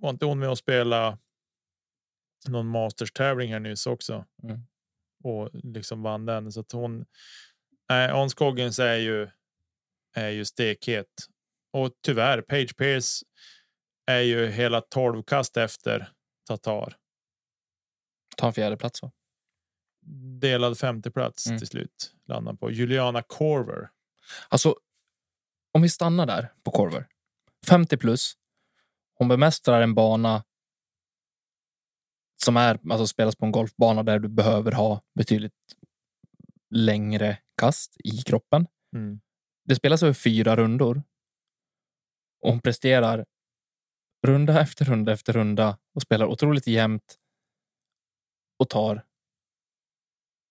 Var 0.00 0.10
inte 0.10 0.24
hon 0.26 0.38
med 0.38 0.48
och 0.50 0.58
spela? 0.58 1.18
Någon 2.48 2.66
Masters 2.66 3.12
tävling 3.12 3.52
här 3.52 3.60
nyss 3.60 3.86
också 3.86 4.24
Mm. 4.42 4.60
och 5.24 5.50
liksom 5.52 6.02
vann 6.02 6.26
den 6.26 6.52
så 6.52 6.60
att 6.60 6.72
hon. 6.72 7.04
Nej, 7.88 8.12
On 8.12 8.30
Scoggins 8.30 8.78
är 8.78 8.96
ju. 8.96 9.28
Är 10.14 10.28
ju 10.28 10.44
stekhet 10.44 11.08
och 11.72 11.92
tyvärr 12.02 12.42
Page 12.42 12.76
Pierce 12.76 13.22
är 14.06 14.20
ju 14.20 14.46
hela 14.46 14.80
12 14.80 15.22
kast 15.22 15.56
efter 15.56 16.12
Tatar. 16.46 16.96
Ta 18.36 18.46
en 18.46 18.52
fjärde 18.52 18.76
plats. 18.76 19.02
Va? 19.02 19.12
Delad 20.40 20.78
femte 20.78 21.10
plats 21.10 21.46
Mm. 21.46 21.58
till 21.58 21.68
slut 21.68 22.14
landar 22.28 22.54
på 22.54 22.70
Juliana 22.70 23.22
Corver. 23.22 23.90
Alltså, 24.48 24.76
om 25.72 25.82
vi 25.82 25.88
stannar 25.88 26.26
där 26.26 26.52
på 26.62 26.70
Corver. 26.70 27.06
50 27.66 27.96
plus. 27.96 28.34
Hon 29.14 29.28
bemästrar 29.28 29.80
en 29.82 29.94
bana 29.94 30.44
som 32.44 32.56
är, 32.56 32.92
alltså 32.92 33.06
spelas 33.06 33.36
på 33.36 33.46
en 33.46 33.52
golfbana 33.52 34.02
där 34.02 34.18
du 34.18 34.28
behöver 34.28 34.72
ha 34.72 35.02
betydligt 35.14 35.52
längre 36.70 37.38
kast 37.60 37.96
i 38.04 38.10
kroppen. 38.10 38.66
Mm. 38.96 39.20
Det 39.64 39.74
spelas 39.74 40.02
över 40.02 40.12
fyra 40.12 40.56
rundor. 40.56 41.02
Och 42.42 42.50
hon 42.50 42.60
presterar 42.60 43.24
runda 44.26 44.60
efter 44.60 44.84
runda 44.84 45.12
efter 45.12 45.32
runda 45.32 45.78
och 45.94 46.02
spelar 46.02 46.26
otroligt 46.26 46.66
jämnt 46.66 47.16
och 48.58 48.68
tar 48.68 49.04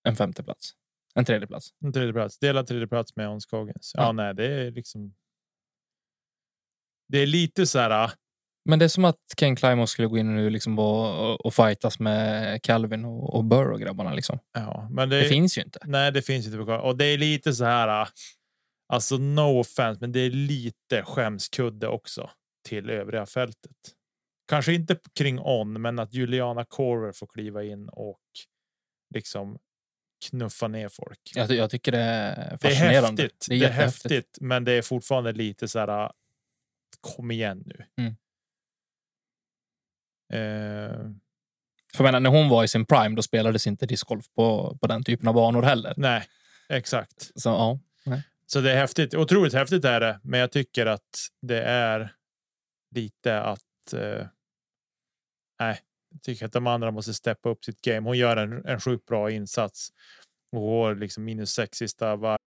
en 0.08 0.16
femte 0.16 0.42
plats. 0.42 0.72
En 1.14 1.24
tredje 1.24 1.46
plats. 1.46 1.68
En 1.84 1.92
tredje 1.92 2.12
plats, 2.12 2.38
delad 2.38 2.66
tredje 2.66 2.86
plats 2.88 3.16
med 3.16 3.28
On 3.28 3.40
Scoggins. 3.40 3.92
Ja, 3.94 4.02
Ja. 4.02 4.12
nej, 4.12 4.34
det 4.34 4.46
är 4.46 4.70
liksom. 4.70 5.14
Det 7.08 7.18
är 7.18 7.26
lite 7.26 7.66
så 7.66 7.78
här. 7.78 7.90
ah, 7.90 8.10
Men 8.64 8.78
det 8.78 8.84
är 8.84 8.88
som 8.88 9.04
att 9.04 9.16
Ken 9.36 9.56
Climo 9.56 9.86
skulle 9.86 10.08
gå 10.08 10.18
in 10.18 10.34
nu 10.34 10.50
liksom 10.50 10.78
och, 10.78 11.30
och, 11.30 11.46
och 11.46 11.54
fightas 11.54 11.98
med 11.98 12.62
Calvin 12.62 13.04
och, 13.04 13.34
och 13.34 13.44
Burr 13.44 13.70
och 13.70 13.80
grabbarna. 13.80 14.14
Liksom. 14.14 14.38
Ja, 14.52 14.88
men 14.90 15.08
det, 15.08 15.20
Det, 15.20 15.28
finns 15.28 15.58
ju 15.58 15.62
inte. 15.62 15.78
Nej, 15.84 16.12
det 16.12 16.22
finns 16.22 16.46
inte. 16.46 16.58
Och 16.58 16.96
det 16.96 17.04
är 17.04 17.18
lite 17.18 17.52
så 17.52 17.64
här. 17.64 18.08
Ah, 18.86 18.94
Alltså 18.94 19.16
no 19.18 19.60
offense, 19.60 20.00
men 20.00 20.12
det 20.12 20.20
är 20.20 20.30
lite 20.30 21.02
skämskudde 21.02 21.88
också 21.88 22.30
till 22.68 22.90
övriga 22.90 23.26
fältet. 23.26 23.76
Kanske 24.48 24.72
inte 24.74 24.96
kring 25.14 25.38
on, 25.40 25.82
men 25.82 25.98
att 25.98 26.14
Juliana 26.14 26.64
Corver 26.64 27.12
får 27.12 27.26
kliva 27.26 27.64
in 27.64 27.88
och 27.88 28.20
liksom 29.14 29.58
knuffa 30.30 30.68
ner 30.68 30.88
folk. 30.88 31.18
Jag, 31.34 31.50
jag 31.50 31.70
tycker 31.70 31.92
det 31.92 31.98
är 31.98 32.36
Det 32.36 32.42
är 32.52 32.56
fascinerande. 32.56 33.22
häftigt. 33.22 33.46
Det 33.48 33.54
är, 33.54 33.58
jättehäftigt. 33.58 34.12
häftigt, 34.14 34.38
men 34.40 34.64
det 34.64 34.72
är 34.72 34.82
fortfarande 34.82 35.32
lite 35.32 35.68
så 35.68 35.78
här. 35.78 36.12
Kom 37.00 37.30
igen 37.30 37.62
nu. 37.66 37.84
Mm. 37.96 38.16
Eh, 40.32 41.10
För 41.94 42.04
menar, 42.04 42.20
när 42.20 42.30
hon 42.30 42.48
var 42.48 42.64
i 42.64 42.68
sin 42.68 42.86
prime, 42.86 43.16
då 43.16 43.22
spelades 43.22 43.66
inte 43.66 43.86
discgolf 43.86 44.24
på, 44.34 44.78
på 44.80 44.86
den 44.86 45.04
typen 45.04 45.28
av 45.28 45.34
banor 45.34 45.62
heller. 45.62 45.94
nej, 45.96 46.26
exakt. 46.68 47.30
Så 47.40 47.48
ja, 47.48 47.78
så 48.46 48.60
det 48.60 48.72
är 48.72 48.76
häftigt. 48.76 49.14
Otroligt 49.14 49.54
häftigt 49.54 49.84
är 49.84 50.00
det, 50.00 50.20
men 50.22 50.40
jag 50.40 50.52
tycker 50.52 50.86
att 50.86 51.28
det 51.42 51.62
är 51.62 52.14
lite 52.94 53.40
att. 53.40 53.92
Eh, 53.92 54.26
nej, 55.60 55.78
jag 56.10 56.22
tycker 56.22 56.46
att 56.46 56.52
de 56.52 56.66
andra 56.66 56.90
måste 56.90 57.14
steppa 57.14 57.48
upp 57.48 57.64
sitt 57.64 57.80
game. 57.80 58.08
Hon 58.08 58.18
gör 58.18 58.36
en, 58.36 58.66
en 58.66 58.80
sjukt 58.80 59.06
bra 59.06 59.30
insats 59.30 59.88
och 60.52 60.60
går 60.60 60.94
liksom 60.94 61.24
minus 61.24 61.50
sex 61.50 61.78
sista 61.78 62.16
var. 62.16 62.38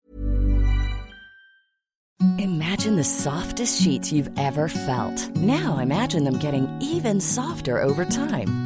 Imagine 2.39 2.97
the 2.97 3.05
softest 3.05 3.83
sheets 3.83 4.13
you've 4.13 4.31
ever 4.39 4.69
felt. 4.69 5.37
Now 5.37 5.79
imagine 5.83 6.25
them 6.25 6.39
getting 6.39 6.67
even 6.81 7.21
softer 7.21 7.83
over 7.83 8.05
time. 8.05 8.66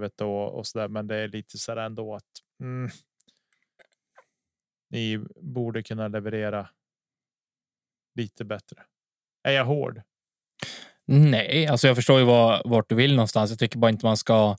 Varvet 0.00 0.20
och, 0.20 0.58
och 0.58 0.66
så 0.66 0.78
där, 0.78 0.88
men 0.88 1.06
det 1.06 1.16
är 1.16 1.28
lite 1.28 1.58
så 1.58 1.74
där 1.74 1.82
ändå 1.82 2.14
att. 2.14 2.24
Mm, 2.60 2.90
ni 4.90 5.18
borde 5.40 5.82
kunna 5.82 6.08
leverera. 6.08 6.68
Lite 8.14 8.44
bättre. 8.44 8.82
Är 9.42 9.52
jag 9.52 9.64
hård? 9.64 10.02
Nej, 11.06 11.66
alltså 11.66 11.86
jag 11.86 11.96
förstår 11.96 12.18
ju 12.18 12.24
var, 12.24 12.62
vart 12.64 12.88
du 12.88 12.94
vill 12.94 13.14
någonstans. 13.14 13.50
Jag 13.50 13.58
tycker 13.58 13.78
bara 13.78 13.90
inte 13.90 14.06
man 14.06 14.16
ska 14.16 14.56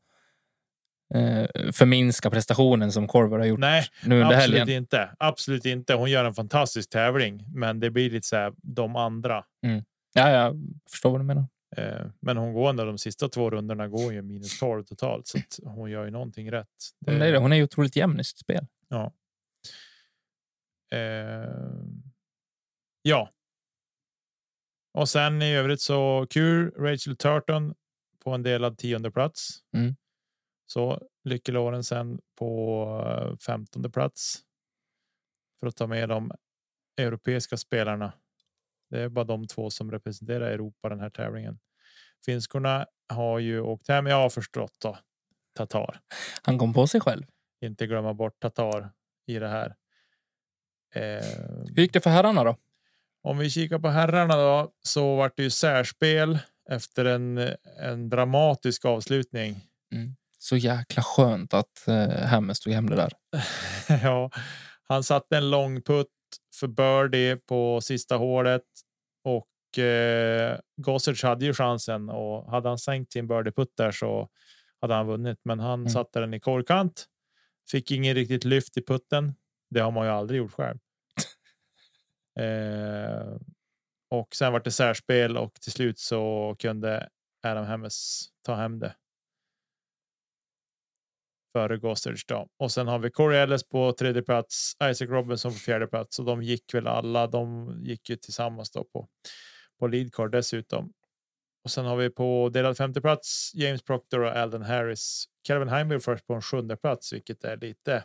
eh, 1.14 1.72
förminska 1.74 2.30
prestationen 2.30 2.92
som 2.92 3.08
Corver 3.08 3.40
har 3.40 3.46
gjort 3.46 3.60
Nej, 3.60 3.86
nu 4.06 4.22
under 4.22 4.36
absolut 4.36 4.60
helgen. 4.60 4.78
inte. 4.78 5.16
Absolut 5.20 5.66
inte. 5.66 5.94
Hon 5.94 6.12
gör 6.12 6.26
en 6.26 6.34
fantastisk 6.34 6.90
tävling, 6.90 7.46
men 7.54 7.80
det 7.80 7.90
blir 7.90 8.10
lite 8.10 8.28
så 8.28 8.36
här 8.36 8.54
de 8.58 8.96
andra. 8.96 9.46
Ja, 10.14 10.30
jag 10.30 10.56
förstår 10.92 11.12
vad 11.12 11.20
du 11.20 11.26
menar. 11.26 11.46
Eh, 11.78 12.06
men 12.20 12.38
hon 12.38 12.54
går 12.54 12.70
ändå 12.70 12.86
de 12.86 12.98
sista 12.98 13.30
två 13.30 13.50
rundorna 13.50 13.88
går 13.88 14.14
ju 14.14 14.22
minus 14.22 14.60
12 14.60 14.84
totalt 14.84 15.28
så 15.28 15.38
att 15.38 15.60
hon 15.64 15.92
gör 15.92 16.06
ju 16.06 16.12
någonting 16.12 16.52
rätt. 16.52 16.68
Hon 17.06 17.22
är, 17.22 17.32
det. 17.32 17.38
hon 17.38 17.52
är 17.52 17.56
ju 17.56 17.64
otroligt 17.64 17.96
jämn 17.96 18.20
i 18.20 18.24
sitt 18.24 18.38
spel. 18.38 18.68
Ja. 18.88 19.14
Eh, 20.92 21.50
ja. 23.02 23.32
Och 24.94 25.10
sen 25.10 25.42
i 25.42 25.56
övrigt 25.56 25.82
så 25.82 26.28
kul 26.30 26.72
Rachel 26.72 27.18
Turton 27.18 27.74
på 28.24 28.32
en 28.32 28.44
delad 28.44 28.78
tionde 28.78 29.12
plats. 29.12 29.60
Mm. 29.74 29.96
Så 30.66 31.02
Lykke 31.24 31.52
Lorentzen 31.52 32.20
på 32.36 32.84
eh, 33.08 33.38
femtonde 33.38 33.90
plats. 33.90 34.40
För 35.60 35.68
att 35.68 35.76
ta 35.76 35.88
med 35.88 36.10
de 36.10 36.32
europeiska 36.98 37.58
spelarna. 37.58 38.14
Det 38.92 39.02
är 39.02 39.10
bara 39.10 39.26
de 39.26 39.48
två 39.48 39.70
som 39.70 39.92
representerar 39.92 40.52
Europa 40.52 40.90
den 40.90 41.00
här 41.00 41.10
tävlingen. 41.10 41.60
Finskorna 42.26 42.86
har 43.14 43.40
ju 43.40 43.62
åkt 43.62 43.88
hem. 43.88 44.06
Jag 44.08 44.16
har 44.16 44.30
förstått 44.30 44.74
då. 44.82 44.98
Tatar 45.56 46.00
Han 46.44 46.58
kom 46.58 46.74
på 46.74 46.88
sig 46.88 47.02
själv. 47.02 47.24
inte 47.62 47.88
glömma 47.88 48.14
bort 48.14 48.40
Tatar 48.40 48.92
i 49.28 49.40
det 49.40 49.48
här. 49.48 49.76
Eh, 50.96 51.26
Hur 51.76 51.82
gick 51.82 51.94
det 51.94 52.02
för 52.02 52.10
herrarna 52.10 52.44
då? 52.44 52.58
om 53.24 53.38
vi 53.38 53.50
kikar 53.50 53.80
på 53.80 53.88
herrarna 53.90 54.36
då 54.36 54.72
så 54.84 55.16
vart 55.16 55.38
det 55.38 55.44
ju 55.44 55.50
särspel 55.50 56.40
efter 56.70 57.06
en, 57.06 57.38
en 57.80 58.10
dramatisk 58.10 58.86
avslutning. 58.86 59.68
Så 60.40 60.58
jäkla 60.58 61.04
skönt 61.04 61.54
att 61.54 61.88
eh, 61.88 62.10
Hammer 62.10 62.54
stod 62.54 62.74
hem 62.74 62.90
det 62.90 62.96
där. 62.96 63.12
ja, 64.04 64.32
han 64.88 65.04
satte 65.04 65.38
en 65.38 65.50
lång 65.50 65.82
putt 65.82 66.08
för 66.60 66.68
birdie 66.68 67.36
på 67.36 67.82
sista 67.82 68.16
hålet 68.16 68.64
och 69.24 69.80
eh, 69.84 70.60
Gossage 70.78 71.24
hade 71.24 71.46
ju 71.46 71.54
chansen 71.54 72.10
och 72.10 72.52
hade 72.52 72.70
han 72.70 72.78
sänkt 72.78 73.12
sin 73.12 73.28
birdie 73.28 73.52
putt 73.52 73.74
där 73.78 73.92
så 73.92 74.30
hade 74.82 74.94
han 74.94 75.08
vunnit. 75.08 75.40
Men 75.44 75.60
han 75.60 75.80
Mm. 75.80 75.90
satte 75.90 76.20
den 76.20 76.34
i 76.34 76.40
korkant. 76.40 77.06
Fick 77.72 77.92
ingen 77.92 78.16
riktigt 78.16 78.44
lyft 78.46 78.78
i 78.78 78.82
putten. 78.86 79.34
Det 79.70 79.80
har 79.80 79.92
man 79.92 80.06
ju 80.06 80.12
aldrig 80.12 80.38
gjort 80.38 80.52
själv. 80.54 80.78
eh, 82.40 83.36
och 84.10 84.36
sen 84.36 84.54
var 84.54 84.60
det 84.60 84.72
särspel 84.72 85.38
och 85.38 85.54
till 85.54 85.72
slut 85.72 86.00
så 86.00 86.56
kunde 86.60 87.10
Adam 87.44 87.66
Hammes 87.66 88.26
ta 88.46 88.56
hem 88.56 88.80
det. 88.80 88.96
Före 91.52 91.78
Gossage 91.78 92.26
då. 92.28 92.48
Och 92.60 92.72
sen 92.72 92.88
har 92.88 93.00
vi 93.00 93.12
Corey 93.12 93.40
Ellis 93.40 93.70
på 93.70 93.94
tredje 93.94 94.22
plats, 94.22 94.74
Isaac 94.84 95.08
Robinson 95.08 95.52
på 95.52 95.58
fjärde 95.58 95.88
plats 95.88 96.20
och 96.20 96.26
de 96.26 96.44
gick 96.44 96.74
väl 96.74 96.88
alla. 96.88 97.28
De 97.28 97.74
gick 97.84 98.10
ju 98.10 98.16
tillsammans 98.16 98.72
då 98.72 98.84
på 98.84 99.08
på 99.80 99.88
lead 99.88 100.14
card 100.14 100.32
dessutom. 100.32 100.94
Och 101.64 101.72
sen 101.72 101.86
har 101.86 101.96
vi 101.96 102.10
på 102.10 102.50
delad 102.54 102.78
femte 102.78 103.02
plats 103.02 103.52
James 103.54 103.82
Proctor 103.84 104.20
och 104.20 104.32
Alden 104.38 104.62
Harris. 104.62 105.26
Calvin 105.48 105.70
Heimel 105.70 106.00
först 106.00 106.28
på 106.28 106.34
en 106.34 106.42
sjunde 106.42 106.78
plats, 106.78 107.14
vilket 107.14 107.44
är 107.44 107.58
lite. 107.58 108.04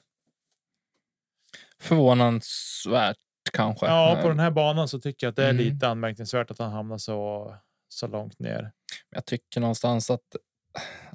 Förvånansvärt 1.81 3.17
kanske. 3.53 3.87
Ja, 3.87 4.19
på 4.23 4.29
den 4.29 4.39
här 4.41 4.51
banan 4.51 4.89
så 4.89 5.01
tycker 5.01 5.27
jag 5.27 5.31
att 5.31 5.37
det 5.37 5.45
är 5.45 5.51
Mm. 5.51 5.65
lite 5.65 5.89
anmärkningsvärt 5.89 6.51
att 6.51 6.59
han 6.59 6.73
hamnar 6.73 6.99
så 6.99 7.55
så 7.89 8.07
långt 8.07 8.39
ner. 8.39 8.73
Jag 9.11 9.27
tycker 9.27 9.61
någonstans 9.61 10.11
att 10.11 10.37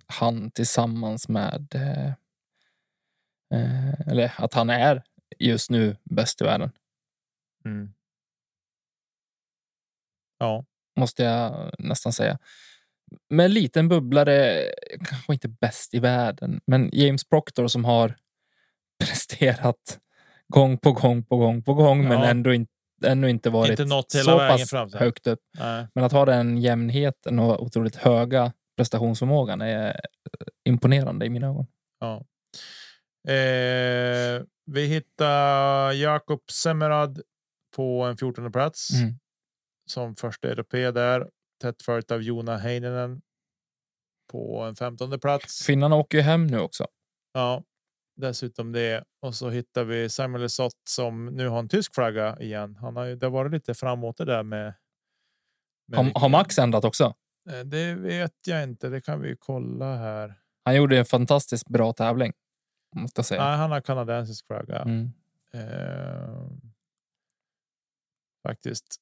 han 0.08 0.52
tillsammans 0.52 1.30
med... 1.30 1.76
Eh, 1.76 2.08
eh, 3.54 4.02
eller 4.08 4.34
att 4.38 4.54
han 4.54 4.70
är 4.70 5.04
just 5.40 5.70
nu 5.70 5.98
bäst 6.04 6.42
i 6.42 6.44
världen. 6.44 6.72
Mm. 7.66 7.94
Ja, 10.40 10.66
Måste 11.00 11.24
jag 11.24 11.72
nästan 11.80 12.14
säga. 12.14 12.40
Med 13.30 13.46
en 13.46 13.54
liten 13.54 13.88
bubblare, 13.90 14.64
kanske 15.06 15.34
inte 15.34 15.48
bäst 15.48 15.94
i 15.94 16.00
världen, 16.00 16.62
men 16.66 16.90
James 16.94 17.24
Proctor 17.24 17.68
som 17.68 17.86
har 17.86 18.16
presterat 19.04 20.00
gång 20.48 20.78
på 20.78 20.92
gång 20.92 21.24
på 21.24 21.38
gång 21.38 21.64
på 21.64 21.74
gång, 21.74 22.04
men 22.04 22.20
Ja. 22.20 22.26
ändå 22.26 22.54
inte, 22.54 22.72
ännu 23.06 23.30
inte 23.30 23.50
varit 23.50 23.80
Inte 23.80 23.86
så 24.24 24.38
pass 24.38 24.70
fram, 24.70 24.90
högt 24.94 25.28
upp. 25.28 25.40
nej. 25.60 25.88
Men 25.96 26.04
att 26.04 26.12
ha 26.12 26.26
den 26.26 26.58
jämnheten 26.58 27.40
och 27.40 27.64
otroligt 27.64 27.96
höga 27.96 28.54
prestationsförmågan 28.78 29.62
är 29.62 30.00
imponerande 30.70 31.26
i 31.26 31.30
mina 31.30 31.48
ögon. 31.48 31.68
Ja. 32.00 32.26
Eh, 33.34 34.44
vi 34.66 34.86
hittar 34.86 35.92
Jakob 35.92 36.52
Semerad 36.52 37.22
på 37.76 38.04
en 38.04 38.18
14 38.18 38.52
plats 38.52 38.90
Mm. 39.02 39.14
som 39.90 40.16
första 40.16 40.48
europé 40.52 40.92
där. 40.92 41.30
Tätt 41.62 41.82
följt 41.82 42.12
av 42.12 42.22
Jona 42.22 42.58
Heininen 42.58 43.22
på 44.32 44.62
en 44.62 44.76
15 44.76 45.20
plats. 45.20 45.66
Finnarna 45.66 45.96
åker 45.96 46.18
ju 46.18 46.22
hem 46.22 46.48
nu 46.48 46.60
också. 46.60 46.88
Ja, 47.34 47.64
dessutom 48.16 48.72
det. 48.72 49.04
Och 49.22 49.36
så 49.36 49.50
hittar 49.50 49.84
vi 49.84 50.10
Samuel 50.10 50.50
Sott 50.50 50.74
som 50.90 51.26
nu 51.26 51.48
har 51.48 51.60
en 51.60 51.70
tysk 51.70 51.96
flagga 51.96 52.40
igen. 52.40 52.76
Han 52.76 52.96
har 52.96 53.06
ju, 53.06 53.16
det 53.16 53.26
har 53.26 53.32
varit 53.32 53.52
lite 53.52 53.74
framåt 53.74 54.18
det 54.18 54.26
där 54.26 54.44
med. 54.44 54.74
med 55.88 56.00
Har, 56.00 56.20
har 56.22 56.30
Max 56.30 56.60
ändrat 56.60 56.84
också? 56.84 57.14
Eh, 57.50 57.60
Det 57.60 57.94
vet 57.96 58.48
jag 58.48 58.64
inte. 58.64 58.90
Det 58.90 59.02
kan 59.02 59.22
vi 59.22 59.36
kolla 59.40 59.96
här. 59.96 60.36
Han 60.66 60.76
gjorde 60.76 61.00
en 61.00 61.06
fantastiskt 61.06 61.70
bra 61.70 61.94
tävling. 61.94 62.34
Måste 62.96 63.20
jag 63.20 63.26
säga. 63.26 63.44
Nej, 63.46 63.58
han 63.58 63.72
har 63.72 63.82
kanadensisk 63.82 64.48
flagga. 64.48 64.80
Mm. 64.80 65.12
Eh, 65.54 66.48
faktiskt. 68.48 68.96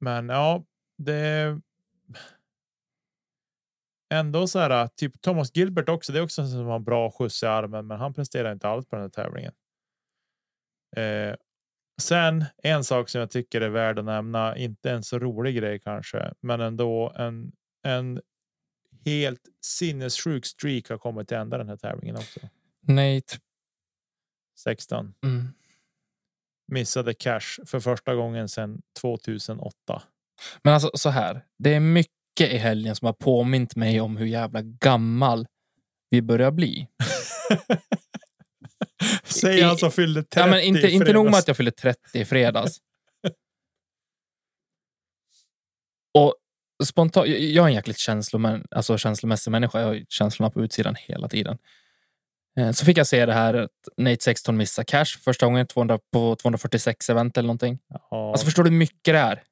Men 0.00 0.28
ja, 0.28 0.64
det. 0.98 1.60
Ändå 4.14 4.46
så 4.46 4.58
här, 4.58 4.88
typ 4.88 5.20
Thomas 5.20 5.56
Gilbert 5.56 5.88
också. 5.88 6.12
Det 6.12 6.18
är 6.18 6.22
också 6.22 6.42
en 6.42 6.48
som 6.48 6.66
har 6.66 6.78
bra 6.78 7.10
skjuts 7.10 7.42
i 7.42 7.46
armen, 7.46 7.86
men 7.86 7.98
han 8.00 8.14
presterar 8.14 8.52
inte 8.52 8.68
alls 8.68 8.86
på 8.86 8.96
den 8.96 9.02
här 9.02 9.10
tävlingen. 9.10 9.52
Eh, 10.96 11.36
sen 12.02 12.44
en 12.62 12.84
sak 12.84 13.08
som 13.08 13.20
jag 13.20 13.30
tycker 13.30 13.60
är 13.60 13.68
värd 13.68 13.98
att 13.98 14.04
nämna, 14.04 14.56
inte 14.56 14.90
en 14.90 15.02
så 15.02 15.18
rolig 15.18 15.56
grej 15.56 15.80
kanske, 15.80 16.32
men 16.40 16.60
ändå 16.60 17.12
en, 17.16 17.52
en 17.82 18.20
helt 19.04 19.40
sinnessjuk 19.64 20.46
streak 20.46 20.88
har 20.88 20.98
kommit 20.98 21.28
till 21.28 21.36
ända 21.36 21.58
den 21.58 21.68
här 21.68 21.76
tävlingen 21.76 22.16
också. 22.16 22.40
Nate. 22.86 23.38
16 24.58 25.14
Mm. 25.24 25.48
missade 26.72 27.14
cash 27.14 27.64
för 27.66 27.80
första 27.80 28.14
gången 28.14 28.48
sedan 28.48 28.82
2008. 29.00 30.02
Men 30.62 30.74
alltså 30.74 30.90
så 30.94 31.10
här. 31.10 31.44
Det 31.58 31.74
är 31.74 31.80
mycket 31.80 32.08
i 32.40 32.56
helgen 32.56 32.96
som 32.96 33.06
har 33.06 33.12
påmint 33.12 33.76
mig 33.76 34.00
om 34.00 34.16
hur 34.16 34.26
jävla 34.26 34.62
gammal 34.62 35.46
vi 36.10 36.22
börjar 36.22 36.50
bli. 36.50 36.88
Säg 39.44 39.62
han 39.62 39.76
som 39.78 39.90
fyllde 39.90 40.22
30 40.22 40.38
Ja, 40.40 40.46
men 40.46 40.60
inte, 40.60 40.80
i 40.88 40.90
inte 40.90 41.12
nog 41.12 41.24
med 41.24 41.34
att 41.34 41.48
jag 41.48 41.56
fyllde 41.56 41.70
30 41.72 42.00
i 42.18 42.24
fredags. 42.24 42.78
Och 46.18 46.34
spontant, 46.84 47.28
jag 47.28 47.64
är 47.64 47.68
en 47.68 47.74
jäkligt 47.74 47.98
känslomän, 47.98 48.66
alltså 48.70 48.98
känslomässig 48.98 49.50
människa. 49.50 49.80
Jag 49.80 49.86
har 49.86 50.02
känslorna 50.08 50.50
på 50.50 50.62
utsidan 50.64 50.94
hela 50.98 51.28
tiden. 51.28 51.58
Eh, 52.58 52.70
Så 52.72 52.84
fick 52.84 52.98
jag 52.98 53.06
se 53.06 53.26
det 53.26 53.32
här 53.32 53.54
att 53.54 53.70
Nate 53.96 54.22
16 54.22 54.56
missar 54.56 54.84
cash 54.84 55.04
första 55.24 55.46
gången 55.46 55.66
200 55.66 55.98
på 56.12 56.36
246 56.36 57.10
event 57.10 57.36
eller 57.36 57.46
någonting. 57.46 57.78
Ja, 58.10 58.30
Alltså 58.30 58.44
förstår 58.44 58.62
du 58.64 58.70
hur 58.70 58.76
mycket 58.78 59.14
det 59.14 59.18
är? 59.18 59.42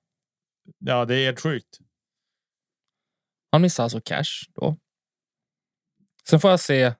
ja, 0.79 1.05
det 1.05 1.15
är 1.17 1.25
helt 1.25 1.41
sjukt. 1.41 1.79
Han 3.53 3.63
missar 3.63 3.83
alltså 3.83 4.01
cash 4.01 4.45
då. 4.55 4.77
Sen 6.29 6.41
får 6.41 6.51
jag 6.51 6.61
se 6.61 6.93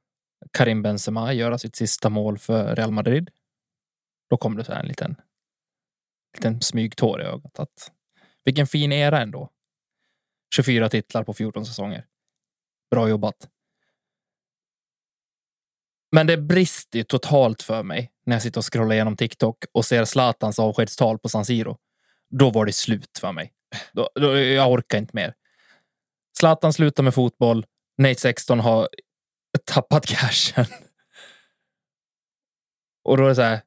Karim 0.51 0.83
Benzema 0.83 1.33
göra 1.33 1.59
sitt 1.59 1.77
sista 1.77 2.09
mål 2.09 2.39
för 2.39 2.77
Real 2.77 2.91
Madrid. 2.91 3.31
Då 4.31 4.37
kom 4.37 4.57
det 4.57 4.65
så 4.65 4.73
här 4.73 4.81
en 4.81 4.89
liten, 4.89 5.17
liten 6.37 6.61
smygtår 6.61 7.23
i 7.23 7.25
ögat. 7.25 7.59
Att, 7.59 7.93
vilken 8.45 8.67
fin 8.67 8.93
era 8.93 9.21
ändå. 9.21 9.51
24 10.55 10.89
titlar 10.89 11.25
på 11.25 11.35
14 11.35 11.67
säsonger. 11.67 12.07
Bra 12.91 13.09
jobbat. 13.09 13.49
Men 16.13 16.27
det 16.27 16.37
brister 16.37 17.03
totalt 17.03 17.63
för 17.63 17.83
mig 17.83 18.13
när 18.27 18.35
jag 18.35 18.43
sitter 18.43 18.61
och 18.61 18.73
scrollar 18.73 18.95
igenom 18.95 19.17
TikTok 19.17 19.65
och 19.73 19.85
ser 19.85 20.05
Zlatans 20.05 20.59
avskedstal 20.59 21.19
på 21.19 21.29
San 21.29 21.45
Siro. 21.45 21.79
Då 22.31 22.51
var 22.51 22.67
det 22.67 22.73
slut 22.73 23.19
för 23.21 23.33
mig. 23.33 23.53
Då, 23.93 24.11
då, 24.15 24.39
jag 24.39 24.73
orkar 24.73 24.99
inte 24.99 25.17
mer. 25.17 25.35
Zlatan 26.39 26.73
slutar 26.73 27.03
med 27.03 27.15
fotboll. 27.15 27.67
Nate 27.99 28.21
16 28.21 28.61
har 28.61 28.89
tappat 29.59 30.07
cashen. 30.07 30.67
Och 33.05 33.17
då 33.17 33.25
är 33.25 33.29
det 33.29 33.35
så 33.35 33.43
här. 33.43 33.61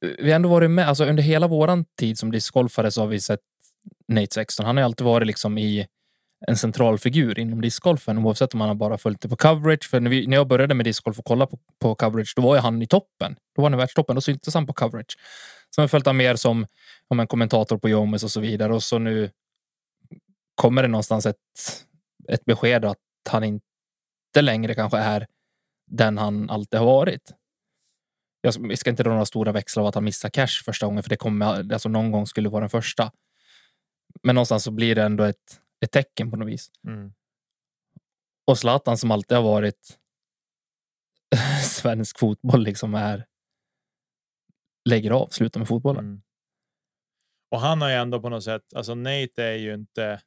Vi 0.00 0.30
har 0.30 0.36
ändå 0.36 0.48
varit 0.48 0.70
med, 0.70 0.88
alltså 0.88 1.04
under 1.04 1.22
hela 1.22 1.48
våran 1.48 1.84
tid 1.84 2.18
som 2.18 2.32
discgolfare 2.32 2.90
så 2.90 3.00
har 3.00 3.08
vi 3.08 3.20
sett 3.20 3.40
Nate 4.08 4.34
16. 4.34 4.66
Han 4.66 4.76
har 4.76 4.84
alltid 4.84 5.04
varit 5.04 5.26
liksom 5.26 5.58
i 5.58 5.86
en 6.46 6.56
central 6.56 6.98
figur 6.98 7.38
inom 7.38 7.60
discgolfen 7.60 8.18
oavsett 8.18 8.54
om 8.54 8.60
han 8.60 8.68
har 8.68 8.74
bara 8.74 8.98
följt 8.98 9.20
det 9.20 9.28
på 9.28 9.36
coverage. 9.36 9.90
För 9.90 10.00
när, 10.00 10.10
vi, 10.10 10.26
när 10.26 10.36
jag 10.36 10.48
började 10.48 10.74
med 10.74 10.86
discgolf 10.86 11.18
och 11.18 11.24
kolla 11.24 11.46
på, 11.46 11.58
på 11.80 11.94
coverage, 11.94 12.32
då 12.36 12.42
var 12.42 12.54
ju 12.54 12.60
han 12.60 12.82
i 12.82 12.86
toppen. 12.86 13.36
Då 13.56 13.62
var 13.62 13.70
han 13.70 13.78
i 13.78 13.80
världstoppen. 13.80 14.14
Då 14.14 14.20
syntes 14.20 14.54
han 14.54 14.66
på 14.66 14.72
coverage. 14.72 15.16
Sen 15.74 15.82
har 15.82 15.84
jag 15.84 15.90
följt 15.90 16.06
han 16.06 16.16
mer 16.16 16.36
som 16.36 16.66
om 17.08 17.20
en 17.20 17.26
kommentator 17.26 17.78
på 17.78 17.88
Jomes 17.88 18.24
och 18.24 18.30
så 18.30 18.40
vidare. 18.40 18.74
Och 18.74 18.82
så 18.82 18.98
nu 18.98 19.30
kommer 20.54 20.82
det 20.82 20.88
någonstans 20.88 21.26
ett, 21.26 21.36
ett 22.28 22.44
besked 22.44 22.84
att 22.84 22.98
han 23.30 23.44
inte 23.44 23.62
längre 24.40 24.74
kanske 24.74 24.98
är 24.98 25.26
den 25.86 26.18
han 26.18 26.50
alltid 26.50 26.80
har 26.80 26.86
varit. 26.86 27.32
Jag 28.40 28.78
ska 28.78 28.90
inte 28.90 29.02
dra 29.02 29.10
några 29.10 29.26
stora 29.26 29.52
växlar 29.52 29.82
av 29.82 29.86
att 29.86 29.94
han 29.94 30.04
missar 30.04 30.30
cash 30.30 30.62
första 30.64 30.86
gången, 30.86 31.02
för 31.02 31.10
det 31.10 31.16
kommer 31.16 31.72
alltså 31.72 31.88
någon 31.88 32.10
gång 32.12 32.26
skulle 32.26 32.48
vara 32.48 32.60
den 32.60 32.70
första. 32.70 33.12
Men 34.22 34.34
någonstans 34.34 34.64
så 34.64 34.70
blir 34.70 34.94
det 34.94 35.02
ändå 35.02 35.24
ett, 35.24 35.60
ett 35.84 35.92
tecken 35.92 36.30
på 36.30 36.36
något 36.36 36.48
vis. 36.48 36.70
Mm. 36.86 37.12
Och 38.46 38.58
Zlatan 38.58 38.98
som 38.98 39.10
alltid 39.10 39.36
har 39.36 39.44
varit 39.44 39.98
svensk 41.62 42.18
fotboll 42.18 42.64
liksom 42.64 42.94
är 42.94 43.26
lägger 44.88 45.10
av, 45.10 45.28
slutar 45.28 45.60
med 45.60 45.68
fotbollen. 45.68 46.04
Mm. 46.04 46.22
Och 47.50 47.60
han 47.60 47.82
har 47.82 47.88
ju 47.88 47.94
ändå 47.94 48.20
på 48.20 48.28
något 48.28 48.44
sätt, 48.44 48.74
alltså 48.74 48.94
Nate 48.94 49.44
är 49.44 49.56
ju 49.56 49.74
inte 49.74 50.20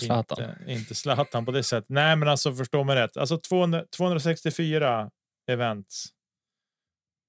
Zlatan. 0.00 0.50
Inte, 0.50 0.72
inte 0.72 0.94
Zlatan 0.94 1.44
på 1.44 1.52
det 1.52 1.62
sättet. 1.62 1.88
Nej, 1.88 2.16
men 2.16 2.28
alltså 2.28 2.54
förstå 2.54 2.84
mig 2.84 2.96
rätt. 2.96 3.16
Alltså 3.16 3.38
200, 3.38 3.84
264 3.96 5.10
events. 5.50 6.06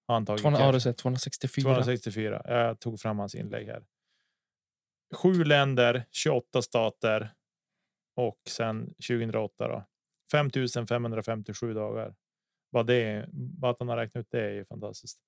Har 0.07 0.15
han 0.15 0.25
tagit 0.25 0.41
200, 0.41 0.59
cash. 0.59 0.65
ja, 0.65 0.71
du 0.71 0.79
säger 0.79 0.93
264. 0.93 1.63
264. 1.63 2.41
Jag 2.45 2.79
tog 2.79 2.99
fram 2.99 3.19
hans 3.19 3.35
inlägg 3.35 3.67
här. 3.67 3.83
Sju 5.15 5.43
länder, 5.43 6.05
28 6.11 6.61
stater. 6.61 7.33
Och 8.15 8.39
sen 8.49 8.85
2008 8.85 9.67
då. 9.67 9.85
5557 10.31 11.73
dagar. 11.73 12.15
Bara 12.71 12.83
det, 12.83 13.25
bara 13.31 13.71
att 13.71 13.79
han 13.79 13.89
har 13.89 13.97
räknat 13.97 14.21
ut 14.21 14.31
det 14.31 14.41
är 14.41 14.51
ju 14.51 14.65
fantastiskt. 14.65 15.19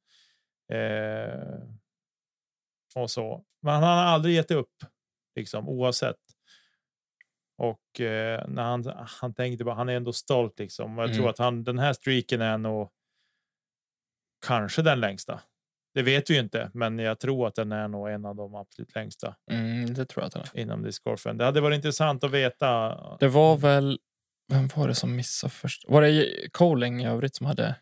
Eh, 0.73 1.59
och 2.95 3.11
så. 3.11 3.45
Men 3.61 3.73
han 3.73 3.83
har 3.83 3.89
aldrig 3.89 4.35
gett 4.35 4.51
upp 4.51 4.73
liksom 5.35 5.69
oavsett. 5.69 6.19
Och 7.57 8.01
eh, 8.01 8.47
när 8.47 8.63
han, 8.63 8.83
han 9.21 9.33
tänkte 9.33 9.63
bara, 9.63 9.75
han 9.75 9.89
är 9.89 9.93
ändå 9.95 10.13
stolt 10.13 10.59
liksom. 10.59 10.97
Och 10.97 11.03
jag 11.03 11.09
tror 11.09 11.19
Mm. 11.19 11.29
att 11.29 11.37
han, 11.37 11.63
den 11.63 11.79
här 11.79 11.93
streaken 11.93 12.41
är 12.41 12.57
nog 12.57 12.89
kanske 14.45 14.81
den 14.81 14.99
längsta. 14.99 15.41
Det 15.93 16.01
vet 16.03 16.29
vi 16.29 16.33
ju 16.33 16.39
inte, 16.39 16.71
men 16.73 16.99
jag 16.99 17.19
tror 17.19 17.47
att 17.47 17.55
den 17.55 17.71
är 17.71 17.87
nog 17.87 18.09
en 18.09 18.25
av 18.25 18.35
de 18.35 18.55
absolut 18.55 18.95
längsta 18.95 19.35
Mm, 19.51 19.93
det 19.93 20.05
tror 20.05 20.23
jag 20.23 20.27
att 20.27 20.33
han 20.33 20.43
är. 20.53 20.59
inom 20.61 20.83
discgolfen. 20.83 21.37
Det 21.37 21.45
hade 21.45 21.61
varit 21.61 21.75
intressant 21.75 22.23
att 22.23 22.31
veta. 22.31 22.97
Det 23.19 23.27
var 23.27 23.57
väl... 23.57 23.99
Vem 24.51 24.67
var 24.75 24.87
det 24.87 24.95
som 24.95 25.15
missade 25.15 25.51
först? 25.51 25.85
Var 25.87 26.01
det 26.01 26.27
Coling 26.53 27.01
i 27.01 27.07
övrigt 27.07 27.35
som 27.35 27.45
hade 27.45 27.75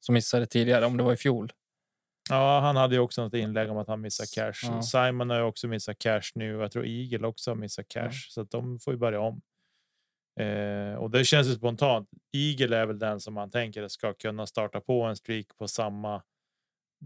som 0.00 0.12
missade 0.12 0.46
tidigare? 0.46 0.86
Om 0.86 0.96
det 0.96 1.02
var 1.02 1.12
i 1.12 1.16
fjol? 1.16 1.52
Ja, 2.30 2.60
han 2.60 2.76
hade 2.76 2.94
ju 2.94 3.00
också 3.00 3.22
något 3.22 3.34
inlägg 3.34 3.70
om 3.70 3.76
att 3.78 3.88
han 3.88 4.00
missar 4.00 4.24
cash. 4.34 4.70
Ja. 4.70 4.82
Simon 4.82 5.30
har 5.30 5.36
ju 5.36 5.42
också 5.42 5.68
missat 5.68 5.98
cash 5.98 6.22
nu. 6.34 6.50
Jag 6.58 6.72
tror 6.72 6.86
Eagle 6.86 7.26
också 7.26 7.50
har 7.50 7.56
missat 7.56 7.88
cash, 7.88 8.02
Ja. 8.04 8.10
så 8.28 8.40
att 8.40 8.50
de 8.50 8.78
får 8.78 8.92
ju 8.92 8.98
börja 8.98 9.20
om. 9.20 9.40
Eh, 10.40 10.94
och 10.94 11.10
det 11.10 11.24
känns 11.24 11.48
ju 11.48 11.54
spontant. 11.54 12.08
Eagle 12.32 12.76
är 12.78 12.86
väl 12.86 12.98
den 12.98 13.20
som 13.20 13.34
man 13.34 13.50
tänker 13.50 13.88
ska 13.88 14.12
kunna 14.14 14.46
starta 14.46 14.80
på 14.80 15.02
en 15.02 15.16
streak 15.16 15.46
på 15.58 15.68
samma 15.68 16.22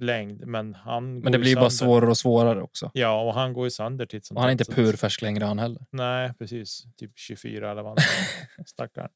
längd, 0.00 0.46
men 0.46 0.74
han. 0.74 1.18
Men 1.18 1.32
det 1.32 1.38
blir 1.38 1.56
bara 1.56 1.70
svårare 1.70 2.10
och 2.10 2.18
svårare 2.18 2.62
också. 2.62 2.90
Ja, 2.94 3.22
och 3.22 3.34
han 3.34 3.52
går 3.52 3.64
ju 3.66 3.70
sönder 3.70 4.06
titt 4.06 4.26
som 4.26 4.36
Och 4.36 4.42
han 4.42 4.48
är 4.48 4.52
inte 4.52 4.64
purfärsk 4.64 5.22
längre 5.22 5.44
han 5.44 5.58
heller. 5.58 5.86
Nej, 5.90 6.32
precis. 6.38 6.84
Typ 6.96 7.10
24 7.14 7.70
eller 7.70 7.82
vad 7.82 7.90
han 7.90 7.98
är. 8.58 8.64
Stackarn. 8.64 9.08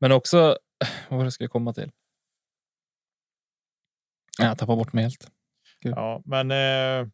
Men 0.00 0.12
också, 0.12 0.58
vad 1.08 1.24
jag 1.24 1.32
skulle 1.32 1.48
komma 1.48 1.72
till? 1.72 1.90
Jag 4.38 4.58
tappar 4.58 4.76
bort 4.76 4.92
mig 4.92 5.04
helt. 5.04 5.30
Ja, 5.80 6.22
men. 6.24 6.50
Eh, 6.50 7.08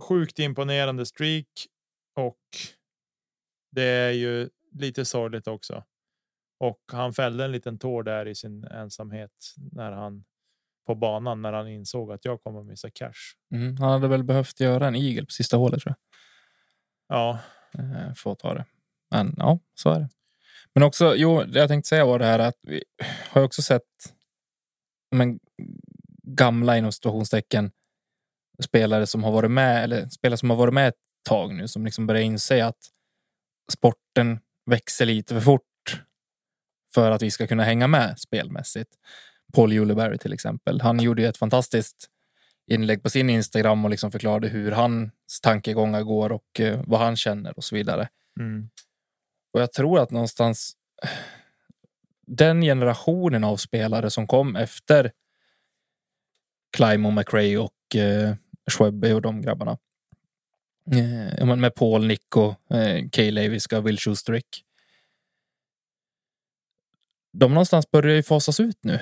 sjukt 0.00 0.38
imponerande 0.38 1.06
streak 1.06 1.46
och. 2.16 2.36
Det 3.72 3.82
är 3.82 4.10
ju 4.10 4.50
lite 4.72 5.04
sorgligt 5.04 5.46
också. 5.46 5.84
Och 6.60 6.80
han 6.92 7.12
fällde 7.12 7.44
en 7.44 7.52
liten 7.52 7.78
tår 7.78 8.02
där 8.02 8.28
i 8.28 8.34
sin 8.34 8.64
ensamhet 8.64 9.54
när 9.72 9.92
han 9.92 10.24
på 10.86 10.94
banan 10.94 11.42
när 11.42 11.52
han 11.52 11.68
insåg 11.68 12.12
att 12.12 12.24
jag 12.24 12.42
kommer 12.42 12.62
missa 12.62 12.90
cash. 12.90 13.12
Mm, 13.54 13.76
han 13.76 13.90
hade 13.90 14.08
väl 14.08 14.24
behövt 14.24 14.60
göra 14.60 14.86
en 14.88 14.94
igel 14.94 15.26
på 15.26 15.30
sista 15.30 15.56
hålet 15.56 15.80
tror 15.82 15.94
Ja, 17.08 17.38
jag. 17.72 17.84
Eh, 17.84 18.14
För 18.14 18.32
att 18.32 18.38
ta 18.38 18.54
det. 18.54 18.64
Men 19.10 19.34
ja, 19.36 19.58
så 19.74 19.90
är 19.90 20.00
det. 20.00 20.08
Men 20.74 20.82
också, 20.82 21.14
jo, 21.16 21.44
det 21.44 21.58
jag 21.58 21.68
tänkte 21.68 21.88
säga 21.88 22.04
var 22.04 22.18
det 22.18 22.24
här 22.24 22.38
att 22.38 22.58
vi 22.62 22.84
har 23.30 23.42
också 23.42 23.62
sett 23.62 23.82
men, 25.16 25.40
gamla 26.34 26.78
inom 26.78 26.92
situationstecken 26.92 27.70
spelare 28.62 29.06
som 29.06 29.24
har 29.24 29.32
varit 29.32 29.50
med 29.50 29.84
eller 29.84 30.08
spelare 30.08 30.36
som 30.36 30.50
har 30.50 30.56
varit 30.56 30.74
med 30.74 30.88
ett 30.88 30.94
tag 31.28 31.54
nu 31.54 31.68
som 31.68 31.84
liksom 31.84 32.06
börjar 32.06 32.22
inse 32.22 32.64
att 32.64 32.78
sporten 33.72 34.40
växer 34.66 35.06
lite 35.06 35.34
för 35.34 35.40
fort 35.40 36.02
för 36.94 37.10
att 37.10 37.22
vi 37.22 37.30
ska 37.30 37.46
kunna 37.46 37.64
hänga 37.64 37.86
med 37.86 38.18
spelmässigt. 38.18 38.90
Paul 39.52 39.72
Juleberry 39.72 40.18
till 40.18 40.32
exempel. 40.32 40.80
Han 40.80 41.00
gjorde 41.00 41.22
ju 41.22 41.28
ett 41.28 41.36
fantastiskt 41.36 42.08
inlägg 42.66 43.02
på 43.02 43.10
sin 43.10 43.30
Instagram 43.30 43.84
och 43.84 43.90
liksom 43.90 44.12
förklarade 44.12 44.48
hur 44.48 44.72
hans 44.72 45.40
tankegångar 45.42 46.02
går 46.02 46.32
och 46.32 46.60
eh, 46.60 46.80
vad 46.86 47.00
han 47.00 47.16
känner 47.16 47.56
och 47.56 47.64
så 47.64 47.74
vidare. 47.74 48.08
Mm. 48.40 48.68
Och 49.52 49.60
jag 49.60 49.72
tror 49.72 49.98
att 49.98 50.10
någonstans 50.10 50.72
den 52.26 52.62
generationen 52.62 53.44
av 53.44 53.56
spelare 53.56 54.10
som 54.10 54.26
kom 54.26 54.56
efter 54.56 55.12
Clymo, 56.70 57.10
McRae 57.10 57.58
och 57.58 57.96
eh, 57.96 58.34
Schwebbe 58.70 59.14
och 59.14 59.22
de 59.22 59.42
grabbarna. 59.42 59.78
Eh, 60.92 61.56
med 61.56 61.74
Paul, 61.74 62.06
Nico, 62.06 62.54
eh, 62.70 63.08
Kay 63.12 63.30
Leviska, 63.30 63.80
Will 63.80 63.98
Schusterick. 63.98 64.64
De 67.32 67.54
någonstans 67.54 67.90
börjar 67.90 68.16
ju 68.16 68.22
fasas 68.22 68.60
ut 68.60 68.78
nu. 68.84 69.00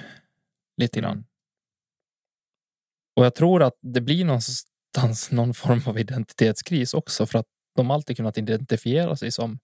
Lite 0.77 1.01
grann. 1.01 1.25
Och 3.17 3.25
jag 3.25 3.35
tror 3.35 3.63
att 3.63 3.79
det 3.81 4.01
blir 4.01 4.25
någonstans 4.25 5.31
någon 5.31 5.55
form 5.55 5.83
av 5.87 5.99
identitetskris 5.99 6.95
också 6.95 7.27
för 7.27 7.39
att 7.39 7.47
de 7.77 7.91
alltid 7.91 8.17
kunnat 8.17 8.39
identifiera 8.39 9.17
sig 9.17 9.31
som 9.31 9.59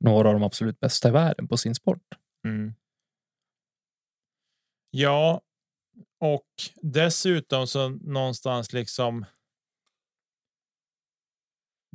några 0.00 0.28
av 0.28 0.34
de 0.34 0.42
absolut 0.42 0.80
bästa 0.80 1.08
i 1.08 1.12
världen 1.12 1.48
på 1.48 1.56
sin 1.56 1.74
sport. 1.74 2.02
Mm. 2.44 2.74
Ja, 4.90 5.40
och 6.20 6.46
dessutom 6.82 7.66
så 7.66 7.88
någonstans 7.88 8.72
liksom. 8.72 9.24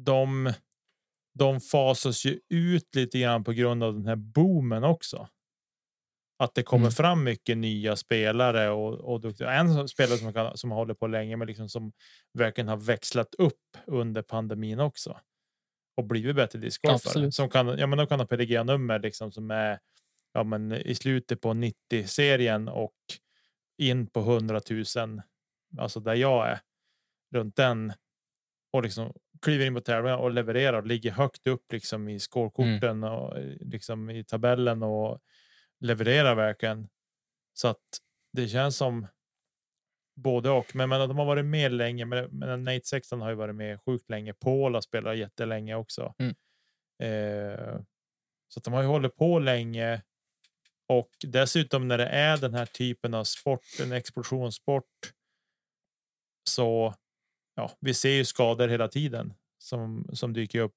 De. 0.02 0.54
De 1.40 1.60
fasas 1.62 2.26
ju 2.26 2.40
ut 2.50 2.96
lite 2.96 3.20
grann 3.20 3.44
på 3.44 3.52
grund 3.52 3.84
av 3.84 3.94
den 3.94 4.06
här 4.06 4.16
boomen 4.16 4.84
också. 4.84 5.28
Att 6.40 6.56
det 6.56 6.64
kommer 6.64 6.86
Mm. 6.86 6.92
fram 6.92 7.24
mycket 7.24 7.58
nya 7.58 7.96
spelare 7.96 8.70
och, 8.70 8.94
och 8.94 9.22
duktiga. 9.22 9.52
En 9.52 9.88
spelare 9.88 10.18
som, 10.18 10.34
kan, 10.34 10.58
som 10.58 10.72
hållit 10.72 11.00
på 11.00 11.08
länge, 11.08 11.38
men 11.38 11.48
liksom 11.48 11.70
som 11.70 11.92
verkligen 12.34 12.68
har 12.68 12.78
växlat 12.78 13.36
upp 13.36 13.78
under 13.88 14.22
pandemin 14.22 14.80
också. 14.80 15.20
Och 15.98 16.04
blivit 16.06 16.36
bättre 16.36 16.60
discgolfare. 16.60 17.32
Som 17.32 17.50
kan, 17.50 17.68
ja, 17.68 17.88
men 17.88 17.98
de 17.98 18.08
kan 18.08 18.20
ha 18.20 18.28
PDG 18.28 18.64
nummer 18.66 19.00
liksom 19.00 19.32
som 19.32 19.52
är 19.52 19.80
ja, 20.34 20.44
men 20.44 20.72
i 20.72 20.96
slutet 20.96 21.42
på 21.42 21.54
90 21.54 22.08
serien 22.08 22.68
och 22.68 22.96
in 23.78 24.08
på 24.08 24.20
100 24.20 24.62
000. 24.70 25.22
Alltså 25.78 26.00
där 26.00 26.16
jag 26.16 26.48
är 26.48 26.60
runt 27.36 27.56
den. 27.56 27.94
Och 28.74 28.84
liksom 28.84 29.14
kliver 29.42 29.66
in 29.66 29.74
på 29.74 29.82
tävlingar 29.82 30.18
och 30.18 30.32
levererar 30.32 30.82
och 30.82 30.88
ligger 30.88 31.12
högt 31.12 31.48
upp 31.48 31.72
liksom 31.72 32.10
i 32.10 32.20
scorekorten 32.20 33.04
och 33.04 33.38
eh, 33.38 33.58
liksom 33.60 34.10
i 34.10 34.24
tabellen 34.24 34.84
och 34.84 35.20
levererar 35.80 36.36
verkligen. 36.36 36.90
Så 37.54 37.68
att 37.68 37.84
det 38.34 38.48
känns 38.48 38.78
som 38.78 39.08
både 40.16 40.50
och. 40.50 40.76
Men, 40.76 40.90
men 40.90 41.10
de 41.10 41.18
har 41.18 41.26
varit 41.26 41.46
med 41.46 41.72
länge. 41.72 42.06
Men, 42.06 42.30
men 42.32 42.64
Nate 42.64 42.86
Sexton 42.86 43.22
har 43.22 43.30
ju 43.30 43.36
varit 43.36 43.56
med 43.56 43.82
sjukt 43.82 44.10
länge. 44.10 44.34
Paul 44.34 44.74
har 44.74 44.82
spelat 44.82 45.18
jättelänge 45.18 45.76
också. 45.76 46.14
Mm. 46.20 46.36
Eh, 47.04 47.82
så 48.48 48.60
att 48.60 48.64
de 48.64 48.74
har 48.74 48.82
ju 48.82 48.88
hållit 48.88 49.16
på 49.16 49.40
länge. 49.40 50.02
Och 50.92 51.12
dessutom 51.20 51.88
när 51.88 51.98
det 51.98 52.06
är 52.06 52.38
den 52.38 52.54
här 52.54 52.66
typen 52.66 53.14
av 53.14 53.24
sport, 53.24 53.62
en 53.82 53.92
explosionssport. 53.92 55.14
Så 56.50 56.96
ja, 57.56 57.72
vi 57.80 57.94
ser 57.94 58.10
ju 58.10 58.26
skador 58.26 58.68
hela 58.68 58.88
tiden 58.88 59.34
som 59.58 60.10
som 60.14 60.34
dyker 60.34 60.60
upp. 60.60 60.76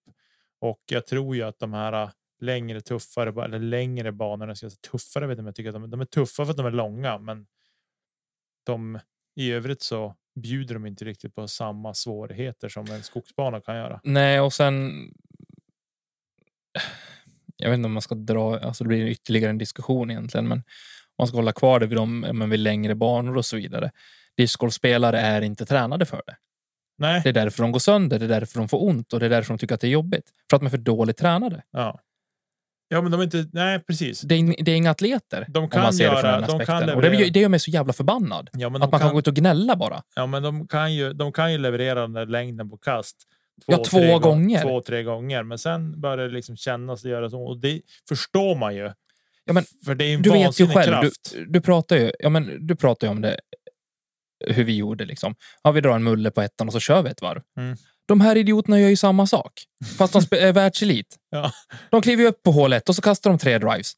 Och 0.61 0.81
jag 0.87 1.07
tror 1.07 1.37
ju 1.37 1.43
att 1.43 1.59
de 1.59 1.73
här 1.73 2.03
äh, 2.03 2.11
längre, 2.41 2.81
tuffare 2.81 3.45
eller 3.45 3.59
längre 3.59 4.12
banorna, 4.12 4.55
ska 4.55 4.71
säga 4.71 4.91
tuffare 4.91 5.27
vet 5.27 5.39
jag 5.39 5.43
inte 5.43 5.49
jag 5.49 5.55
tycker 5.55 5.69
att 5.69 5.91
de, 5.91 5.91
de 5.91 6.01
är 6.01 6.05
tuffa 6.05 6.45
för 6.45 6.51
att 6.51 6.57
de 6.57 6.67
är 6.67 6.71
långa, 6.71 7.19
men 7.19 7.47
de 8.67 8.99
i 9.37 9.53
övrigt 9.53 9.83
så 9.83 10.15
bjuder 10.41 10.75
de 10.75 10.87
inte 10.87 11.05
riktigt 11.05 11.35
på 11.35 11.49
samma 11.49 11.95
svårigheter 11.95 12.69
som 12.69 12.87
en 12.91 13.03
skogsbana 13.03 13.61
kan 13.61 13.77
göra. 13.77 14.01
Nej, 14.05 14.41
och 14.41 14.53
sen. 14.53 14.93
Jag 17.57 17.71
vet 17.71 17.77
inte 17.77 17.87
om 17.87 17.93
man 17.93 18.03
ska 18.03 18.15
dra, 18.15 18.59
alltså 18.59 18.85
det 18.85 18.89
blir 18.89 19.07
ytterligare 19.07 19.51
en 19.51 19.59
diskussion 19.59 20.11
egentligen, 20.11 20.49
men 20.49 20.59
om 20.59 20.65
man 21.19 21.27
ska 21.29 21.37
hålla 21.37 21.53
kvar 21.53 21.81
det 21.81 21.87
vid, 21.87 21.99
de, 21.99 22.21
men 22.21 22.51
vid 22.51 22.61
längre 22.61 22.95
banor 22.95 23.37
och 23.37 23.47
så 23.47 23.57
vidare. 23.57 23.91
Discgolfspelare 24.37 25.21
är 25.21 25.43
inte 25.43 25.67
tränade 25.67 26.07
för 26.07 26.23
det. 26.27 26.37
Nej, 26.99 27.21
Det 27.25 27.29
är 27.29 27.33
därför 27.33 27.63
de 27.63 27.73
går 27.73 27.79
sönder, 27.81 28.19
det 28.19 28.25
är 28.25 28.29
därför 28.29 28.59
de 28.59 28.69
får 28.69 28.85
ont 28.85 29.13
och 29.13 29.21
det 29.21 29.27
är 29.27 29.31
därför 29.31 29.49
de 29.55 29.59
tycker 29.59 29.75
att 29.75 29.81
det 29.81 29.87
är 29.87 29.91
jobbigt. 29.91 30.31
För 30.51 30.57
att 30.57 30.61
de 30.61 30.67
är 30.67 30.71
för 30.71 30.79
dåligt 30.79 31.17
tränade. 31.17 31.63
ja. 31.71 32.01
Ja, 32.89 33.01
men 33.01 33.13
de 33.13 33.21
är 33.21 33.25
inte. 33.25 33.47
Nej, 33.53 33.81
precis. 33.81 34.21
Det 34.21 34.35
är, 34.35 34.65
det 34.65 34.73
är 34.73 34.77
inga 34.77 34.91
atleter. 34.91 35.47
De 35.49 35.65
om 35.65 35.71
kan 35.71 35.83
man 35.83 35.93
ser 35.93 36.05
det 36.05 36.11
från 36.11 36.31
göra- 36.31 36.41
den 36.41 36.41
de 36.59 36.65
kan 36.67 36.77
aspekten. 36.77 36.97
och 36.97 37.03
det, 37.03 37.09
leverera. 37.11 37.31
det 37.33 37.41
gör 37.41 37.49
mig 37.49 37.61
så 37.61 37.71
jävla 37.71 37.93
förbannad. 37.93 38.51
Ja, 38.53 38.67
Att 38.67 38.73
man 38.73 38.91
kan, 38.91 39.01
kan, 39.01 39.13
gå 39.13 39.19
ut 39.19 39.27
och 39.27 39.35
gnälla 39.35 39.77
bara. 39.77 40.03
ja, 40.17 40.27
men 40.27 40.43
de 40.43 40.69
kan 40.69 40.95
ju. 40.95 41.13
De 41.13 41.33
kan 41.33 41.53
ju 41.53 41.59
leverera 41.59 42.01
den 42.01 42.13
där 42.13 42.27
längden 42.27 42.71
på 42.71 42.77
kast. 42.77 43.17
Ja, 43.67 43.77
två 43.77 43.99
tre 43.99 44.13
gång- 44.13 44.21
gånger. 44.21 44.63
Två, 44.63 44.81
tre 44.83 45.03
gånger, 45.03 45.43
men 45.43 45.59
sen 45.59 46.01
börjar 46.01 46.29
det 46.29 46.35
liksom 46.35 46.57
kännas 46.57 47.05
och 47.05 47.11
göra 47.11 47.31
så. 47.31 47.45
Och 47.45 47.61
det 47.61 47.81
förstår 48.09 48.55
man 48.57 48.75
ju. 48.77 48.93
Ja, 49.45 49.53
men 49.53 49.65
För 49.85 49.95
det 49.95 50.05
är 50.05 50.15
en 50.15 50.23
Du 50.23 50.31
vet 50.31 50.61
ju 50.61 50.67
själv, 50.67 50.93
du, 50.95 51.01
kraft. 51.01 51.35
du 51.49 51.61
pratar 51.61 51.97
ju, 51.97 52.13
ja, 52.19 52.29
men 52.29 52.67
du 52.67 52.77
pratar 52.77 53.07
ju 53.07 53.11
om 53.11 53.21
det, 53.21 53.37
hur 54.47 54.65
vi 54.65 54.77
gjorde. 54.77 55.05
Liksom. 55.05 55.35
Ja, 55.63 55.71
vi 55.71 55.81
drar 55.81 55.95
en 55.95 56.05
mulle 56.05 56.31
på 56.31 56.43
ettan 56.43 56.67
och 56.67 56.73
så 56.73 56.81
kör 56.81 57.03
vi 57.03 57.11
ett 57.11 57.23
varv. 57.23 57.43
Mm. 57.59 57.77
De 58.07 58.21
här 58.21 58.37
idioterna 58.37 58.81
gör 58.81 58.89
ju 58.89 58.97
samma 58.97 59.27
sak, 59.27 59.53
fast 59.99 60.31
de 60.31 60.37
är 60.37 60.53
världselit. 60.53 61.17
Ja. 61.31 61.53
De 61.91 62.03
kliver 62.03 62.25
upp 62.25 62.43
på 62.43 62.51
hål 62.51 62.73
ett 62.73 62.89
och 62.89 62.97
så 62.97 63.03
kastar 63.03 63.31
de 63.31 63.39
tre 63.39 63.59
drives. 63.59 63.93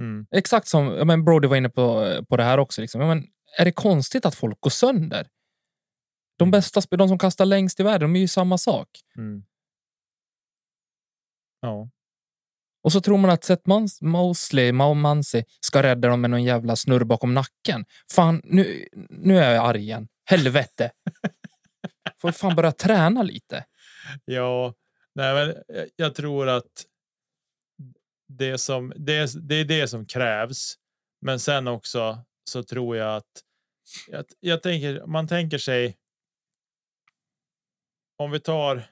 Mm. 0.00 0.26
Exakt 0.30 0.68
som 0.68 0.86
ja, 0.86 1.04
men 1.04 1.24
Brody 1.24 1.48
var 1.48 1.56
inne 1.56 1.68
på, 1.68 2.16
på 2.28 2.36
det 2.36 2.42
här 2.42 2.58
också. 2.58 2.80
Liksom. 2.80 3.00
Ja, 3.00 3.06
men 3.06 3.24
är 3.58 3.64
det 3.64 3.72
konstigt 3.72 4.26
att 4.26 4.34
folk 4.34 4.60
går 4.60 4.70
sönder? 4.70 5.26
De 6.38 6.42
Mm. 6.44 6.50
bästa, 6.50 6.80
de 6.90 7.08
som 7.08 7.18
kastar 7.18 7.44
längst 7.46 7.80
i 7.80 7.82
världen, 7.82 8.12
de 8.12 8.16
är 8.16 8.20
ju 8.20 8.28
samma 8.28 8.58
sak. 8.58 8.88
Mm. 9.16 9.44
Ja. 11.60 11.90
Och 12.84 12.92
så 12.92 13.00
tror 13.00 13.18
man 13.18 13.30
att 13.30 13.44
Seth 13.44 13.62
Mosley, 14.00 14.72
Mao 14.72 14.94
Mansi, 14.94 15.44
ska 15.60 15.82
rädda 15.82 16.08
dem 16.08 16.20
med 16.20 16.30
någon 16.30 16.44
jävla 16.44 16.76
snurr 16.76 17.04
bakom 17.04 17.34
nacken. 17.34 17.84
Fan, 18.12 18.40
nu, 18.44 18.88
nu 19.10 19.38
är 19.38 19.54
jag 19.54 19.64
arg 19.66 19.80
igen. 19.80 20.08
Helvete! 20.24 20.90
Får 22.20 22.32
fan 22.32 22.56
börja 22.56 22.72
träna 22.72 23.22
lite. 23.22 23.64
Ja, 24.24 24.74
nej, 25.14 25.34
men 25.34 25.62
jag- 25.96 26.14
tror 26.14 26.48
att 26.48 26.86
det 28.28 28.58
som 28.58 28.92
det 28.96 29.48
det 29.48 29.54
är 29.54 29.64
det 29.64 29.88
som 29.88 30.06
krävs. 30.06 30.74
Men 31.20 31.40
sen 31.40 31.68
också 31.68 32.24
så 32.44 32.62
tror 32.62 32.96
jag 32.96 33.16
att 33.16 33.42
jag, 34.08 34.24
jag 34.40 34.62
tänker 34.62 35.06
man 35.06 35.28
tänker 35.28 35.58
sig. 35.58 35.96
Om 38.18 38.30
vi 38.30 38.40
tar. 38.40 38.84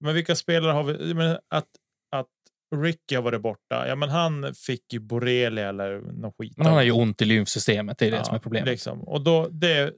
Men 0.00 0.14
vilka 0.14 0.34
spelare 0.34 0.72
har 0.72 0.84
vi? 0.84 1.14
Men 1.14 1.38
att 1.48 1.68
att 2.10 2.28
Ricky 2.76 3.14
har 3.14 3.22
varit 3.22 3.40
borta. 3.40 3.88
Ja, 3.88 3.96
men 3.96 4.08
han 4.08 4.54
fick 4.54 4.92
ju 4.92 4.98
borrelia 4.98 5.68
eller 5.68 6.00
något 6.00 6.34
skit. 6.38 6.56
Men 6.56 6.66
han 6.66 6.74
har 6.74 6.82
ju 6.82 6.92
ont 6.92 7.22
i 7.22 7.24
lymfsystemet. 7.24 7.98
Det 7.98 8.06
är 8.06 8.10
det 8.10 8.24
som 8.24 8.34
är 8.34 8.38
problemet. 8.38 8.68
Liksom. 8.68 9.02
Och 9.02 9.24
då 9.24 9.48
det. 9.48 9.94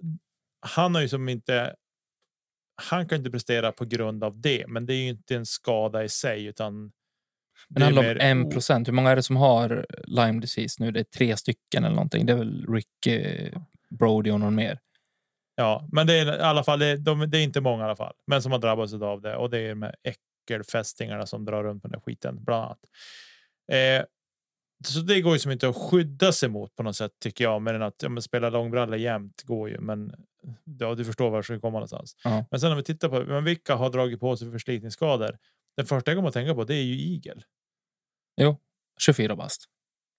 Han 0.67 0.95
har 0.95 1.03
ju 1.03 1.09
som 1.09 1.29
inte. 1.29 1.75
Han 2.91 3.09
kan 3.09 3.19
inte 3.19 3.31
prestera 3.31 3.73
på 3.73 3.85
grund 3.85 4.25
av 4.25 4.41
det, 4.41 4.65
men 4.69 4.87
det 4.87 4.95
är 4.95 5.03
ju 5.03 5.09
inte 5.09 5.35
en 5.37 5.47
skada 5.47 6.05
i 6.05 6.09
sig, 6.09 6.45
utan. 6.45 6.93
Men 7.69 7.81
det 7.81 7.85
handlar 7.85 8.15
om 8.15 8.21
en 8.21 8.51
procent. 8.51 8.89
Hur 8.89 8.93
många 8.93 9.11
är 9.11 9.17
det 9.17 9.23
som 9.23 9.37
har 9.37 9.87
Lyme 10.07 10.41
disease 10.41 10.83
nu? 10.85 10.91
Det 10.91 11.01
är 11.01 11.05
tre 11.05 11.37
stycken 11.37 11.85
eller 11.85 11.95
någonting. 11.95 12.27
Det 12.27 12.33
är 12.33 12.37
väl 12.37 12.67
Rick, 12.69 13.07
eh, 13.07 13.63
Brody 13.91 14.31
och 14.31 14.41
någon 14.41 14.55
mer. 14.55 14.79
Ja, 15.55 15.89
men 15.93 16.07
det 16.07 16.15
är 16.15 16.37
i 16.37 16.41
alla 16.41 16.65
fall. 16.65 16.79
Det 16.79 16.87
är, 16.87 16.97
de, 16.97 17.31
det 17.31 17.39
är 17.39 17.43
inte 17.43 17.61
många 17.61 17.83
i 17.83 17.87
alla 17.87 17.97
fall, 17.97 18.15
men 18.27 18.43
som 18.43 18.53
har 18.53 18.59
drabbats 18.59 18.95
av 18.95 19.21
det 19.21 19.37
och 19.37 19.51
det 19.51 19.59
är 19.59 19.75
med 19.75 19.95
äckelfästingarna 20.03 21.27
som 21.27 21.45
drar 21.45 21.65
runt 21.65 21.83
på 21.83 21.89
den 21.89 22.01
skiten 22.01 22.45
bland 22.45 22.65
annat. 22.65 22.81
Eh, 23.73 24.05
så 24.85 25.01
det 25.01 25.21
går 25.21 25.33
ju 25.33 25.39
som 25.39 25.53
inte 25.53 25.69
att 25.69 25.77
skydda 25.77 26.33
sig 26.33 26.49
mot 26.49 26.77
på 26.77 26.83
något 26.83 26.97
sätt 26.97 27.13
tycker 27.21 27.45
jag. 27.45 27.63
Men 27.63 27.83
att 27.83 28.03
ja, 28.03 28.09
men 28.09 28.23
spela 28.23 28.51
långbrallor 28.51 28.97
jämt 28.97 29.43
går 29.43 29.71
ju, 29.71 29.81
men 29.81 30.15
ja, 30.65 30.95
du 30.95 31.05
förstår 31.05 31.31
var 31.31 31.39
jag 31.39 31.45
ska 31.45 31.61
komma 31.61 31.73
någonstans. 31.79 32.17
Ja. 32.25 32.47
Men 32.51 32.61
sen 32.61 32.71
om 32.71 32.77
vi 32.77 32.85
tittar 32.85 33.09
på 33.09 33.25
men 33.25 33.45
vilka 33.45 33.75
har 33.75 33.91
dragit 33.91 34.21
på 34.21 34.37
sig 34.37 34.51
förslitningsskador? 34.51 35.39
Den 35.77 35.87
första 35.87 36.11
jag 36.11 36.19
kommer 36.19 36.29
att 36.29 36.35
tänka 36.35 36.55
på 36.55 36.65
det 36.65 36.75
är 36.75 36.83
ju 36.83 37.15
Eagle 37.15 37.43
24 39.01 39.37
bast. 39.37 39.65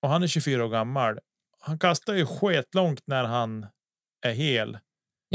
och 0.02 0.10
han 0.10 0.24
är 0.24 0.28
24 0.28 0.66
år 0.66 0.70
gammal. 0.70 1.20
Han 1.60 1.80
kastar 1.80 2.14
ju 2.14 2.26
skitlångt 2.26 3.02
när 3.08 3.24
han 3.24 3.66
är 4.26 4.34
hel. 4.34 4.78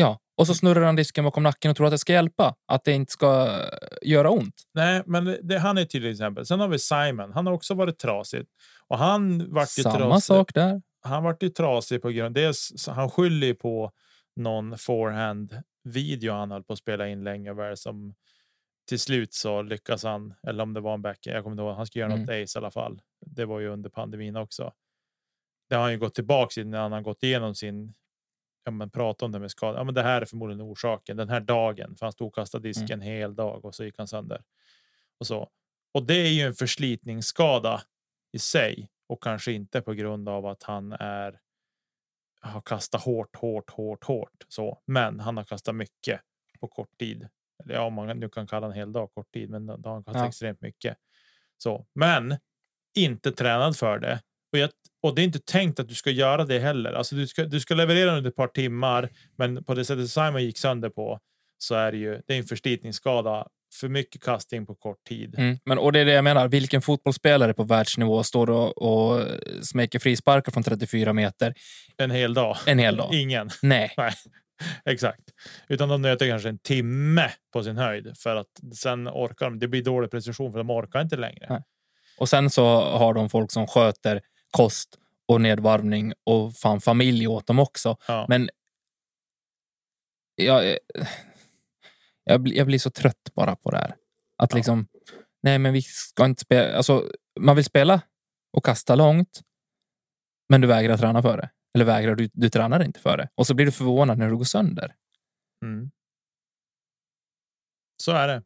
Ja, 0.01 0.19
och 0.37 0.47
så 0.47 0.55
snurrar 0.55 0.83
han 0.83 0.97
disken 0.97 1.25
bakom 1.25 1.43
nacken 1.43 1.71
och 1.71 1.77
tror 1.77 1.87
att 1.87 1.93
det 1.93 1.99
ska 1.99 2.13
hjälpa. 2.13 2.55
Att 2.67 2.85
det 2.85 2.93
inte 2.93 3.13
ska 3.13 3.47
eh, 3.47 4.09
göra 4.11 4.31
ont. 4.31 4.55
Nej, 4.75 5.03
men 5.07 5.37
det, 5.43 5.59
han 5.59 5.79
är 5.79 5.83
ett 5.83 5.91
tydligt 5.91 6.13
exempel. 6.13 6.47
Sen 6.47 6.61
har 6.61 6.69
vi 6.69 6.79
Simon. 6.79 7.33
Han 7.33 7.47
har 7.47 7.53
också 7.53 7.75
varit 7.75 7.99
trasig 7.99 8.47
och 8.89 8.99
han 8.99 9.53
vart 9.53 9.79
ju 9.79 9.83
Samma 9.83 9.97
trasig. 9.97 10.23
sak 10.23 10.55
där. 10.55 10.83
Han 11.03 11.23
vart 11.23 11.43
ju 11.43 11.49
trasig 11.49 12.03
på 12.03 12.09
grund 12.11 12.35
dels 12.35 12.89
han 12.89 13.11
skyller 13.11 13.55
på 13.55 13.93
någon 14.37 14.79
forehand 14.79 15.63
video 15.85 16.33
han 16.33 16.51
höll 16.51 16.65
på 16.65 16.73
att 16.73 16.79
spela 16.79 17.09
in 17.09 17.25
länge 17.25 17.53
väl 17.53 17.77
som 17.77 18.15
till 18.89 19.01
slut 19.01 19.35
så 19.35 19.63
lyckas 19.63 20.05
han, 20.05 20.35
eller 20.47 20.63
om 20.63 20.75
det 20.75 20.81
var 20.81 20.95
en 20.95 21.03
back, 21.03 21.19
jag 21.23 21.43
kommer 21.43 21.55
inte 21.55 21.63
ihåg, 21.63 21.77
han 21.77 21.87
ska 21.87 21.99
göra 21.99 22.13
Mm. 22.13 22.21
något 22.21 22.29
ace 22.31 22.59
i 22.59 22.61
alla 22.61 22.71
fall. 22.71 23.01
Det 23.27 23.45
var 23.45 23.61
ju 23.61 23.69
under 23.69 23.91
pandemin 23.91 24.37
också. 24.37 24.73
Det 25.69 25.75
har 25.75 25.83
han 25.83 25.93
ju 25.93 25.99
gått 25.99 26.15
tillbaka 26.15 26.49
till 26.51 26.67
när 26.69 26.79
han 26.81 26.93
har 26.93 27.01
gått 27.01 27.23
igenom 27.23 27.55
sin, 27.55 27.95
ja 28.69 28.73
men 28.73 28.91
prata 28.91 29.25
om 29.25 29.33
det 29.33 29.39
med 29.39 29.51
skada. 29.51 29.79
Ja 29.79 29.85
men 29.85 29.95
det 29.95 30.03
här 30.03 30.21
är 30.23 30.27
förmodligen 30.27 30.63
orsaken 30.63 31.17
den 31.17 31.29
här 31.29 31.41
dagen, 31.41 31.97
för 31.97 32.07
han 32.07 32.13
stod 32.13 32.29
och 32.29 32.35
kastade 32.35 32.69
Mm. 32.69 32.73
disken 32.73 33.01
hel 33.01 33.35
dag 33.35 33.65
och 33.65 33.75
så 33.75 33.85
gick 33.85 33.95
han 33.99 34.09
sönder. 34.09 34.43
Och 35.21 35.27
så. 35.27 35.51
Och 35.95 36.03
det 36.07 36.15
är 36.15 36.29
ju 36.31 36.43
en 36.43 36.55
förslitningsskada 36.55 37.83
i 38.33 38.39
sig 38.39 38.89
och 39.07 39.23
kanske 39.23 39.53
inte 39.53 39.81
på 39.81 39.93
grund 39.93 40.29
av 40.29 40.47
att 40.47 40.63
han 40.63 40.93
är 40.93 41.41
har 42.41 42.61
kastat 42.61 43.03
hårt, 43.03 43.37
hårt, 43.37 43.71
hårt, 43.71 44.05
hårt 44.05 44.45
så, 44.49 44.79
men 44.87 45.21
han 45.21 45.37
har 45.37 45.45
kastat 45.45 45.75
mycket 45.75 46.21
på 46.61 46.69
kort 46.69 46.99
tid. 46.99 47.29
Eller 47.65 47.75
ja, 47.75 47.91
man 47.91 48.19
nu 48.21 48.29
kan 48.29 48.47
kalla 48.47 48.67
en 48.67 48.73
hel 48.73 48.93
dag 48.93 49.11
kort 49.15 49.33
tid, 49.33 49.51
men 49.51 49.67
då 49.67 49.75
har 49.85 49.93
han 49.95 50.05
kastat 50.05 50.23
Ja. 50.23 50.29
extremt 50.29 50.61
mycket. 50.61 50.97
Så, 51.59 51.87
men 51.95 52.37
inte 52.97 53.33
tränad 53.33 53.77
för 53.77 53.99
det. 53.99 54.23
Och, 54.53 54.59
jag, 54.59 54.71
och 55.03 55.15
det 55.15 55.23
är 55.23 55.25
inte 55.25 55.39
tänkt 55.39 55.81
att 55.81 55.89
du 55.89 55.95
ska 55.95 56.11
göra 56.11 56.45
det 56.45 56.59
heller. 56.59 56.93
Alltså 56.93 57.15
du 57.15 57.27
ska, 57.27 57.45
du 57.45 57.61
ska 57.61 57.75
leverera 57.75 58.17
under 58.17 58.31
ett 58.31 58.37
par 58.37 58.49
timmar, 58.49 59.09
men 59.39 59.65
på 59.65 59.75
det 59.75 59.85
sättet 59.85 60.11
Simon 60.11 60.43
gick 60.45 60.59
sönder 60.59 60.91
på 60.91 61.21
så 61.59 61.75
är 61.75 61.93
det 61.93 61.99
ju 61.99 62.21
det 62.27 62.35
är 62.35 62.39
en 62.39 62.45
förslitningsskada. 62.45 63.47
För 63.81 63.89
mycket 63.89 64.23
casting 64.23 64.67
på 64.67 64.75
kort 64.75 65.05
tid. 65.09 65.35
Mm. 65.39 65.59
Men, 65.65 65.79
och 65.79 65.93
det 65.93 66.01
är 66.01 66.05
det 66.05 66.13
jag 66.13 66.25
menar. 66.25 66.49
Vilken 66.49 66.83
fotbollsspelare 66.83 67.55
på 67.55 67.63
världsnivå 67.63 68.23
står 68.23 68.51
och, 68.51 68.83
och 68.83 69.27
smäcker 69.63 69.99
frisparkar 69.99 70.53
från 70.53 70.63
34 70.63 71.13
meter 71.13 71.55
En 71.97 72.11
hel 72.11 72.35
dag. 72.35 72.57
en 72.67 72.79
hel 72.79 72.97
dag? 72.97 73.15
Ingen. 73.15 73.51
Nej. 73.63 73.95
Nej, 73.97 74.13
exakt. 74.85 75.21
Utan 75.69 75.89
de 75.89 76.03
nöter 76.03 76.29
kanske 76.29 76.49
en 76.49 76.59
timme 76.59 77.31
på 77.53 77.63
sin 77.63 77.77
höjd 77.77 78.13
för 78.19 78.37
att 78.37 78.77
sen 78.77 79.09
orkar 79.09 79.47
de. 79.47 79.59
Det 79.59 79.69
blir 79.69 79.83
dålig 79.83 80.11
precision 80.11 80.53
för 80.53 80.59
de 80.59 80.71
orkar 80.71 81.01
inte 81.01 81.17
längre. 81.17 81.47
Nej. 81.49 81.63
Och 82.19 82.29
sen 82.29 82.51
så 82.51 82.81
har 82.81 83.15
de 83.15 83.31
folk 83.31 83.53
som 83.53 83.67
sköter 83.67 84.21
kost 84.51 84.99
och 85.29 85.41
nedvarvning 85.41 86.13
och 86.25 86.55
fan 86.57 86.81
familj 86.81 87.27
åt 87.29 87.47
dem 87.47 87.59
också. 87.59 87.97
Ja. 88.09 88.27
Men 88.29 88.51
jag, 90.35 90.79
jag, 92.25 92.41
blir- 92.41 92.57
jag 92.57 92.67
blir 92.67 92.79
så 92.79 92.91
trött 92.91 93.31
bara 93.35 93.57
på 93.57 93.71
det 93.71 93.77
här. 93.79 93.97
Att 94.37 94.51
Ja. 94.53 94.57
liksom, 94.57 94.89
nej 95.43 95.59
men 95.59 95.73
vi 95.73 95.83
ska 95.83 96.25
inte 96.25 96.41
spela. 96.43 96.77
Alltså, 96.77 97.13
man 97.41 97.57
vill 97.57 97.65
spela 97.65 98.01
och 98.53 98.65
kasta 98.65 98.95
långt, 98.95 99.41
men 100.49 100.61
du 100.61 100.67
vägrar 100.69 100.97
träna 100.97 101.23
för 101.23 101.37
det. 101.37 101.51
Eller 101.75 101.85
vägrar, 101.85 102.15
du, 102.15 102.31
du 102.33 102.51
tränar 102.51 102.85
inte 102.85 103.01
för 103.01 103.17
det. 103.17 103.29
Och 103.35 103.47
så 103.47 103.55
blir 103.55 103.67
du 103.67 103.73
förvånad 103.73 104.19
när 104.19 104.29
du 104.29 104.37
går 104.37 104.45
sönder. 104.45 104.95
Mm. 105.65 105.91
Så 108.03 108.13
är 108.13 108.29
det. 108.29 108.43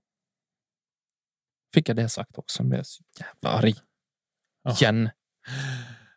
Fick 1.74 1.88
jag 1.88 1.96
det 1.96 2.08
sagt 2.08 2.38
också. 2.38 2.62
Jag 2.62 2.68
blev 2.70 2.82
så 2.82 3.04
jävla 3.20 3.50
arg. 3.58 3.74
Ja. 4.62 4.72
Igen. 4.72 5.10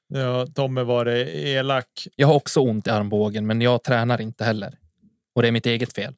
Ja, 0.07 0.47
Tommy 0.47 0.82
var 0.82 1.05
det 1.05 1.36
elak. 1.36 2.07
Jag 2.15 2.28
har 2.28 2.36
också 2.36 2.59
ont 2.59 2.88
i 2.88 2.89
armbågen, 2.89 3.47
men 3.47 3.61
jag 3.61 3.84
tränar 3.84 4.21
inte 4.21 4.43
heller. 4.43 4.78
Och 5.36 5.41
det 5.41 5.47
är 5.47 5.51
mitt 5.51 5.65
eget 5.65 5.93
fel. 5.93 6.15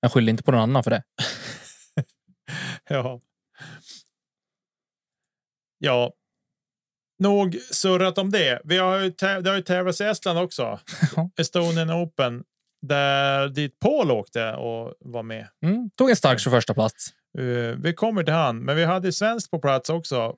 Jag 0.00 0.12
skyller 0.12 0.30
inte 0.30 0.42
på 0.42 0.52
någon 0.52 0.60
annan 0.60 0.84
för 0.84 0.90
det. 0.90 1.02
Ja. 2.88 3.20
Ja. 5.78 6.12
Nog 7.18 7.54
surrat 7.70 8.18
om 8.18 8.30
det. 8.30 8.60
Vi 8.64 8.78
har 8.78 8.98
ju, 8.98 9.10
det 9.10 9.50
har 9.50 9.56
ju 9.56 9.62
tävlats 9.62 10.00
i 10.00 10.04
Estland 10.04 10.38
också. 10.38 10.80
Estonian 11.36 11.90
Open. 11.90 12.44
Där 12.86 13.48
dit 13.48 13.78
Paul 13.78 14.10
åkte 14.10 14.52
och 14.52 14.94
var 15.00 15.22
med. 15.22 15.48
Mm. 15.62 15.90
Tog 15.96 16.10
en 16.10 16.16
stark 16.16 16.40
21 16.40 16.74
plats. 16.74 17.12
Uh, 17.38 17.76
vi 17.76 17.94
kommer 17.94 18.24
till 18.24 18.34
han, 18.34 18.58
men 18.58 18.76
vi 18.76 18.84
hade 18.84 19.12
svenskt 19.12 19.50
på 19.50 19.58
plats 19.58 19.90
också. 19.90 20.36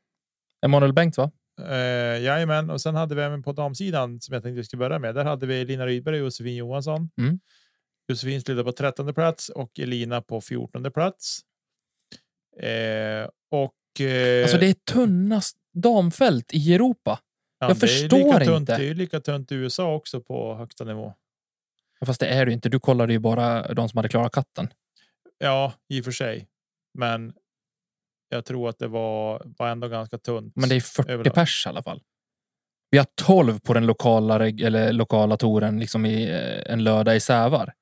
Emanuel 0.65 0.93
Bengt, 0.93 1.17
va? 1.17 1.31
Uh, 1.63 2.23
jajamän, 2.23 2.71
och 2.71 2.81
sen 2.81 2.95
hade 2.95 3.15
vi 3.15 3.23
även 3.23 3.43
på 3.43 3.53
damsidan 3.53 4.21
som 4.21 4.35
jag 4.35 4.43
tänkte 4.43 4.57
vi 4.57 4.65
skulle 4.65 4.79
börja 4.79 4.99
med. 4.99 5.15
Där 5.15 5.25
hade 5.25 5.47
vi 5.47 5.65
Lina 5.65 5.87
Rydberg 5.87 6.17
och 6.17 6.25
Josefin 6.25 6.57
Johansson. 6.57 7.11
Mm. 7.19 7.41
Josefin 8.09 8.43
slutade 8.43 8.65
på 8.65 8.73
13 8.73 9.15
plats 9.15 9.49
och 9.49 9.81
Elina 9.81 10.23
på 10.23 10.41
14 10.41 10.93
plats. 10.93 11.41
Eh, 12.57 13.29
och 13.51 14.01
eh, 14.01 14.43
Alltså 14.43 14.59
det 14.59 14.67
är 14.67 14.93
tunnast 14.93 15.57
damfält 15.75 16.55
i 16.55 16.75
Europa. 16.75 17.21
ja, 17.59 17.69
jag 17.69 17.81
förstår 17.81 18.41
tunt, 18.45 18.61
inte. 18.61 18.79
Det 18.79 18.89
är 18.89 18.95
lika 18.95 19.21
tunt 19.21 19.53
i 19.53 19.55
USA 19.55 19.95
också 19.95 20.21
på 20.21 20.55
högsta 20.55 20.85
nivå. 20.85 21.15
Fast 22.07 22.21
det 22.21 22.27
är 22.27 22.47
det 22.47 22.53
inte. 22.53 22.69
Du 22.69 22.81
kollade 22.81 23.13
ju 23.13 23.19
bara 23.19 23.75
de 23.75 23.89
som 23.89 23.97
hade 23.97 24.09
klarat 24.09 24.33
katten. 24.33 24.69
Ja, 25.39 25.73
i 25.89 26.01
och 26.01 26.05
för 26.05 26.13
sig, 26.13 26.49
men. 26.99 27.33
Jag 28.33 28.45
tror 28.45 28.69
att 28.69 28.79
det 28.79 28.89
var, 28.89 29.43
var 29.59 29.69
ändå 29.69 29.89
ganska 29.89 30.19
tunt. 30.19 30.57
Men 30.57 30.69
det 30.69 30.75
är 30.75 30.81
40 30.81 31.11
överlag. 31.13 31.35
pers 31.35 31.67
i 31.67 31.69
alla 31.69 31.83
fall. 31.83 32.03
Vi 32.91 32.99
har 32.99 33.07
12 33.15 33.61
på 33.61 33.75
den 33.75 33.87
lokala, 33.87 34.49
eller 34.49 34.93
lokala 34.93 35.37
touren 35.37 35.81
liksom 35.81 36.07
i 36.07 36.31
eh, 36.31 36.73
en 36.73 36.85
lördag 36.85 37.17
i 37.17 37.21
Sävar. 37.21 37.75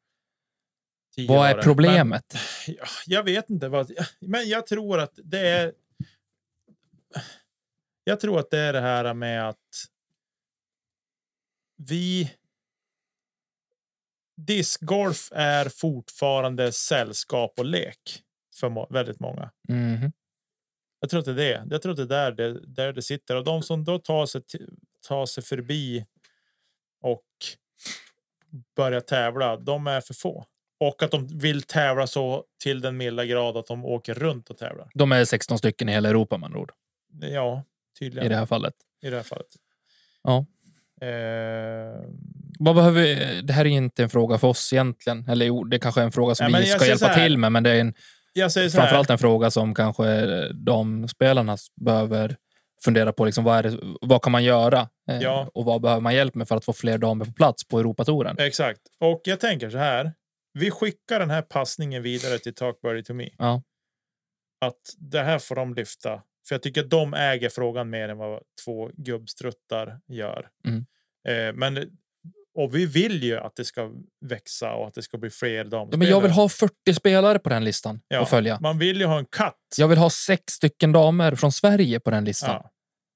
Vad 1.29 1.51
är 1.51 1.63
problemet? 1.63 2.35
Men, 2.67 2.77
ja, 2.79 2.85
jag 3.07 3.23
vet 3.23 3.51
inte 3.51 3.69
vad, 3.69 3.91
men 4.21 4.49
jag 4.49 4.67
tror 4.67 5.01
att 5.01 5.19
det 5.25 5.49
är. 5.49 5.73
Jag 8.05 8.21
tror 8.21 8.39
att 8.39 8.51
det 8.51 8.59
är 8.59 8.73
det 8.73 8.81
här 8.81 9.15
med 9.15 9.49
att. 9.49 9.87
Vi. 11.77 12.33
Discgolf 14.37 15.29
är 15.33 15.69
fortfarande 15.69 16.73
sällskap 16.73 17.55
och 17.59 17.65
lek 17.65 18.23
för 18.55 18.93
väldigt 18.93 19.21
många. 19.21 19.51
Mhm. 19.69 20.13
Jag 21.01 21.11
tror 21.11 21.21
att 21.31 21.37
det. 21.37 21.67
Jag 21.71 21.83
tror 21.83 22.01
är 22.01 22.05
där 22.05 22.33
det, 22.33 22.61
där 22.67 22.93
det 22.93 23.03
sitter 23.03 23.37
och 23.37 23.45
de 23.45 23.63
som 23.63 23.85
då 23.85 23.99
tar 23.99 24.27
sig, 24.27 24.43
tar 25.09 25.27
sig 25.27 25.45
förbi. 25.45 26.07
Och 27.03 27.25
börjar 28.77 29.01
tävla. 29.01 29.57
De 29.57 29.87
är 29.87 30.01
för 30.01 30.15
få 30.15 30.47
och 30.81 31.03
att 31.03 31.11
de 31.11 31.27
vill 31.39 31.63
tävla 31.63 32.07
så 32.07 32.45
till 32.63 32.81
den 32.81 32.97
milda 32.97 33.25
grad 33.25 33.57
att 33.57 33.67
de 33.67 33.85
åker 33.85 34.15
runt 34.15 34.51
och 34.51 34.59
tävlar. 34.59 34.91
De 34.95 35.13
är 35.13 35.25
16 35.25 35.59
stycken 35.59 35.89
i 35.89 35.93
hela 35.93 36.09
Europa 36.09 36.39
med 36.39 36.47
andra 36.47 36.59
ord. 36.61 36.73
Ja, 37.21 37.65
tydligen 37.99 38.27
I 38.27 38.29
det 38.29 38.37
här 38.37 38.47
fallet. 38.47 38.75
i 39.03 39.11
det 39.11 39.17
här 39.17 39.23
fallet. 39.23 39.47
Ja. 40.23 40.47
Eh, 41.07 42.05
Vad 42.59 42.75
behöver 42.75 43.03
vi? 43.03 43.41
Det 43.43 43.53
här 43.53 43.65
är 43.65 43.71
inte 43.71 44.03
en 44.03 44.11
fråga 44.11 44.39
för 44.39 44.49
oss 44.49 44.73
egentligen. 44.73 45.29
Eller 45.29 45.47
jo, 45.47 45.65
det 45.65 45.79
kanske 45.79 46.01
är 46.01 46.05
en 46.05 46.13
fråga 46.13 46.35
som 46.35 46.53
Nej, 46.53 46.63
vi 46.63 46.67
ska 46.67 46.87
hjälpa 46.87 47.15
till 47.15 47.39
med. 47.39 47.53
Men 47.53 47.63
det 47.63 47.71
är 47.71 47.81
en, 47.81 47.95
jag 48.33 48.53
säger 48.53 48.69
så 48.69 48.77
här. 48.79 48.85
framförallt 48.87 49.11
en 49.11 49.19
fråga 49.19 49.51
som 49.51 49.75
kanske 49.75 50.49
de 50.53 51.09
spelarna 51.09 51.57
behöver 51.81 52.37
fundera 52.85 53.13
på. 53.13 53.25
Liksom, 53.25 53.45
vad, 53.45 53.65
det, 53.65 53.79
vad 54.01 54.23
kan 54.23 54.33
man 54.33 54.45
göra? 54.45 54.89
Eh, 55.11 55.19
Ja. 55.21 55.51
Och 55.55 55.65
vad 55.65 55.81
behöver 55.81 56.01
man 56.01 56.15
hjälp 56.15 56.35
med 56.35 56.49
för 56.49 56.57
att 56.57 56.65
få 56.65 56.73
fler 56.73 56.99
damer 56.99 57.25
på 57.25 57.33
plats 57.33 57.69
på 57.69 57.79
Europatouren? 57.79 58.37
Exakt. 58.39 58.81
Och 59.01 59.21
jag 59.25 59.41
tänker 59.41 59.71
så 59.71 59.79
här. 59.79 60.13
Vi 60.53 60.71
skickar 60.71 61.21
den 61.21 61.31
här 61.31 61.43
passningen 61.43 62.03
vidare 62.03 62.39
till 62.39 62.55
Talk 62.55 62.81
Birdie 62.81 63.03
to 63.03 63.15
me. 63.15 63.29
Ja. 63.39 63.63
Att 64.61 64.81
det 64.99 65.23
här 65.23 65.39
får 65.39 65.55
de 65.55 65.75
lyfta. 65.75 66.23
För 66.49 66.55
jag 66.55 66.63
tycker 66.63 66.81
att 66.85 66.91
de 66.91 67.15
äger 67.15 67.49
frågan 67.49 67.91
mer 67.91 68.09
än 68.09 68.19
vad 68.19 68.43
två 68.65 68.91
gubbstruttar 68.97 70.01
gör. 70.09 70.49
Mm. 70.67 70.87
Eh, 71.29 71.55
men 71.55 71.91
och 72.63 72.75
vi 72.75 72.87
vill 72.87 73.23
ju 73.23 73.37
att 73.37 73.57
det 73.57 73.65
ska 73.65 73.91
växa 74.21 74.73
och 74.73 74.87
att 74.87 74.95
det 74.95 75.03
ska 75.03 75.19
bli 75.19 75.31
fler 75.31 75.51
Ja, 75.57 75.65
damspelare. 75.65 75.99
men 75.99 76.09
jag 76.09 76.21
vill 76.21 76.31
ha 76.31 76.49
40 76.49 76.95
spelare 76.95 77.39
på 77.39 77.49
den 77.49 77.65
listan 77.65 78.01
Ja, 78.09 78.23
att 78.23 78.31
följa. 78.31 78.59
Man 78.61 78.79
vill 78.79 79.01
ju 79.01 79.07
ha 79.07 79.19
en 79.19 79.27
katt. 79.27 79.57
Jag 79.79 79.89
vill 79.89 79.99
ha 79.99 80.11
sex 80.11 80.53
stycken 80.53 80.93
damer 80.93 81.35
från 81.35 81.53
Sverige 81.53 82.01
på 82.01 82.11
den 82.11 82.25
listan. 82.25 82.51
Ja, 82.51 82.71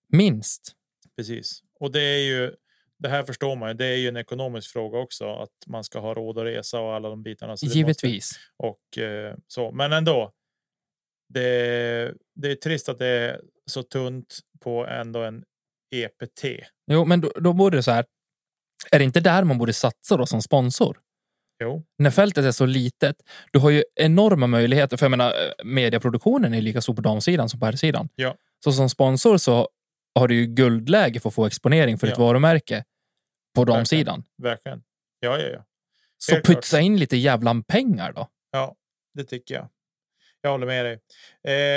Minst. 0.08 0.72
precis. 1.16 1.60
Och 1.80 1.92
det 1.92 2.00
är 2.02 2.18
ju. 2.24 2.54
Det 2.98 3.08
här 3.08 3.22
förstår 3.22 3.56
man 3.56 3.68
ju. 3.68 3.74
Det 3.74 3.86
är 3.86 3.96
ju 3.96 4.08
en 4.08 4.16
ekonomisk 4.16 4.72
fråga 4.72 4.98
också 4.98 5.34
att 5.34 5.50
man 5.66 5.84
ska 5.84 5.98
ha 6.00 6.14
råd 6.14 6.38
att 6.38 6.44
resa 6.44 6.80
och 6.80 6.94
alla 6.94 7.08
de 7.08 7.22
bitarna. 7.22 7.56
Givetvis. 7.62 8.30
Och 8.56 8.98
eh, 8.98 9.34
så, 9.46 9.72
men 9.72 9.92
ändå. 9.92 10.32
Det, 11.28 12.14
det 12.34 12.50
är 12.50 12.54
trist 12.54 12.88
att 12.88 12.98
det 12.98 13.06
är 13.06 13.40
så 13.66 13.82
tunt 13.82 14.38
på 14.60 14.86
ändå 14.86 15.22
en 15.22 15.44
EPT. 15.94 16.44
Jo, 16.90 17.04
men 17.04 17.20
då, 17.20 17.32
då 17.36 17.52
borde 17.52 17.76
det 17.76 17.82
så 17.82 17.90
här. 17.90 18.04
Är 18.90 18.98
det 18.98 19.04
inte 19.04 19.20
där 19.20 19.44
man 19.44 19.58
borde 19.58 19.72
satsa 19.72 20.16
då 20.16 20.26
som 20.26 20.42
sponsor? 20.42 21.00
Jo, 21.62 21.84
När 21.98 22.10
fältet 22.10 22.44
är 22.44 22.52
så 22.52 22.66
litet, 22.66 23.16
du 23.52 23.58
har 23.58 23.70
ju 23.70 23.84
enorma 23.94 24.46
möjligheter. 24.46 24.96
För 24.96 25.06
jag 25.06 25.10
menar, 25.10 25.30
eh, 25.30 25.64
mediaproduktionen 25.64 26.54
är 26.54 26.60
lika 26.60 26.80
stor 26.80 26.94
på 26.94 27.00
damsidan 27.02 27.48
som 27.48 27.60
på 27.60 27.66
herrsidan. 27.66 28.08
Ja. 28.14 28.36
Så 28.64 28.72
som 28.72 28.90
sponsor 28.90 29.36
så 29.36 29.68
har 30.14 30.28
du 30.28 30.34
ju 30.34 30.46
guldläge 30.46 31.20
för 31.20 31.28
att 31.28 31.34
få 31.34 31.46
exponering 31.46 31.98
för 31.98 32.06
Ja. 32.06 32.10
ditt 32.10 32.18
varumärke 32.18 32.84
på 33.54 33.64
damsidan. 33.64 34.24
verkligen. 34.42 34.82
Ja, 35.20 35.38
ja, 35.38 35.48
ja. 35.48 35.64
Så 36.18 36.32
Helt 36.32 36.44
klart. 36.46 36.56
pytsa 36.56 36.80
in 36.80 36.96
lite 36.96 37.16
jävla 37.16 37.62
pengar 37.68 38.12
då. 38.12 38.28
Ja, 38.50 38.74
det 39.14 39.24
tycker 39.24 39.54
jag. 39.54 39.68
Jag 40.40 40.50
håller 40.50 40.66
med 40.66 40.84
dig. 40.84 41.00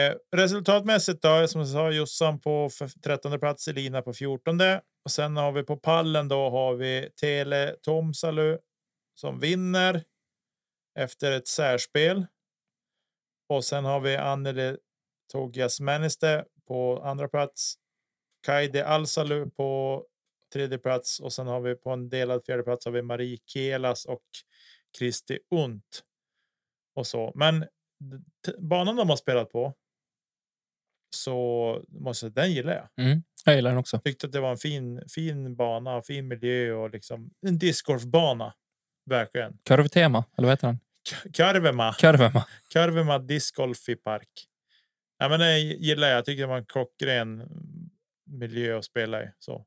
Eh, 0.10 0.16
resultatmässigt 0.36 1.22
då, 1.22 1.48
som 1.48 1.62
jag 1.62 1.68
sa, 1.68 1.92
Jossan 1.92 2.40
på 2.40 2.70
f- 2.82 2.92
13 3.04 3.40
plats, 3.40 3.68
Elina 3.68 4.02
på 4.02 4.14
14. 4.14 4.58
Och 5.08 5.12
sen 5.12 5.38
har 5.38 5.52
vi 5.52 5.64
på 5.64 5.78
pallen 5.78 6.28
då 6.28 6.50
har 6.50 6.76
vi 6.76 7.10
Tele 7.16 7.76
Tomsalu 7.82 8.58
som 9.16 9.40
vinner 9.40 10.04
efter 11.00 11.32
ett 11.32 11.48
särspel. 11.48 12.26
Och 13.50 13.66
sen 13.66 13.86
har 13.86 14.00
vi 14.00 14.16
Anneli 14.16 14.78
Togias 15.32 15.80
Männiste 15.80 16.46
på 16.68 17.02
andra 17.04 17.28
plats. 17.28 17.76
Kaide 18.46 18.88
Alsalu 18.88 19.50
på 19.50 20.04
tredje 20.54 20.78
plats 20.78 21.20
och 21.20 21.34
sen 21.34 21.48
har 21.48 21.62
vi 21.62 21.76
på 21.76 21.90
en 21.90 22.10
delad 22.10 22.46
fjärde 22.46 22.64
plats 22.64 22.86
har 22.86 22.92
vi 22.92 23.02
Marie 23.02 23.38
Kelas 23.46 24.06
och 24.06 24.26
Kristi 24.98 25.40
Unt. 25.56 26.04
Och 26.96 27.08
så. 27.08 27.32
Men 27.36 27.66
banan 28.58 28.96
de 28.96 29.10
har 29.10 29.18
spelat 29.18 29.50
på. 29.50 29.74
Så 31.10 31.82
måste 31.88 32.26
jag, 32.26 32.34
den 32.34 32.52
gillar 32.52 32.74
jag. 32.74 33.06
Mm, 33.06 33.24
jag 33.46 33.56
gillar 33.56 33.70
den 33.70 33.80
också. 33.80 34.00
Tyckte 34.00 34.26
att 34.26 34.34
det 34.34 34.40
var 34.40 34.52
en 34.52 34.58
fin, 34.58 35.02
fin 35.10 35.56
bana, 35.56 36.02
fin 36.02 36.28
miljö 36.28 36.74
och 36.74 36.90
liksom 36.90 37.30
en 37.42 37.58
discgolfbana. 37.58 38.54
Verkligen. 39.06 39.58
Kurvtema, 39.66 40.26
eller 40.38 40.48
vad 40.48 40.52
heter 40.52 40.68
den? 40.68 40.80
Karvema. 41.34 41.94
Karvema. 41.94 42.46
Karvema 42.70 43.20
discgolf 43.20 43.90
i 43.90 43.96
park. 43.96 44.30
Ja, 45.18 45.30
men 45.30 45.40
det 45.40 45.60
gillar 45.60 46.08
jag. 46.08 46.18
Jag 46.18 46.26
tycker 46.26 46.42
det 46.42 46.48
var 46.48 46.58
en 46.58 46.66
klockren 46.66 47.50
miljö 48.26 48.78
att 48.78 48.86
spela 48.86 49.24
i. 49.24 49.32
Så 49.40 49.66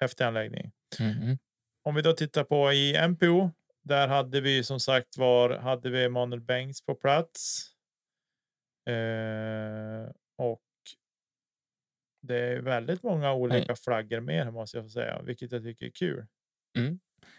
häftig 0.00 0.24
anläggning. 0.24 0.72
Mm. 1.00 1.38
Om 1.84 1.94
vi 1.94 2.02
då 2.02 2.12
tittar 2.12 2.44
på 2.44 2.72
i 2.72 3.08
MPO. 3.08 3.50
Där 3.82 4.08
hade 4.08 4.40
vi 4.40 4.64
som 4.64 4.80
sagt 4.80 5.16
var 5.16 5.58
hade 5.58 5.90
vi 5.90 6.04
Emanuel 6.04 6.40
Bengts 6.40 6.84
på 6.84 6.94
plats. 6.94 7.66
Eh, 8.88 10.10
och 10.38 10.60
det 12.20 12.38
är 12.38 12.60
väldigt 12.60 13.02
många 13.02 13.32
olika 13.32 13.66
Nej. 13.68 13.76
flaggor 13.76 14.20
med 14.20 14.44
här 14.44 14.50
måste 14.50 14.76
jag 14.76 14.90
säga, 14.90 15.22
vilket 15.22 15.52
jag 15.52 15.62
tycker 15.62 15.86
är 15.86 15.90
kul. 15.90 16.26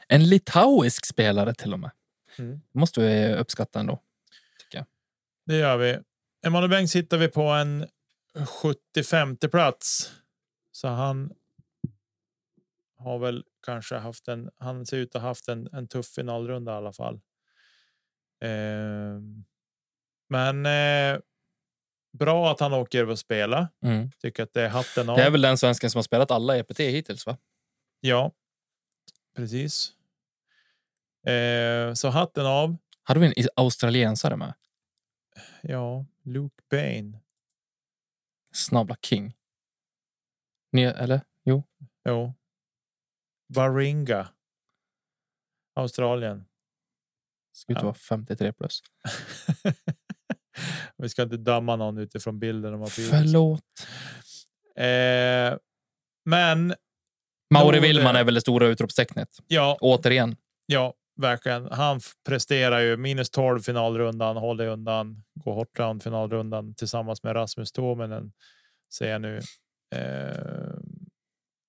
En 0.08 0.30
litauisk 0.30 1.06
spelare 1.06 1.54
till 1.54 1.74
och 1.74 1.80
med. 1.80 1.92
Mm. 2.38 2.62
Måste 2.72 3.02
vi 3.02 3.36
uppskatta 3.36 3.80
ändå. 3.80 4.00
Det 5.46 5.58
gör 5.58 5.78
vi. 5.78 6.00
Emanuel 6.46 6.70
Bengts 6.70 6.96
hittar 6.96 7.18
vi 7.18 7.28
på 7.28 7.42
en 7.42 7.88
75 8.62 9.38
plats. 9.38 10.12
Så 10.72 10.88
han 10.88 11.34
har 12.98 13.20
väl 13.20 13.44
kanske 13.66 13.96
haft 13.96 14.28
en. 14.28 14.50
Han 14.58 14.86
ser 14.86 14.98
ut 14.98 15.16
att 15.16 15.22
ha 15.22 15.30
haft 15.30 15.48
en, 15.48 15.70
en 15.72 15.88
tuff 15.88 16.08
finalrunda 16.08 16.72
i 16.72 16.76
alla 16.76 16.94
fall. 16.94 17.16
Eh, 18.42 19.22
men 20.30 20.66
eh, 20.66 21.20
bra 22.12 22.52
att 22.52 22.60
han 22.60 22.74
åker 22.74 23.10
och 23.10 23.20
spela. 23.20 23.70
Mm. 23.84 24.12
Tycker 24.12 24.44
att 24.44 24.54
det 24.54 24.62
är 24.62 24.70
hatten 24.70 25.10
av. 25.10 25.18
Det 25.18 25.24
är 25.24 25.32
väl 25.32 25.42
den 25.42 25.58
svensken 25.58 25.90
som 25.92 25.98
har 25.98 26.04
spelat 26.04 26.32
alla 26.32 26.58
EPT 26.58 26.80
hittills, 26.80 27.26
va? 27.26 27.38
Ja, 28.00 28.32
precis. 29.36 29.94
Eh, 31.28 31.94
så 31.94 32.10
hatten 32.10 32.46
av. 32.46 32.78
Hade 33.04 33.20
vi 33.20 33.26
en 33.38 33.48
australiensare 33.56 34.36
med? 34.36 34.54
Ja, 35.62 36.06
Luke 36.24 36.64
Bain. 36.70 37.18
Snabbla 38.54 38.98
King. 39.02 39.34
Ni, 40.72 40.84
eller? 40.84 41.22
Jo. 41.44 41.64
Jo. 42.06 42.34
Baringa. 43.54 44.28
Australien. 45.76 46.46
Ska 47.52 47.74
ut 47.74 47.78
Ja. 47.78 47.84
vara 47.84 47.94
53 47.94 48.54
plus. 48.54 48.84
Vi 50.98 51.10
ska 51.10 51.22
inte 51.24 51.38
damma 51.38 51.76
någon 51.76 51.98
utifrån 51.98 52.40
bilden. 52.40 52.80
På 52.80 52.88
Förlåt. 52.88 53.62
eh, 54.76 55.58
men 56.26 56.76
Mauri 57.54 57.80
Willman 57.80 58.16
är 58.16 58.24
väl 58.24 58.34
det 58.34 58.42
stora 58.42 58.68
utropstecknet. 58.68 59.30
ja, 59.48 59.78
Återigen. 59.82 60.36
ja, 60.66 60.94
verkligen. 61.22 61.68
Han 61.72 62.00
presterar 62.28 62.80
ju 62.80 62.98
minus 62.98 63.30
12 63.30 63.60
finalrundan, 63.62 64.38
håller 64.38 64.68
undan, 64.68 65.24
går 65.36 65.54
hot 65.54 65.80
round 65.80 66.04
finalrundan 66.04 66.74
tillsammans 66.76 67.24
med 67.24 67.36
Rasmus 67.36 67.72
Tuominen 67.72 68.32
ser 68.94 69.10
jag 69.12 69.22
nu. 69.22 69.38
Eh, 69.96 70.78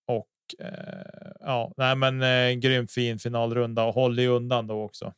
och 0.09 0.67
eh, 0.67 1.31
ja, 1.41 1.73
nej, 1.77 1.97
men 1.97 2.23
eh, 2.23 2.53
grymt 2.59 2.93
fin 2.93 3.19
finalrunda 3.19 3.85
och 3.85 3.95
håller 3.95 4.29
undan 4.29 4.67
då 4.67 4.83
också. 4.83 5.13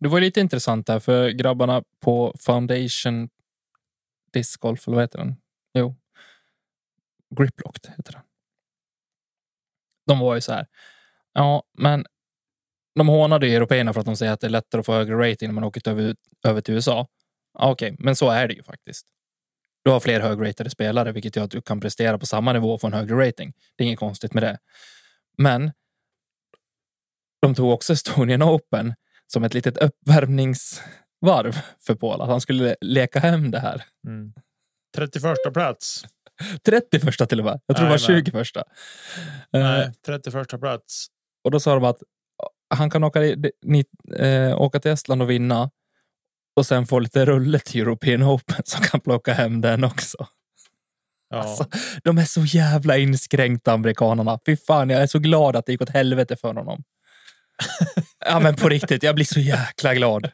Det 0.00 0.08
var 0.08 0.20
lite 0.20 0.40
intressant 0.40 0.86
där 0.86 1.00
för 1.00 1.30
grabbarna 1.30 1.84
på 2.00 2.34
Foundation 2.40 3.28
Disc 4.32 4.56
Golf, 4.56 4.88
eller 4.88 4.94
vad 4.94 5.04
heter 5.04 5.18
den? 5.18 5.36
Jo. 5.74 5.96
Griplocked 7.36 7.94
heter 7.96 8.12
den. 8.12 8.22
De 10.06 10.18
var 10.18 10.34
ju 10.34 10.40
så 10.40 10.52
här. 10.52 10.66
Ja, 11.32 11.62
men 11.78 12.06
de 12.94 13.08
hånade 13.08 13.46
ju 13.48 13.54
européerna 13.54 13.92
för 13.92 14.00
att 14.00 14.06
de 14.06 14.16
säger 14.16 14.32
att 14.32 14.40
det 14.40 14.46
är 14.46 14.50
lättare 14.50 14.80
att 14.80 14.86
få 14.86 14.92
högre 14.92 15.30
rating 15.30 15.48
när 15.48 15.54
man 15.54 15.64
åker 15.64 15.88
över, 15.88 16.14
över 16.44 16.60
till 16.60 16.74
USA. 16.74 17.06
Ja, 17.58 17.70
Okej, 17.70 17.96
men 17.98 18.16
så 18.16 18.30
är 18.30 18.48
det 18.48 18.54
ju 18.54 18.62
faktiskt. 18.62 19.06
Du 19.84 19.90
har 19.90 20.00
fler 20.00 20.20
högratade 20.20 20.70
spelare, 20.70 21.12
vilket 21.12 21.36
gör 21.36 21.44
att 21.44 21.50
du 21.50 21.62
kan 21.62 21.80
prestera 21.80 22.18
på 22.18 22.26
samma 22.26 22.52
nivå 22.52 22.72
och 22.72 22.80
få 22.80 22.86
en 22.86 22.92
högre 22.92 23.28
rating. 23.28 23.52
Det 23.76 23.84
är 23.84 23.86
inget 23.86 23.98
konstigt 23.98 24.34
med 24.34 24.42
det. 24.42 24.58
Men 25.38 25.72
de 27.42 27.54
tog 27.54 27.70
också 27.70 27.92
Estonian 27.92 28.42
Open 28.42 28.94
som 29.32 29.44
ett 29.44 29.54
litet 29.54 29.76
uppvärmningsvarv 29.78 31.58
för 31.78 31.94
Paul. 31.94 32.20
Att 32.20 32.28
han 32.28 32.40
skulle 32.40 32.76
leka 32.80 33.20
hem 33.20 33.50
det 33.50 33.60
här. 33.60 33.84
Mm. 34.06 34.32
31 34.96 35.36
plats. 35.52 36.04
31 36.64 37.28
till 37.28 37.38
och 37.38 37.44
med. 37.44 37.60
Jag 37.66 37.76
tror 37.76 37.86
det 37.86 37.90
var 37.90 37.98
Jajamän. 37.98 38.24
20 38.24 38.30
första. 38.30 38.60
Eh, 38.60 39.60
Nej, 39.60 39.92
31 40.06 40.60
plats. 40.60 41.06
och 41.44 41.50
då 41.50 41.60
sa 41.60 41.74
de 41.74 41.84
att 41.84 41.98
han 42.74 42.90
kan 42.90 43.04
åka, 43.04 43.20
ni, 43.62 43.84
eh, 44.16 44.60
åka 44.60 44.80
till 44.80 44.90
Estland 44.90 45.22
och 45.22 45.30
vinna 45.30 45.70
och 46.56 46.66
sen 46.66 46.86
få 46.86 46.98
lite 46.98 47.24
rulle 47.24 47.58
till 47.58 47.80
European 47.80 48.22
Open 48.22 48.62
så 48.64 48.76
han 48.76 48.86
kan 48.86 49.00
plocka 49.00 49.32
hem 49.32 49.60
den 49.60 49.84
också. 49.84 50.26
Ja. 51.30 51.36
Alltså, 51.36 51.66
de 52.04 52.18
är 52.18 52.24
så 52.24 52.44
jävla 52.44 52.96
inskränkta 52.98 53.72
amerikanerna. 53.72 54.38
Fy 54.46 54.56
fan, 54.56 54.90
jag 54.90 55.02
är 55.02 55.06
så 55.06 55.18
glad 55.18 55.56
att 55.56 55.66
det 55.66 55.72
gick 55.72 55.82
åt 55.82 55.90
helvete 55.90 56.36
för 56.36 56.54
honom. 56.54 56.84
Ja, 58.26 58.40
men 58.40 58.56
på 58.56 58.68
riktigt, 58.68 59.02
jag 59.02 59.14
blir 59.14 59.24
så 59.24 59.40
jäkla 59.40 59.94
glad. 59.94 60.30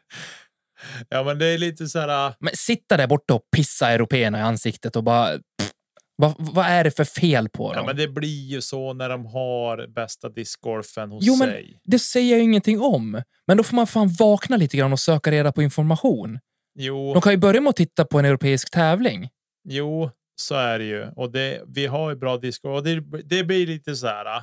ja, 1.09 1.23
men 1.23 1.39
det 1.39 1.47
är 1.47 1.59
lite 1.59 1.87
så 1.89 1.99
här. 2.01 2.27
äh, 2.29 2.35
Men 2.41 2.51
sitta 2.57 2.97
där 2.97 3.07
borta 3.07 3.35
och 3.35 3.43
pissa 3.57 3.91
européerna 3.91 4.39
i 4.39 4.43
ansiktet 4.43 4.97
och 4.97 5.05
bara... 5.05 5.29
Pff, 5.59 5.71
vad, 6.19 6.35
vad 6.39 6.67
är 6.67 6.85
det 6.85 6.91
för 6.91 7.05
fel 7.05 7.49
på 7.49 7.73
dem? 7.73 7.81
Ja, 7.83 7.87
men 7.87 7.97
det 7.97 8.09
blir 8.09 8.47
ju 8.47 8.61
så 8.61 8.93
när 8.93 9.09
de 9.09 9.27
har 9.27 9.87
bästa 9.95 10.29
discgolfen 10.29 11.11
hos 11.11 11.25
Jo, 11.27 11.37
men- 11.37 11.49
sig. 11.49 11.81
Det 11.85 11.99
säger 11.99 12.31
jag 12.31 12.39
ju 12.39 12.45
ingenting 12.45 12.81
om. 12.81 13.23
Men 13.47 13.57
då 13.57 13.63
får 13.63 13.77
man 13.77 13.87
fan 13.87 14.09
vakna 14.19 14.57
lite 14.57 14.77
grann 14.77 14.93
och 14.93 15.01
söka 15.01 15.31
reda 15.31 15.53
på 15.53 15.63
information. 15.63 16.39
Jo, 16.79 17.13
De 17.15 17.23
kan 17.23 17.33
ju 17.33 17.39
börja 17.39 17.61
med 17.61 17.71
att 17.71 17.77
titta 17.77 18.05
på 18.05 18.19
en 18.19 18.25
europeisk 18.25 18.71
tävling. 18.71 19.29
jo, 19.69 20.11
så 20.37 20.55
är 20.55 20.79
det 20.79 20.85
ju. 20.85 21.07
Och 21.17 21.33
det, 21.33 21.63
vi 21.67 21.87
har 21.87 22.11
ju 22.11 22.17
bra 22.17 22.37
discgolf. 22.37 22.77
Och 22.77 22.85
det, 22.85 23.01
det 23.25 23.45
blir 23.45 23.67
lite 23.67 23.97
så 23.97 24.07
här. 24.07 24.37
äh, 24.37 24.43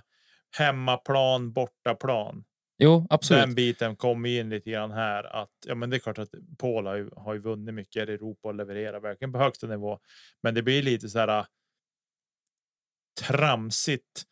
Hemmaplan, 0.58 1.54
bortaplan. 1.54 2.44
Jo, 2.78 3.08
absolut. 3.10 3.44
Den 3.44 3.56
biten 3.56 3.96
kommer 3.96 4.30
in 4.30 4.50
lite 4.50 4.70
grann 4.72 4.92
här. 4.92 5.24
Att, 5.24 5.52
ja, 5.66 5.76
men 5.76 5.90
det 5.90 5.98
är 5.98 6.00
klart 6.00 6.18
att 6.18 6.30
Paul 6.58 6.86
har 6.86 6.96
ju, 6.96 7.10
har 7.16 7.34
ju 7.34 7.40
vunnit 7.40 7.74
mycket 7.74 8.10
i 8.10 8.14
Europa 8.14 8.48
och 8.48 8.56
levererar 8.56 9.00
verkligen 9.00 9.32
på 9.32 9.40
högsta 9.40 9.68
nivå. 9.68 10.00
Men 10.44 10.54
det 10.54 10.62
blir 10.64 10.84
lite 10.84 11.10
så 11.10 11.20
här. 11.20 11.28
äh, 11.40 11.46
Tramsigt. 13.22 14.24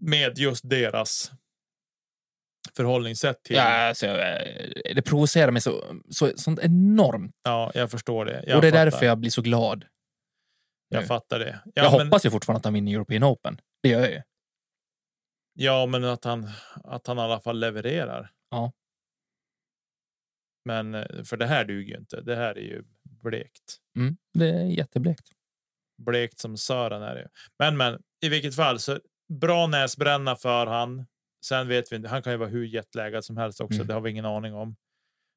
Med 0.00 0.38
just 0.38 0.68
deras 0.70 1.32
förhållningssätt 2.76 3.42
till. 3.42 3.56
Ja, 3.56 3.88
alltså, 3.88 4.06
eh, 4.06 4.94
det 4.94 5.02
provocerar 5.02 5.50
mig 5.50 5.62
så, 5.62 6.00
så, 6.10 6.32
sånt 6.36 6.58
enormt. 6.62 7.32
Ja, 7.44 7.70
jag 7.74 7.90
förstår 7.90 8.24
det. 8.24 8.44
Jag 8.46 8.56
och 8.56 8.62
det 8.62 8.68
är 8.68 8.72
fattar. 8.72 8.84
därför 8.84 9.06
jag 9.06 9.18
blir 9.18 9.30
så 9.30 9.42
glad. 9.42 9.84
Jag 10.88 11.00
nu. 11.00 11.06
fattar 11.06 11.38
det. 11.38 11.60
Ja, 11.64 11.70
jag 11.74 11.92
men, 11.92 12.06
hoppas 12.06 12.26
ju 12.26 12.30
fortfarande 12.30 12.58
att 12.58 12.64
han 12.64 12.74
vinner 12.74 12.92
European 12.92 13.24
Open. 13.24 13.60
Det 13.82 13.88
gör 13.88 14.00
jag 14.00 14.10
ju. 14.10 14.22
Ja, 15.54 15.86
men 15.86 16.04
att 16.04 16.24
han 16.24 16.48
att 16.84 17.06
han 17.06 17.18
i 17.18 17.20
alla 17.20 17.40
fall 17.40 17.58
levererar. 17.60 18.30
Ja. 18.50 18.72
Men 20.64 20.94
eh, 20.94 21.22
för 21.24 21.36
det 21.36 21.46
här 21.46 21.64
duger 21.64 21.92
ju 21.94 21.98
inte. 21.98 22.20
Det 22.20 22.36
här 22.36 22.58
är 22.58 22.62
ju 22.62 22.84
blekt. 23.22 23.76
Mm, 23.96 24.16
det 24.34 24.48
är 24.48 24.64
jätteblekt. 24.64 25.28
Blekt 26.02 26.38
som 26.38 26.56
Sören 26.56 27.02
är 27.02 27.14
det. 27.14 27.28
Men 27.58 27.76
men 27.76 28.02
i 28.24 28.28
vilket 28.28 28.56
fall 28.56 28.78
så 28.78 29.00
bra 29.40 29.66
näsbränna 29.66 30.36
för 30.36 30.66
han. 30.66 31.06
Sen 31.46 31.68
vet 31.68 31.92
vi 31.92 31.96
inte. 31.96 32.08
Han 32.08 32.22
kan 32.22 32.32
ju 32.32 32.36
vara 32.38 32.48
hur 32.48 32.64
jetlaggad 32.64 33.24
som 33.24 33.36
helst 33.36 33.60
också. 33.60 33.74
Mm. 33.74 33.86
Det 33.86 33.94
har 33.94 34.00
vi 34.00 34.10
ingen 34.10 34.24
aning 34.24 34.54
om. 34.54 34.76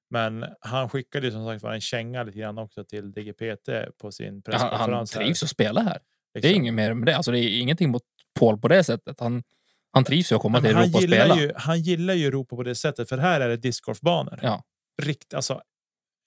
Men 0.10 0.46
han 0.62 0.90
skickade 0.90 1.26
ju 1.26 1.32
som 1.32 1.46
sagt 1.46 1.64
var 1.64 1.74
en 1.74 1.82
känga 1.82 2.24
lite 2.24 2.40
grann 2.40 2.58
också 2.58 2.84
till 2.84 3.12
DGPT 3.12 3.70
på 4.02 4.12
sin 4.12 4.28
Han, 4.28 4.34
han 4.36 4.42
presskonferens. 4.44 5.16
här, 5.16 5.22
trivs 5.24 5.44
att 5.44 5.50
spela 5.50 5.82
här. 5.82 6.00
Det 6.34 6.48
är 6.48 6.54
inget 6.54 6.74
mer 6.74 6.94
med 6.94 7.06
det. 7.06 7.16
Alltså, 7.16 7.32
det 7.32 7.40
är 7.40 7.60
ingenting 7.62 7.90
mot 7.90 8.04
Paul 8.40 8.58
på 8.58 8.68
det 8.68 8.84
sättet. 8.84 9.20
Han, 9.20 9.44
han 9.92 10.04
trivs 10.04 10.32
ju 10.32 10.36
att 10.36 10.42
komma 10.42 10.62
till 10.62 10.76
han, 10.76 10.84
Europa 10.84 10.98
och 10.98 11.04
spela. 11.04 11.38
ju, 11.38 11.52
han 11.56 11.82
gillar 11.82 12.14
ju 12.14 12.28
Europa 12.28 12.56
på 12.56 12.64
det 12.64 12.76
sättet, 12.76 13.10
för 13.10 13.18
här 13.18 13.42
är 13.42 13.50
det 13.50 13.58
discgolfbanor. 13.58 14.40
Ja. 14.42 14.64
Rikt, 15.02 15.34
alltså, 15.34 15.54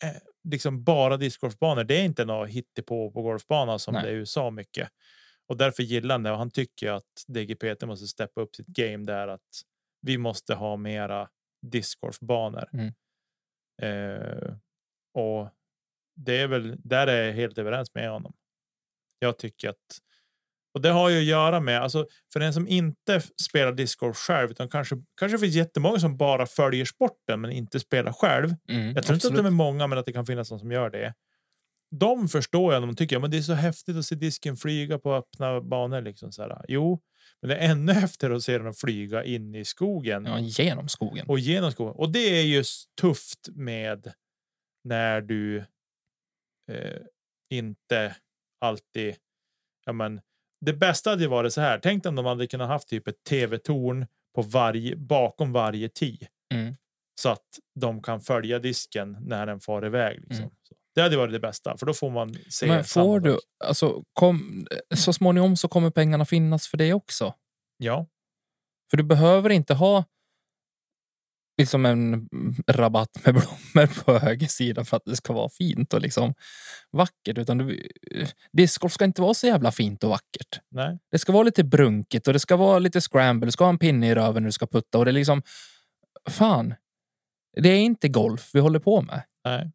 eh, 0.05 0.17
liksom 0.49 0.85
bara 0.85 1.17
discgolfbanor. 1.17 1.85
Det 1.85 1.95
är 1.95 2.05
inte 2.05 2.25
något 2.25 2.49
hittepå 2.49 3.11
på 3.11 3.23
golfbana 3.23 3.79
som 3.79 3.95
Nej. 3.95 4.03
det 4.03 4.09
är 4.09 4.13
i 4.13 4.17
USA 4.17 4.51
mycket. 4.51 4.89
Och 5.49 5.57
därför 5.57 5.83
gillar 5.83 6.15
han 6.15 6.23
det. 6.23 6.31
Och 6.31 6.39
han 6.39 6.51
tycker 6.51 6.93
att 6.93 7.25
DGPT 7.29 7.83
måste 7.87 8.07
steppa 8.07 8.41
upp 8.41 8.55
sitt 8.57 8.67
game 8.67 9.05
där. 9.05 9.29
Att 9.29 9.63
vi 10.03 10.19
måste 10.19 10.55
ha 10.55 10.77
mera 10.77 11.29
discgolfbanor. 11.67 12.69
Mm. 12.73 12.93
Eh, 13.83 14.55
och 15.15 15.49
det 16.17 16.41
är 16.41 16.49
väl 16.49 16.77
där 16.79 17.07
är 17.07 17.27
jag 17.27 17.33
helt 17.33 17.59
överens 17.59 17.95
med 17.95 18.11
honom. 18.11 18.33
Jag 19.19 19.39
tycker 19.39 19.69
att 19.69 19.99
och 20.75 20.81
det 20.81 20.89
har 20.91 21.09
ju 21.11 21.19
att 21.19 21.25
göra 21.25 21.61
med 21.61 21.81
alltså 21.83 22.07
för 22.33 22.41
den 22.41 22.55
som 22.55 22.69
inte 22.69 23.21
spelar 23.43 23.73
discgolf 23.73 24.17
själv, 24.17 24.51
utan 24.51 24.69
kanske 24.69 24.97
kanske 25.21 25.39
finns 25.39 25.55
jättemånga 25.55 25.99
som 25.99 26.17
bara 26.17 26.47
följer 26.47 26.85
sporten 26.85 27.41
men 27.41 27.51
inte 27.51 27.81
spelar 27.81 28.13
själv. 28.13 28.55
Mm, 28.69 28.87
Jag 28.95 28.95
tror 28.95 28.97
inte 28.97 29.11
att 29.11 29.15
absolut. 29.17 29.37
de 29.37 29.47
är 29.47 29.51
många, 29.51 29.87
men 29.87 29.99
att 29.99 30.05
det 30.07 30.13
kan 30.13 30.27
finnas 30.27 30.51
någon 30.51 30.61
som 30.61 30.73
gör 30.73 30.91
det. 30.91 31.15
De 31.97 32.29
förstår 32.29 32.75
jag, 32.75 32.83
de 32.83 32.97
tycker 32.97 33.17
ja, 33.17 33.21
men 33.21 33.31
det 33.31 33.37
är 33.39 33.43
så 33.43 33.53
häftigt 33.53 33.97
att 33.97 34.05
se 34.05 34.15
disken 34.15 34.57
flyga 34.57 34.99
på 34.99 35.15
öppna 35.15 35.61
banor. 35.61 36.01
Liksom, 36.01 36.33
så 36.33 36.43
här. 36.43 36.65
Jo, 36.69 37.01
men 37.43 37.49
det 37.49 37.57
är 37.57 37.71
ännu 37.71 37.93
häftigare 37.93 38.37
att 38.37 38.43
se 38.43 38.59
den 38.59 38.75
flyga 38.75 39.25
in 39.25 39.55
i 39.55 39.65
skogen 39.65 40.25
Ja, 40.27 40.39
genom 40.39 40.89
skogen. 40.89 41.27
och 41.29 41.39
genom 41.39 41.73
skogen. 41.73 41.95
Och 41.95 42.13
det 42.13 42.19
är 42.41 42.43
just 42.43 42.97
tufft 43.01 43.49
med 43.55 44.13
när 44.85 45.21
du 45.21 45.59
eh, 46.73 47.01
inte 47.51 48.17
alltid. 48.61 49.15
Ja, 49.87 49.93
men 49.93 50.21
det 50.61 50.73
bästa 50.73 51.11
hade 51.11 51.29
varit 51.29 51.53
så 51.53 51.61
här. 51.61 51.79
Tänk 51.79 52.07
om 52.07 52.15
de 52.15 52.27
hade 52.27 52.47
kunnat 52.47 52.69
haft 52.69 52.89
typ 52.89 53.09
ett 53.09 53.25
tv-torn 53.25 54.07
på 54.35 54.43
varje 54.43 54.97
to 55.39 55.45
varje 55.45 55.89
tee 55.89 56.29
Mm. 56.55 56.77
så 57.21 57.29
att 57.29 57.47
de 57.81 58.03
kan 58.03 58.21
följa 58.21 58.59
disken 58.59 59.17
när 59.21 59.47
den 59.47 59.61
far 59.61 59.87
iväg. 59.87 60.21
Liksom. 60.21 60.37
Mm. 60.45 60.51
Så 60.69 60.75
Det 60.95 61.01
hade 61.01 61.17
varit 61.17 61.33
det 61.33 61.41
bästa, 61.41 61.77
för 61.77 61.87
då 61.87 61.95
får 61.95 62.11
man 62.11 62.35
se. 62.49 62.67
Men 62.67 62.85
får 62.85 63.21
du, 63.21 63.39
alltså, 63.65 64.05
kom, 64.13 64.67
så 64.95 65.13
småningom 65.13 65.57
så 65.57 65.69
kommer 65.69 65.91
pengarna 65.91 66.25
finnas 66.25 66.69
för 66.69 66.77
det 66.77 66.93
också. 66.95 67.35
Ja, 67.77 68.07
För 68.91 68.97
du 68.97 69.03
behöver 69.03 69.51
inte 69.51 69.75
ha 69.75 70.05
liksom 71.61 71.87
en 71.87 72.29
rabatt 72.67 73.25
med 73.25 73.35
blommor 73.35 74.05
på 74.05 74.19
höger 74.19 74.47
sida 74.47 74.85
för 74.85 74.97
att 74.97 75.03
det 75.05 75.17
ska 75.17 75.33
vara 75.33 75.49
fint 75.49 75.95
och 75.95 76.01
liksom 76.01 76.35
vackert. 76.93 77.39
Utan 77.39 77.59
du, 77.59 77.89
discgolf 78.53 78.93
ska 78.93 79.05
inte 79.05 79.23
vara 79.23 79.35
så 79.35 79.47
jävla 79.47 79.73
fint 79.73 80.05
och 80.05 80.11
vackert. 80.11 80.61
nej, 80.71 80.99
Det 81.11 81.19
ska 81.19 81.33
vara 81.33 81.43
lite 81.43 81.65
brunkigt 81.65 82.27
och 82.27 82.33
det 82.33 82.39
ska 82.41 82.57
vara 82.57 82.79
lite 82.79 83.01
scramble. 83.01 83.47
Du 83.47 83.53
ska 83.53 83.65
ha 83.65 83.69
en 83.69 83.79
pinne 83.79 84.09
i 84.09 84.15
röven 84.15 84.43
när 84.43 84.49
du 84.49 84.53
ska 84.53 84.67
putta. 84.67 84.99
Och 84.99 85.05
det 85.05 85.11
är 85.11 85.13
liksom, 85.13 85.43
fan, 86.31 86.75
det 87.57 87.69
är 87.69 87.79
inte 87.79 88.09
golf 88.09 88.51
vi 88.55 88.61
håller 88.61 88.79
på 88.79 89.03
med. 89.03 89.23
nej, 89.45 89.73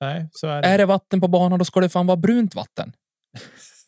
nej, 0.00 0.28
så 0.32 0.46
är 0.46 0.62
det. 0.62 0.68
Är 0.68 0.78
det 0.78 0.86
vatten 0.86 1.20
på 1.20 1.28
banan, 1.28 1.58
då 1.58 1.64
ska 1.64 1.80
det 1.80 1.88
fan 1.88 2.06
vara 2.06 2.16
brunt 2.16 2.54
vatten. 2.54 2.92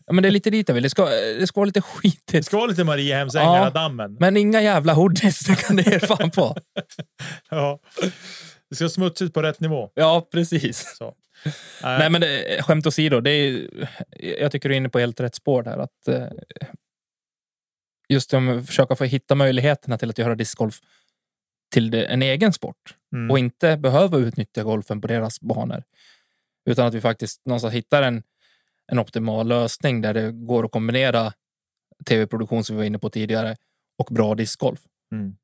Ja, 0.06 0.12
men 0.12 0.22
det 0.22 0.28
är 0.28 0.30
lite 0.30 0.50
dit 0.50 0.68
jag 0.68 0.74
vill. 0.74 0.82
Det 0.82 0.90
ska, 0.90 1.04
det 1.10 1.46
ska 1.46 1.60
vara 1.60 1.66
lite 1.66 1.80
Det 1.80 1.82
skitigt. 1.82 2.46
ska 2.46 2.56
vara 2.56 2.66
lite 2.66 2.84
Mariehemsängar 2.84 3.56
Ja, 3.64 3.70
dammen. 3.70 4.16
Men 4.20 4.36
inga 4.36 4.62
jävla 4.62 4.92
hoodies, 4.94 5.38
det 5.40 5.56
kan 5.56 5.76
det 5.76 5.82
ge 5.82 6.00
fan 6.00 6.30
på. 6.30 6.56
Ja. 7.50 7.78
Det 8.70 8.76
ska 8.76 8.84
vara 8.84 8.90
smutsigt 8.90 9.34
på 9.34 9.42
rätt 9.42 9.60
nivå. 9.60 9.90
Ja, 9.94 10.28
precis. 10.32 10.94
Så. 10.98 11.14
Nej, 11.82 12.10
men 12.10 12.20
det, 12.20 12.62
skämt 12.62 12.86
åsido, 12.86 13.20
det 13.20 13.30
är, 13.30 13.68
jag 14.40 14.52
tycker 14.52 14.68
du 14.68 14.74
är 14.74 14.76
inne 14.76 14.88
på 14.88 14.98
helt 14.98 15.20
rätt 15.20 15.34
spår 15.34 15.62
där. 15.62 15.78
Att, 15.78 16.08
eh, 16.08 16.26
just 18.08 18.34
att 18.34 18.66
försöka 18.66 18.96
få 18.96 19.04
hitta 19.04 19.34
möjligheterna 19.34 19.98
till 19.98 20.10
att 20.10 20.18
göra 20.18 20.34
discgolf 20.34 20.74
till 21.72 21.90
det, 21.90 22.04
en 22.04 22.22
egen 22.22 22.52
sport 22.52 22.96
Mm. 23.14 23.30
och 23.30 23.38
inte 23.38 23.76
behöva 23.76 24.18
utnyttja 24.18 24.62
golfen 24.62 25.00
på 25.00 25.06
deras 25.06 25.40
banor. 25.40 25.82
Utan 26.70 26.86
att 26.86 26.94
vi 26.94 27.00
faktiskt 27.00 27.46
någonstans 27.46 27.74
hittar 27.74 28.02
en, 28.02 28.22
en 28.92 28.98
optimal 28.98 29.48
lösning 29.48 30.00
där 30.00 30.14
det 30.14 30.32
går 30.32 30.64
att 30.64 30.70
kombinera 30.70 31.32
tv-produktion 32.06 32.64
som 32.64 32.76
vi 32.76 32.80
var 32.80 32.86
inne 32.86 32.98
på 32.98 33.10
tidigare 33.10 33.56
och 33.98 34.14
bra 34.14 34.34
discgolf. 34.34 34.80
Mm. 35.12 35.36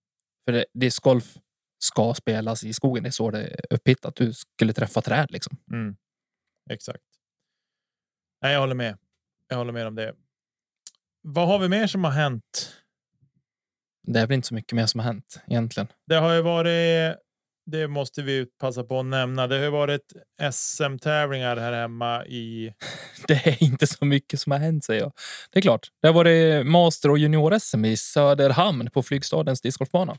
För 0.44 0.52
det, 0.52 0.64
discgolf 0.74 1.36
ska 1.78 2.14
spelas 2.14 2.64
i 2.64 2.72
skogen. 2.72 3.02
Det 3.02 3.08
är 3.08 3.10
så 3.10 3.30
det 3.30 3.42
är 3.42 3.74
upphittat. 3.74 4.16
Du 4.16 4.32
skulle 4.32 4.72
träffa 4.72 5.00
träd 5.00 5.30
liksom. 5.30 5.56
Mm. 5.72 5.96
Exakt. 6.70 7.04
Nej, 8.42 8.52
jag 8.52 8.60
håller 8.60 8.74
med. 8.74 8.98
Jag 9.48 9.56
håller 9.56 9.72
med 9.72 9.86
om 9.86 9.94
det. 9.94 10.14
Vad 11.22 11.48
har 11.48 11.58
vi 11.58 11.68
mer 11.68 11.86
som 11.86 12.04
har 12.04 12.10
hänt? 12.10 12.76
Det 14.02 14.20
är 14.20 14.26
väl 14.26 14.34
inte 14.34 14.48
så 14.48 14.54
mycket 14.54 14.72
mer 14.72 14.86
som 14.86 15.00
har 15.00 15.04
hänt 15.06 15.40
egentligen. 15.46 15.88
Det 16.06 16.14
har 16.14 16.34
ju 16.34 16.42
varit. 16.42 17.16
Det 17.70 17.88
måste 17.88 18.22
vi 18.22 18.46
passa 18.46 18.84
på 18.84 19.00
att 19.00 19.06
nämna. 19.06 19.46
Det 19.46 19.58
har 19.58 19.70
varit 19.70 20.12
SM-tävlingar 20.52 21.56
här 21.56 21.72
hemma 21.72 22.26
i. 22.26 22.74
Det 23.28 23.46
är 23.46 23.62
inte 23.62 23.86
så 23.86 24.04
mycket 24.04 24.40
som 24.40 24.52
har 24.52 24.58
hänt 24.58 24.84
säger 24.84 25.00
jag. 25.00 25.12
Det 25.50 25.58
är 25.58 25.62
klart. 25.62 25.88
Det 26.02 26.08
har 26.08 26.14
varit 26.14 26.66
master 26.66 27.10
och 27.10 27.18
junior-SM 27.18 27.84
i 27.84 27.96
Söderhamn 27.96 28.90
på 28.90 29.02
Flygstadens 29.02 29.60
discgolfbana. 29.60 30.16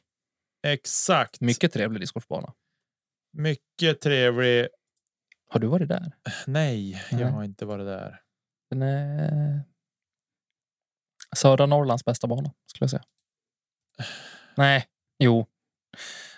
Exakt. 0.68 1.42
Mycket 1.42 1.74
trevlig 1.74 2.02
discgolfbana. 2.02 2.54
mycket 3.34 4.02
trevlig. 4.02 4.68
Har 5.50 5.60
du 5.60 5.68
varit 5.68 5.90
där? 5.90 6.12
Nej, 6.48 7.04
jag 7.12 7.20
Nej. 7.20 7.32
har 7.32 7.44
inte 7.44 7.66
varit 7.66 7.86
där. 7.86 8.22
Den 8.70 8.82
är 8.82 9.62
södra 11.36 11.66
Norrlands 11.66 12.06
bästa 12.06 12.28
bana 12.28 12.54
skulle 12.66 12.84
jag 12.84 12.90
säga. 12.90 13.04
Nej, 14.58 14.86
jo, 15.20 15.48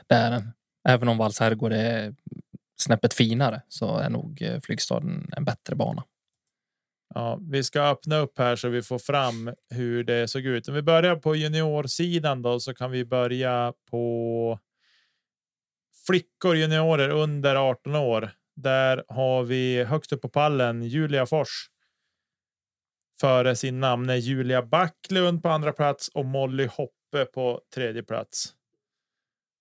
det 0.07 0.15
är 0.15 0.31
den. 0.31 0.51
Även 0.89 1.07
om 1.07 1.17
vals 1.17 1.39
herrgård 1.39 1.73
är 1.73 2.15
snäppet 2.81 3.13
finare 3.13 3.61
så 3.67 3.97
är 3.97 4.09
nog 4.09 4.41
eh, 4.41 4.59
Flygstaden 4.59 5.29
en 5.37 5.45
bättre 5.45 5.75
bana. 5.75 6.03
Ja, 7.13 7.39
vi 7.41 7.63
ska 7.63 7.81
öppna 7.81 8.17
upp 8.17 8.37
här 8.37 8.55
så 8.55 8.69
vi 8.69 8.81
får 8.81 8.99
fram 8.99 9.53
hur 9.69 10.03
det 10.03 10.27
såg 10.27 10.45
ut. 10.45 10.67
Om 10.67 10.73
vi 10.73 10.81
börjar 10.81 11.15
på 11.15 11.35
juniorsidan 11.35 12.41
då 12.41 12.59
så 12.59 12.73
kan 12.73 12.91
vi 12.91 13.05
börja 13.05 13.73
på. 13.91 14.59
Flickor 16.07 16.55
juniorer 16.55 17.09
under 17.09 17.55
18 17.55 17.95
år. 17.95 18.31
Där 18.55 19.03
har 19.07 19.43
vi 19.43 19.83
högst 19.83 20.13
upp 20.13 20.21
på 20.21 20.29
pallen 20.29 20.83
Julia 20.83 21.25
Fors. 21.25 21.69
Före 23.19 23.55
sin 23.55 23.79
namne 23.79 24.17
Julia 24.17 24.61
Backlund 24.61 25.43
på 25.43 25.49
andra 25.49 25.73
plats 25.73 26.07
och 26.07 26.25
Molly 26.25 26.65
Hoppe 26.65 27.25
på 27.33 27.61
tredje 27.75 28.03
plats. 28.03 28.53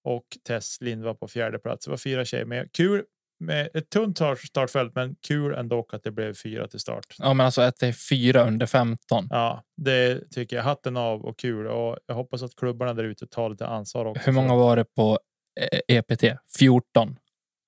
Och 0.05 0.25
Tess 0.47 0.81
Lindva 0.81 1.15
på 1.15 1.29
fjärde 1.29 1.59
plats. 1.59 1.85
Det 1.85 1.91
var 1.91 1.99
fyra 1.99 2.25
tjejer 2.25 2.45
med. 2.45 2.73
Kul 2.73 3.05
med 3.41 3.69
ett 3.75 3.91
tunt 3.91 4.17
start- 4.19 4.39
startfält, 4.41 4.95
men 4.95 5.17
kul 5.21 5.55
ändå 5.55 5.87
att 5.93 6.03
det 6.03 6.11
blev 6.11 6.35
fyra 6.35 6.69
till 6.69 6.81
start. 6.81 7.07
Ja, 7.19 7.35
men 7.35 7.47
alltså 7.47 7.61
att 7.63 7.77
det 7.77 7.87
är 7.87 7.93
fyra 7.93 8.47
under 8.47 8.67
15. 8.67 9.27
Ja, 9.31 9.65
det 9.77 10.31
tycker 10.31 10.57
jag. 10.57 10.63
Hatten 10.63 10.97
av 10.97 11.25
och 11.25 11.39
kul 11.39 11.67
och 11.67 11.99
jag 12.07 12.15
hoppas 12.15 12.43
att 12.43 12.57
klubbarna 12.57 12.95
där 12.95 13.05
ute 13.05 13.27
tar 13.27 13.51
lite 13.51 13.67
ansvar 13.67 14.05
också. 14.05 14.23
Hur 14.27 14.33
många 14.33 14.55
var 14.57 14.77
det 14.77 14.85
på 14.85 15.19
eh, 15.61 15.97
EPT? 15.97 16.25
14, 16.59 17.19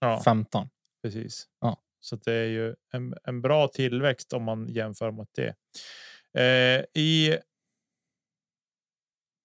Ja, 0.01 0.23
15. 0.25 0.69
precis. 1.03 1.47
Ja. 1.61 1.79
Så 2.01 2.17
det 2.17 2.33
är 2.33 2.47
ju 2.47 2.75
en, 2.93 3.15
en 3.25 3.43
bra 3.43 3.69
tillväxt 3.69 4.33
om 4.33 4.43
man 4.43 4.69
jämför 4.69 5.11
mot 5.11 5.29
det. 5.35 5.55
Eh, 6.43 6.85
I 7.03 7.39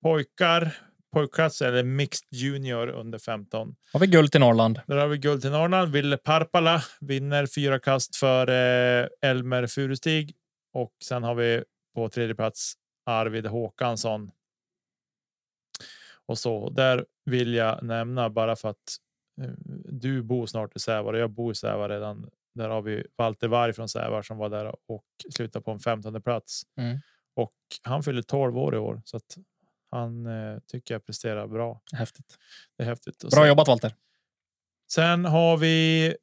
pojkar, 0.04 0.78
pojkklass 1.22 1.61
eller 1.61 1.84
mixed 1.84 2.28
junior 2.32 2.88
under 2.89 3.20
15. 3.20 3.76
Har 3.93 3.99
vi 3.99 4.07
guld 4.07 4.32
till 4.32 4.41
Norrland? 4.41 4.80
Där 4.88 4.97
har 4.97 5.07
vi 5.07 5.18
guld 5.18 5.41
till 5.41 5.51
Norrland. 5.51 5.91
Ville 5.91 6.18
Parpala 6.18 6.82
vinner 7.01 7.45
fyra 7.55 7.80
kast 7.80 8.15
för 8.15 8.49
eh, 8.49 9.07
Elmer 9.22 9.68
Furustig 9.68 10.36
och 10.74 10.93
sen 11.03 11.24
har 11.24 11.36
vi 11.36 11.63
på 11.95 12.09
tredje 12.09 12.36
plats 12.36 12.74
Arvid 13.05 13.45
Håkansson. 13.45 14.32
Och 16.26 16.38
så 16.38 16.70
där 16.70 17.05
vill 17.26 17.53
jag 17.53 17.84
nämna 17.84 18.30
bara 18.30 18.55
för 18.55 18.70
att 18.70 18.95
eh, 19.41 19.49
du 19.86 20.24
bor 20.24 20.45
snart 20.45 20.76
i 20.76 20.80
Sävar 20.80 21.13
och 21.13 21.20
jag 21.20 21.30
bor 21.32 21.51
i 21.51 21.55
Sävar 21.55 21.89
redan. 21.89 22.30
Där 22.55 22.70
har 22.70 22.82
vi 22.82 23.03
Walter 23.18 23.47
Varg 23.47 23.74
från 23.74 23.89
Sävar 23.89 24.22
som 24.22 24.38
var 24.38 24.49
där 24.49 24.76
och 24.88 25.05
slutade 25.36 25.63
på 25.63 25.72
en 25.72 25.80
15 25.80 26.22
plats 26.22 26.61
Mm. 26.78 26.97
och 27.36 27.51
han 27.84 28.03
fyller 28.03 28.22
12 28.22 28.57
år 28.57 28.76
i 28.76 28.78
år 28.78 29.01
så 29.05 29.18
att 29.18 29.38
han 29.98 30.26
eh, 30.26 30.60
tycker 30.72 30.93
jag 30.93 31.06
presterar 31.06 31.48
bra. 31.48 31.82
Häftigt. 31.93 32.38
Det 32.78 32.84
är 32.84 32.88
häftigt. 32.88 33.24
Och 33.24 33.30
Bra 33.30 33.39
sen- 33.39 33.48
jobbat 33.48 33.68
Walter. 33.68 33.95
Sen 34.91 35.26
har 35.26 35.58
vi 35.58 36.16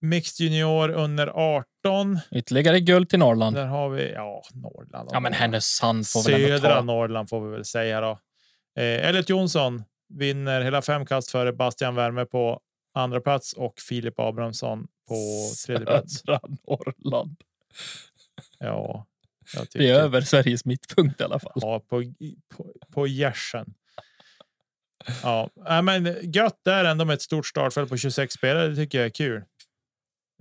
Mixed 0.00 0.44
Junior 0.46 0.90
under 0.90 1.26
18. 1.26 2.18
Ytterligare 2.30 2.80
guld 2.80 3.08
till 3.10 3.18
Norrland. 3.18 3.56
Där 3.56 3.66
har 3.66 3.88
vi 3.88 4.12
ja, 4.12 4.42
Norrland. 4.54 5.08
Ja, 5.12 5.20
men 5.20 5.32
Härnösand 5.32 6.08
får 6.08 6.30
väl 6.30 6.44
ändå 6.44 6.58
Södra. 6.58 6.82
Norrland 6.82 7.28
får 7.28 7.40
vi 7.40 7.50
väl 7.50 7.64
säga 7.64 8.00
då. 8.00 8.10
Eh, 8.78 9.08
Elliot 9.08 9.28
Jonsson 9.28 9.84
vinner 10.08 10.60
hela 10.60 10.82
fem 10.82 11.06
kast 11.06 11.30
före 11.30 11.52
Bastian 11.52 11.94
Värme 11.94 12.24
på 12.24 12.60
andra 12.94 13.20
plats 13.20 13.52
och 13.52 13.80
Filip 13.88 14.18
Abrahamsson 14.18 14.86
på 15.08 15.14
tredje 15.66 15.86
plats. 15.86 16.18
Södra 16.18 16.40
Norrland. 16.66 17.36
Ja, 18.58 19.06
tycker. 19.54 19.80
är 19.80 19.94
över 19.94 20.20
Sveriges 20.20 20.64
mittpunkt 20.64 21.20
i 21.20 21.24
alla 21.24 21.38
fall. 21.38 21.52
Ja, 21.54 21.80
på, 21.80 22.02
på, 22.56 22.72
på 22.92 23.06
gärsen. 23.06 23.74
Ja, 25.22 25.50
men 25.82 26.16
gött 26.32 26.60
där 26.64 26.84
ändå 26.84 27.04
med 27.04 27.14
ett 27.14 27.22
stort 27.22 27.46
startfält 27.46 27.88
på 27.88 27.96
26 27.96 28.34
spelare. 28.34 28.68
Det 28.68 28.76
tycker 28.76 28.98
jag 28.98 29.06
är 29.06 29.10
kul. 29.10 29.36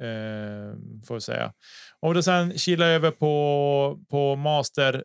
Eh, 0.01 1.05
får 1.08 1.20
säga. 1.20 1.53
Om 1.99 2.14
det 2.14 2.24
sen 2.24 2.58
kilar 2.58 2.88
över 2.88 3.12
på, 3.12 3.99
på 4.10 4.36
Master 4.36 5.03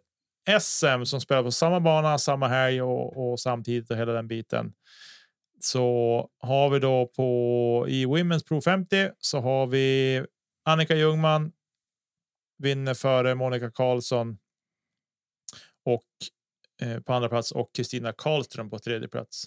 SM 0.60 1.04
som 1.04 1.20
spelar 1.20 1.42
på 1.42 1.50
samma 1.50 1.80
bana, 1.80 2.18
samma 2.18 2.48
helg 2.48 2.82
och, 2.82 3.32
och 3.32 3.40
samtidigt 3.40 3.90
och 3.90 3.96
hela 3.96 4.12
den 4.12 4.28
biten. 4.28 4.72
Så 5.60 6.28
har 6.40 6.70
vi 6.70 6.78
då 6.78 7.06
på 7.16 7.86
i 7.88 8.06
Women's 8.06 8.48
Pro 8.48 8.60
50 8.60 9.10
så 9.18 9.40
har 9.40 9.66
vi 9.66 10.24
Annika 10.64 10.94
Ljungman 10.94 11.52
vinner 12.62 12.94
före 12.94 13.34
Monica 13.34 13.70
Karlsson. 13.70 14.38
Och 15.84 16.06
eh, 16.82 17.00
på 17.00 17.12
andra 17.12 17.28
plats 17.28 17.52
och 17.52 17.74
Kristina 17.74 18.12
Karlström 18.12 18.70
på 18.70 18.78
tredje 18.78 19.08
plats. 19.08 19.44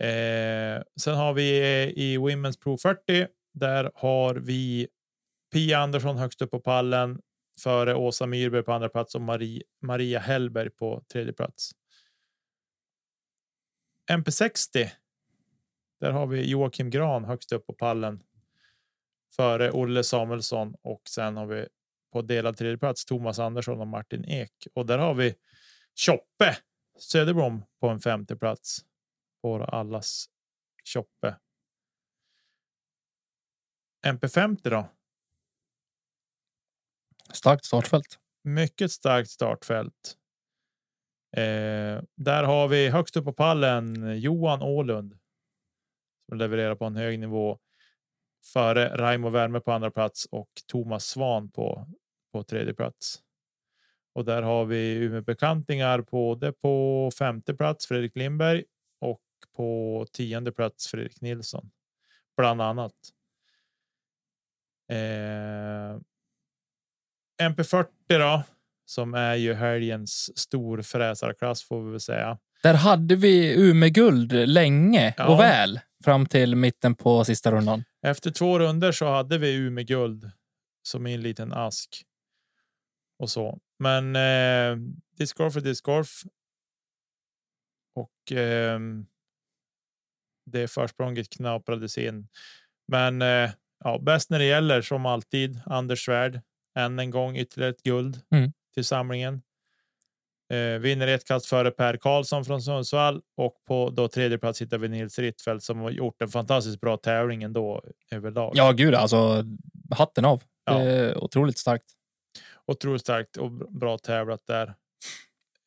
Eh, 0.00 0.82
sen 1.00 1.14
har 1.14 1.32
vi 1.34 1.58
eh, 1.58 2.02
i 2.02 2.18
Women's 2.18 2.62
Pro 2.62 2.78
40. 2.78 3.26
Där 3.54 3.90
har 3.94 4.34
vi 4.34 4.88
Pia 5.52 5.78
Andersson 5.78 6.18
högst 6.18 6.42
upp 6.42 6.50
på 6.50 6.60
pallen 6.60 7.20
före 7.62 7.94
Åsa 7.94 8.26
Myrberg 8.26 8.62
på 8.62 8.72
andra 8.72 8.88
plats 8.88 9.14
och 9.14 9.20
Marie, 9.20 9.62
Maria 9.82 10.18
Hellberg 10.18 10.70
på 10.70 11.04
tredje 11.12 11.32
plats. 11.32 11.70
MP60. 14.12 14.88
Där 16.00 16.10
har 16.10 16.26
vi 16.26 16.50
Joakim 16.50 16.90
Gran 16.90 17.24
högst 17.24 17.52
upp 17.52 17.66
på 17.66 17.72
pallen 17.72 18.22
före 19.36 19.70
Olle 19.70 20.04
Samuelsson 20.04 20.74
och 20.82 21.02
sen 21.08 21.36
har 21.36 21.46
vi 21.46 21.66
på 22.12 22.22
delad 22.22 22.56
tredje 22.56 22.78
plats 22.78 23.04
Thomas 23.04 23.38
Andersson 23.38 23.80
och 23.80 23.86
Martin 23.86 24.24
Ek 24.24 24.66
och 24.74 24.86
där 24.86 24.98
har 24.98 25.14
vi 25.14 25.34
Choppe 26.06 26.56
Söderblom 26.98 27.64
på 27.80 27.88
en 27.88 28.00
femte 28.00 28.36
plats. 28.36 28.84
Våra 29.42 29.64
allas 29.64 30.26
Choppe. 30.84 31.36
MP50 34.06 34.70
då? 34.70 34.88
Starkt 37.32 37.64
startfält. 37.64 38.18
Mycket 38.44 38.92
starkt 38.92 39.30
startfält. 39.30 40.16
Eh, 41.36 42.02
där 42.16 42.44
har 42.44 42.68
vi 42.68 42.88
högst 42.88 43.16
upp 43.16 43.24
på 43.24 43.32
pallen 43.32 44.16
Johan 44.20 44.62
Ålund. 44.62 45.18
Som 46.28 46.38
levererar 46.38 46.74
på 46.74 46.84
en 46.84 46.96
hög 46.96 47.18
nivå. 47.18 47.58
Före 48.52 48.96
Raimo 48.96 49.28
Värme 49.28 49.60
på 49.60 49.72
andra 49.72 49.90
plats 49.90 50.26
och 50.30 50.50
Thomas 50.66 51.04
Svan 51.04 51.50
på, 51.50 51.88
på 52.32 52.42
tredje 52.44 52.74
plats. 52.74 53.18
Och 54.14 54.24
där 54.24 54.42
har 54.42 54.64
vi 54.64 54.94
Umeå 54.94 55.22
bekantingar 55.22 56.00
både 56.10 56.52
på 56.52 57.10
femte 57.18 57.54
plats 57.54 57.86
Fredrik 57.86 58.16
Lindberg 58.16 58.64
och 59.00 59.20
på 59.56 60.06
tionde 60.12 60.52
plats 60.52 60.86
Fredrik 60.86 61.20
Nilsson. 61.20 61.70
Bland 62.36 62.62
annat. 62.62 62.92
Eh, 64.90 65.98
MP40 67.48 67.86
då, 68.08 68.42
som 68.84 69.14
är 69.14 69.34
ju 69.34 69.54
helgens 69.54 70.38
storfräsarklass 70.38 71.62
får 71.62 71.84
vi 71.84 71.90
väl 71.90 72.00
säga. 72.00 72.38
Där 72.62 72.74
hade 72.74 73.16
vi 73.16 73.54
Umeå 73.70 73.88
guld 73.90 74.32
länge 74.32 75.14
Ja. 75.16 75.28
och 75.28 75.40
väl 75.40 75.80
fram 76.04 76.26
till 76.26 76.56
mitten 76.56 76.94
på 76.94 77.24
sista 77.24 77.52
rundan. 77.52 77.84
Efter 78.06 78.30
två 78.30 78.58
runder 78.58 78.92
så 78.92 79.06
hade 79.06 79.38
vi 79.38 79.54
Umeå 79.54 79.84
guld 79.84 80.30
som 80.82 81.06
i 81.06 81.14
en 81.14 81.22
liten 81.22 81.52
ask. 81.52 82.02
Och 83.22 83.30
så. 83.30 83.58
Men 83.78 84.16
eh, 84.16 84.76
discgolf 85.16 85.56
är 85.56 85.60
discgolf. 85.60 86.22
Och 87.94 88.32
eh, 88.32 88.78
det 90.50 90.68
försprånget 90.68 91.30
knaprades 91.30 91.98
in. 91.98 92.28
Men 92.88 93.22
eh, 93.22 93.50
ja, 93.84 93.98
bäst 93.98 94.30
när 94.30 94.38
det 94.38 94.44
gäller 94.44 94.82
som 94.82 95.06
alltid 95.06 95.60
Anders 95.66 96.04
Svärd. 96.04 96.40
Än 96.78 96.98
en 96.98 97.10
gång 97.10 97.36
ytterligare 97.36 97.70
ett 97.70 97.82
guld 97.82 98.20
Mm. 98.30 98.52
till 98.74 98.84
samlingen. 98.84 99.42
Eh, 100.52 100.78
vinner 100.80 101.06
ett 101.06 101.24
kast 101.24 101.46
före 101.46 101.70
Per 101.70 101.96
Karlsson 101.96 102.44
från 102.44 102.62
Sundsvall 102.62 103.22
och 103.36 103.54
på 103.66 103.90
då 103.90 104.08
tredje 104.08 104.38
plats 104.38 104.62
hittar 104.62 104.78
vi 104.78 104.88
Nils 104.88 105.18
Rittfeldt 105.18 105.64
som 105.64 105.78
har 105.78 105.90
gjort 105.90 106.22
en 106.22 106.28
fantastiskt 106.28 106.80
bra 106.80 106.96
tävling 106.96 107.42
ändå 107.42 107.84
överlag. 108.10 108.52
Ja, 108.54 108.72
gud 108.72 108.94
alltså. 108.94 109.44
Hatten 109.90 110.24
av. 110.24 110.42
Ja. 110.64 111.14
Otroligt 111.14 111.58
starkt. 111.58 111.92
Otroligt 112.66 113.00
starkt 113.02 113.36
och 113.36 113.50
bra 113.52 113.98
tävlat 113.98 114.46
där. 114.46 114.74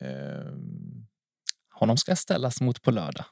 Ehm, 0.01 1.05
Honom 1.73 1.97
ska 1.97 2.15
ställas 2.15 2.61
mot 2.61 2.81
på 2.81 2.91
lördag. 2.91 3.25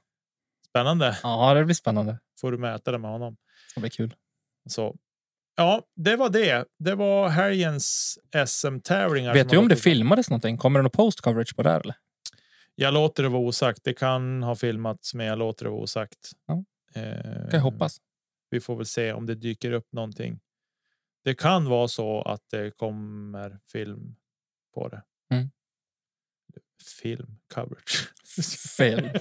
spännande. 0.69 1.17
Ja, 1.23 1.53
det 1.53 1.65
blir 1.65 1.75
spännande. 1.75 2.19
Får 2.41 2.51
du 2.51 2.57
mäta 2.57 2.91
det 2.91 2.97
med 2.97 3.11
honom. 3.11 3.33
Det 3.35 3.71
ska 3.71 3.79
bli 3.79 3.89
kul. 3.89 4.15
Så. 4.69 4.95
Ja, 5.55 5.81
det 5.95 6.15
var 6.15 6.29
det. 6.29 6.65
Det 6.79 6.95
var 6.95 7.29
helgens 7.29 8.17
SM-tävlingar. 8.47 9.33
Vet 9.33 9.41
som 9.47 9.51
du 9.51 9.57
om 9.57 9.67
det 9.67 9.75
filmades 9.75 10.29
någonting? 10.29 10.57
Kommer 10.57 10.79
det 10.79 10.83
någon 10.83 10.89
post 10.91 11.21
coverage 11.21 11.55
på 11.55 11.63
det 11.63 11.69
här 11.69 11.79
eller? 11.79 11.95
Jag 12.75 12.93
låter 12.93 13.23
det 13.23 13.29
vara 13.29 13.41
osagt. 13.41 13.79
Det 13.83 13.93
kan 13.93 14.43
ha 14.43 14.55
filmats, 14.55 15.13
men 15.13 15.25
jag 15.25 15.39
låter 15.39 15.65
det 15.65 15.69
vara 15.71 15.81
osagt. 15.81 16.31
Ja. 16.47 16.63
Ehm, 16.95 17.23
Kan 17.23 17.49
jag 17.51 17.59
hoppas. 17.59 17.97
Vi 18.49 18.59
får 18.59 18.75
väl 18.75 18.85
se 18.85 19.13
om 19.13 19.25
det 19.25 19.35
dyker 19.35 19.71
upp 19.71 19.87
någonting. 19.93 20.39
Det 21.23 21.35
kan 21.35 21.65
vara 21.65 21.87
så 21.87 22.21
att 22.21 22.41
det 22.49 22.71
kommer 22.77 23.59
film 23.71 24.15
på 24.73 24.87
det. 24.87 25.03
Mm. 25.33 25.51
Film 27.01 27.39
coverage. 27.53 28.09
Film. 28.77 29.09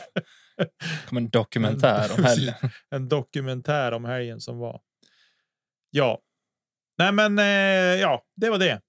Kommer 1.07 1.21
en 1.21 1.31
dokumentär 1.31 2.19
om 2.19 2.25
helgen. 2.25 2.55
en 2.91 3.09
dokumentär 3.09 3.93
om 3.93 4.05
helgen 4.05 4.41
som 4.41 4.59
var. 4.59 4.81
Ja, 5.91 6.21
nej, 6.99 7.13
men 7.13 7.39
eh, 7.39 7.45
ja, 8.01 8.25
det 8.37 8.51
var 8.51 8.59
det. 8.59 8.81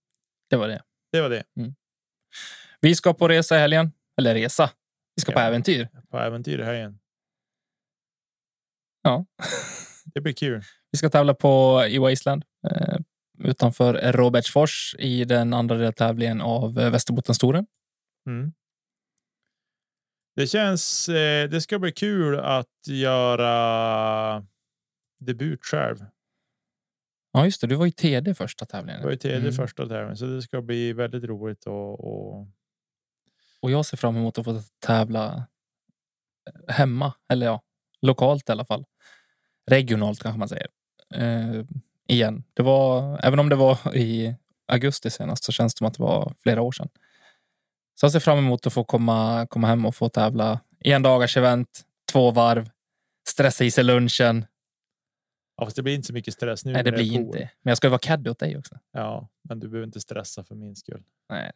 Det 0.49 0.55
var 0.55 0.67
det. 0.67 0.83
Det 1.11 1.21
var 1.21 1.29
det 1.29 1.43
Vi 2.81 2.95
ska 2.95 3.13
på 3.13 3.27
resa 3.27 3.55
i 3.55 3.59
helgen. 3.59 3.91
Eller 4.17 4.33
resa. 4.33 4.69
Vi 5.15 5.21
ska 5.21 5.31
på 5.31 5.39
Ja. 5.39 5.43
äventyr. 5.45 5.87
på 6.09 6.17
äventyr 6.17 6.59
i 6.59 6.63
helgen. 6.63 6.99
Ja. 9.01 9.25
Det 10.05 10.21
blir 10.21 10.33
kul. 10.33 10.63
Vi 10.91 10.97
ska 10.97 11.09
tävla 11.09 11.33
på 11.33 11.83
i 11.89 11.97
Wasteland 11.97 12.45
eh, 12.67 12.97
utanför 13.43 14.11
Robertsfors 14.11 14.95
i 14.99 15.25
den 15.25 15.53
andra 15.53 15.75
deltävlingen 15.75 16.41
av 16.41 16.79
eh, 16.79 16.91
Västerbottenstouren. 16.91 17.65
Mm. 18.27 18.53
Det 20.35 20.47
känns. 20.47 21.09
Eh, 21.09 21.49
det 21.49 21.61
ska 21.61 21.79
bli 21.79 21.91
kul 21.91 22.39
att 22.39 22.87
göra 22.87 24.45
debut 25.19 25.65
själv. 25.65 25.97
Ja, 27.31 27.45
just 27.45 27.61
det. 27.61 27.67
Du 27.67 27.75
var 27.75 27.85
ju 27.85 27.91
TD 27.91 28.33
första 28.35 28.65
tävlingen. 28.65 29.01
Det 29.01 29.05
var 29.05 29.11
ju 29.11 29.17
tredje 29.17 29.39
Mm. 29.39 29.51
första 29.53 29.87
tävlingen, 29.87 30.17
så 30.17 30.25
det 30.25 30.41
ska 30.41 30.61
bli 30.61 30.93
väldigt 30.93 31.23
roligt 31.23 31.65
och, 31.65 31.99
och 31.99 32.47
Och 33.59 33.71
jag 33.71 33.85
ser 33.85 33.97
fram 33.97 34.17
emot 34.17 34.37
att 34.37 34.45
få 34.45 34.61
tävla 34.79 35.47
eh, 36.47 36.73
hemma. 36.75 37.13
Eller 37.29 37.45
ja, 37.45 37.61
lokalt 38.01 38.49
i 38.49 38.51
alla 38.51 38.65
fall. 38.65 38.85
Regionalt 39.71 40.19
kanske 40.23 40.39
man 40.39 40.49
säger. 40.49 40.67
Igen. 42.07 42.43
Det 42.53 42.63
var, 42.63 43.19
även 43.23 43.39
om 43.39 43.49
det 43.49 43.55
var 43.55 43.95
i 43.95 44.35
augusti 44.67 45.09
senast 45.09 45.43
så 45.43 45.51
känns 45.51 45.73
det 45.73 45.77
som 45.77 45.87
att 45.87 45.93
det 45.93 46.03
var 46.03 46.33
flera 46.39 46.61
år 46.61 46.71
sedan. 46.71 46.89
Så 47.99 48.05
jag 48.05 48.11
ser 48.11 48.19
fram 48.19 48.37
emot 48.37 48.67
att 48.67 48.73
få 48.73 48.83
komma, 48.83 49.47
komma 49.49 49.67
hem 49.67 49.85
och 49.85 49.95
få 49.95 50.09
tävla 50.09 50.59
en 50.79 51.01
dagars 51.01 51.37
event, 51.37 51.81
två 52.11 52.31
varv, 52.31 52.69
stressa 53.29 53.63
i 53.63 53.71
sig 53.71 53.83
lunchen. 53.83 54.45
ja, 55.57 55.65
fast 55.65 55.75
det 55.75 55.83
blir 55.83 55.95
inte 55.95 56.07
så 56.07 56.13
mycket 56.13 56.33
stress 56.33 56.65
nu. 56.65 56.73
Nej, 56.73 56.83
det 56.83 56.91
blir 56.91 57.13
inte. 57.13 57.37
Men 57.37 57.71
jag 57.71 57.77
ska 57.77 57.87
ju 57.87 57.91
vara 57.91 57.99
caddy 57.99 58.29
åt 58.29 58.39
dig 58.39 58.57
också. 58.57 58.79
Ja, 58.91 59.29
men 59.49 59.59
du 59.59 59.67
behöver 59.67 59.85
inte 59.85 60.01
stressa 60.01 60.43
för 60.43 60.55
min 60.55 60.75
skull. 60.75 61.03
Nej, 61.29 61.51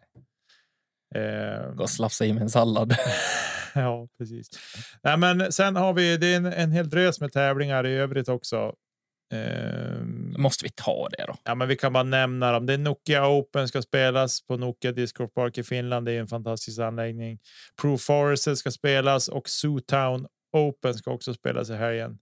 Eh, 1.16 1.72
gå 1.74 1.84
och 1.84 1.90
slafsa 1.90 2.26
i 2.26 2.34
mig 2.34 2.44
en 2.44 2.50
sallad. 2.50 2.96
ja, 3.76 4.08
precis. 4.18 4.50
Nej, 5.04 5.18
men 5.18 5.52
sen 5.52 5.76
har 5.76 5.94
vi 5.94 6.18
det 6.18 6.28
är 6.28 6.38
en, 6.38 6.46
en 6.46 6.72
hel 6.72 6.90
drös 6.90 7.22
med 7.22 7.32
tävlingar 7.32 7.88
i 7.88 7.94
övrigt 7.94 8.30
också. 8.30 8.74
Ehm, 9.34 10.36
Måste 10.38 10.66
vi 10.66 10.70
ta 10.76 11.10
det 11.10 11.26
då? 11.28 11.36
Ja, 11.44 11.56
men 11.56 11.68
vi 11.68 11.76
kan 11.76 11.94
bara 11.94 12.04
nämna 12.04 12.52
dem. 12.52 12.66
Det 12.66 12.74
är 12.74 12.78
Nokia 12.78 13.28
Open 13.28 13.68
ska 13.68 13.82
spelas 13.82 14.42
på 14.42 14.58
Nokia 14.58 14.92
Disc 14.92 15.14
Golf 15.14 15.34
Park 15.34 15.58
i 15.58 15.64
Finland. 15.64 16.06
Det 16.06 16.12
är 16.12 16.20
en 16.20 16.28
fantastisk 16.28 16.80
anläggning. 16.80 17.40
Pro 17.82 17.98
Forest 17.98 18.58
ska 18.58 18.72
spelas 18.72 19.28
och 19.28 19.50
Zootown 19.50 20.28
Open 20.52 20.94
ska 20.94 21.12
också 21.12 21.34
spelas 21.34 21.70
i 21.70 21.76
helgen. 21.76 22.20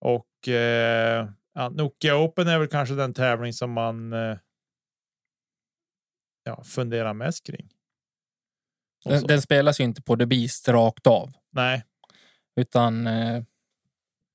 Och 0.00 0.48
eh, 0.48 1.28
ja, 1.54 1.68
Nokia 1.68 2.16
Open 2.16 2.48
är 2.48 2.58
väl 2.58 2.68
kanske 2.68 2.94
den 2.94 3.14
tävling 3.14 3.52
som 3.52 3.72
man 3.72 4.12
eh, 4.12 4.36
ja, 6.44 6.64
funderar 6.64 7.14
mest 7.14 7.46
kring. 7.46 7.68
Den, 9.04 9.26
den 9.26 9.42
spelas 9.42 9.80
ju 9.80 9.84
inte 9.84 10.02
på 10.02 10.16
The 10.16 10.26
Beast 10.26 10.68
rakt 10.68 11.06
av. 11.06 11.32
Nej, 11.52 11.84
Utan 12.56 13.06
eh, 13.06 13.42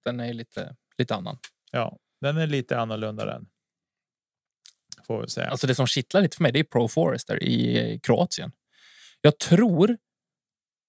den 0.05 0.19
är 0.19 0.33
lite, 0.33 0.75
lite 0.97 1.15
annan. 1.15 1.37
Ja, 1.71 1.97
den 2.21 2.37
är 2.37 2.47
lite 2.47 2.79
annorlunda 2.79 3.25
den. 3.25 3.47
Får 5.07 5.21
vi 5.21 5.29
säga. 5.29 5.49
Alltså 5.49 5.67
det 5.67 5.75
som 5.75 5.87
kittlar 5.87 6.21
lite 6.21 6.37
för 6.37 6.43
mig 6.43 6.51
det 6.51 6.59
är 6.59 6.63
Pro 6.63 6.87
Forester 6.87 7.43
i 7.43 7.99
Kroatien. 8.03 8.51
Jag 9.21 9.37
tror, 9.37 9.97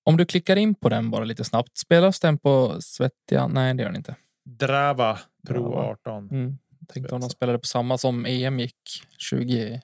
om 0.04 0.16
du 0.16 0.26
klickar 0.26 0.56
in 0.56 0.74
på 0.74 0.88
den 0.88 1.10
bara 1.10 1.24
lite 1.24 1.44
snabbt, 1.44 1.78
spelas 1.78 2.20
den 2.20 2.38
på 2.38 2.80
Svettia? 2.80 3.46
Nej, 3.48 3.74
det 3.74 3.82
gör 3.82 3.90
den 3.90 3.96
inte. 3.96 4.16
Drava 4.44 5.18
Pro 5.46 5.70
Drava. 5.70 5.82
18. 5.82 6.28
Mm. 6.30 6.58
Tänkte 6.88 7.14
om 7.14 7.20
de 7.20 7.30
spelade 7.30 7.58
på 7.58 7.66
samma 7.66 7.98
som 7.98 8.26
EM 8.26 8.60
gick 8.60 9.02
20... 9.18 9.80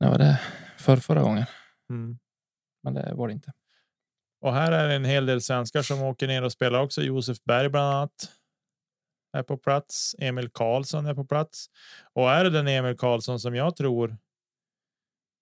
När 0.00 0.10
var 0.10 0.18
det? 0.18 0.40
För 0.78 0.96
förra 0.96 1.22
gången. 1.22 1.46
Mm. 1.90 2.18
Men 2.82 2.94
det 2.94 3.14
var 3.14 3.28
det 3.28 3.34
inte. 3.34 3.52
Och 4.40 4.54
här 4.54 4.72
är 4.72 4.88
en 4.88 5.04
hel 5.04 5.26
del 5.26 5.40
svenskar 5.40 5.82
som 5.82 6.02
åker 6.02 6.28
ner 6.28 6.42
och 6.42 6.52
spelar 6.52 6.80
också. 6.80 7.02
Josef 7.02 7.38
Berg 7.44 7.68
bland 7.68 7.94
annat. 7.94 8.32
Är 9.32 9.42
på 9.42 9.56
plats. 9.56 10.14
Emil 10.18 10.48
Karlsson 10.48 11.06
är 11.06 11.14
på 11.14 11.24
plats. 11.24 11.66
Och 12.12 12.30
är 12.30 12.44
det 12.44 12.50
den 12.50 12.68
Emil 12.68 12.96
Karlsson 12.96 13.40
som 13.40 13.54
jag 13.54 13.76
tror. 13.76 14.16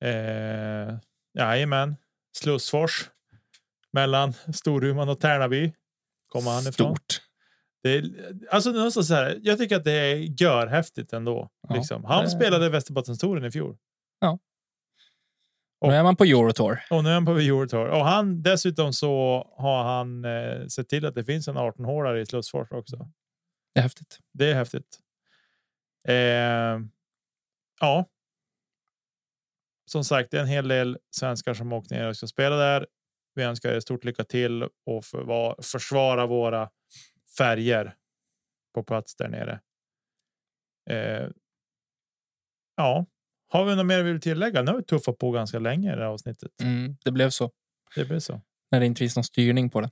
Eh, 0.05 0.99
jajamän, 1.39 1.97
Slussfors 2.37 3.11
mellan 3.93 4.33
Storuman 4.55 5.09
och 5.09 5.21
Tärnaby. 5.21 5.73
Kommer 6.29 6.51
han 6.51 6.61
ifrån. 6.67 6.97
Stort. 6.97 7.23
Det 7.83 7.95
är, 7.97 8.05
alltså, 8.51 8.71
någonstans 8.71 9.09
så 9.09 9.15
här, 9.15 9.39
jag 9.43 9.59
tycker 9.59 9.77
att 9.77 9.85
det 9.85 9.93
är 9.93 10.17
görhäftigt 10.43 11.13
ändå. 11.13 11.51
Ja, 11.69 11.75
liksom. 11.75 12.05
Han 12.05 12.25
det- 12.25 12.31
spelade 12.31 12.69
Västerbottenstouren 12.71 13.45
i 13.45 13.51
fjol. 13.51 13.77
Nu 15.87 15.95
är 15.95 16.03
man 16.03 16.17
på 16.17 16.25
Eurotour. 16.25 16.81
Och 16.91 17.05
nu 17.05 17.11
är 17.11 17.15
han 17.15 17.25
på 17.25 17.33
Eurotour. 17.33 17.87
Och 17.89 18.05
han, 18.05 18.43
dessutom 18.43 18.93
så 18.93 19.47
har 19.59 19.85
han 19.85 20.25
eh, 20.25 20.67
sett 20.67 20.89
till 20.89 21.07
att 21.07 21.15
det 21.15 21.25
finns 21.25 21.49
en 21.49 21.57
18 21.57 21.85
hålare 21.85 22.21
i 22.21 22.27
Slussfors 22.27 22.69
också. 22.71 23.09
Det 23.79 23.81
är 23.81 23.83
häftigt. 23.83 24.19
Det 24.33 24.51
är 24.51 24.55
häftigt. 24.55 24.99
Eh, 26.09 26.81
ja. 27.81 28.05
Som 29.91 30.05
sagt, 30.05 30.31
det 30.31 30.37
är 30.37 30.41
en 30.41 30.49
hel 30.49 30.69
del 30.69 30.99
svenskar 31.11 31.55
som 31.55 31.73
åkt 31.73 31.91
ner 31.91 32.07
och 32.07 32.17
ska 32.17 32.27
spela 32.27 32.57
där. 32.57 32.87
Vi 33.35 33.43
önskar 33.43 33.73
er 33.73 33.81
stort 33.81 34.05
lycka 34.05 34.25
till 34.25 34.63
och 34.63 35.05
för, 35.05 35.63
försvara 35.63 36.27
våra 36.27 36.71
färger 37.39 37.95
på 38.75 38.83
plats 38.83 39.17
där 39.17 39.29
nere. 39.29 39.61
Eh, 40.91 41.29
ja, 42.77 43.07
har 43.49 43.65
vi 43.65 43.77
något 43.77 43.87
mer 43.87 44.03
vi 44.03 44.13
vill 44.13 44.21
tillägga? 44.21 44.63
Nu 44.63 44.71
har 44.71 44.79
vi 44.79 44.85
tuffat 44.85 45.19
på 45.19 45.31
ganska 45.31 45.59
länge 45.59 45.93
i 45.93 45.97
det 45.97 46.03
här 46.03 46.09
avsnittet. 46.09 46.51
Mm, 46.63 46.97
det 47.05 47.11
blev 47.11 47.31
så. 47.31 47.51
Det 47.95 48.05
blir 48.05 48.19
så. 48.19 48.41
När 48.71 48.81
det 48.81 48.87
inte 48.87 48.99
finns 48.99 49.17
någon 49.17 49.25
styrning 49.25 49.71
på 49.71 49.81
det. 49.81 49.91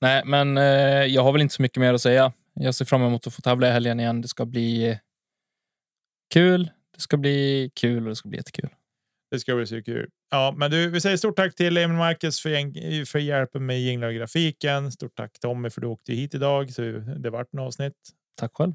Nej, 0.00 0.22
men 0.24 0.58
eh, 0.58 1.04
jag 1.04 1.22
har 1.22 1.32
väl 1.32 1.42
inte 1.42 1.54
så 1.54 1.62
mycket 1.62 1.80
mer 1.80 1.94
att 1.94 2.02
säga. 2.02 2.32
Jag 2.60 2.74
ser 2.74 2.84
fram 2.84 3.02
emot 3.02 3.26
att 3.26 3.34
få 3.34 3.42
tävla 3.42 3.68
i 3.68 3.70
helgen 3.70 4.00
igen. 4.00 4.20
Det 4.20 4.28
ska 4.28 4.46
bli 4.46 4.98
kul. 6.34 6.70
Det 6.94 7.00
ska 7.00 7.16
bli 7.16 7.70
kul 7.74 8.02
och 8.02 8.08
det 8.08 8.16
ska 8.16 8.28
bli 8.28 8.38
jättekul. 8.38 8.70
Det 9.30 9.38
ska 9.38 9.54
bli 9.54 9.66
så 9.66 9.82
kul. 9.82 10.10
Ja, 10.30 10.54
men 10.56 10.70
du, 10.70 10.90
vi 10.90 11.00
säger 11.00 11.16
stort 11.16 11.36
tack 11.36 11.54
till 11.54 11.76
Emil 11.76 11.96
Marcus 11.96 12.40
för, 12.40 12.50
gäng- 12.50 13.04
för 13.04 13.18
hjälpen 13.18 13.66
med 13.66 13.80
jinglar 13.80 14.08
och 14.08 14.14
grafiken. 14.14 14.92
Stort 14.92 15.14
tack 15.16 15.38
Tommy 15.40 15.70
för 15.70 15.80
du 15.80 15.86
åkte 15.86 16.12
hit 16.12 16.34
idag 16.34 16.72
så 16.72 16.82
det 17.18 17.30
vart 17.30 17.52
en 17.52 17.58
avsnitt. 17.58 17.92
Tack 18.36 18.50
själv. 18.54 18.72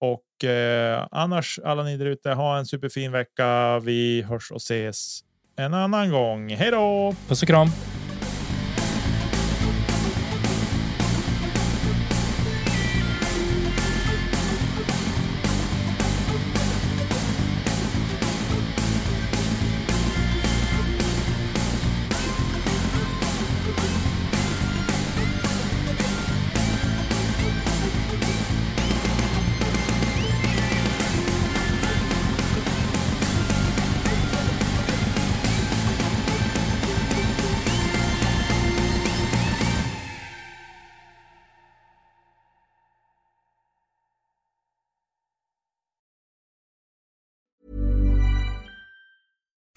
Och 0.00 0.44
eh, 0.44 1.08
annars 1.10 1.58
alla 1.64 1.82
ni 1.82 1.96
där 1.96 2.06
ute, 2.06 2.30
ha 2.30 2.58
en 2.58 2.66
superfin 2.66 3.12
vecka. 3.12 3.78
Vi 3.78 4.22
hörs 4.22 4.50
och 4.50 4.56
ses 4.56 5.20
en 5.56 5.74
annan 5.74 6.10
gång. 6.10 6.50
Hej 6.54 6.70
då! 6.70 7.14
Puss 7.28 7.42
och 7.42 7.48
kram. 7.48 7.68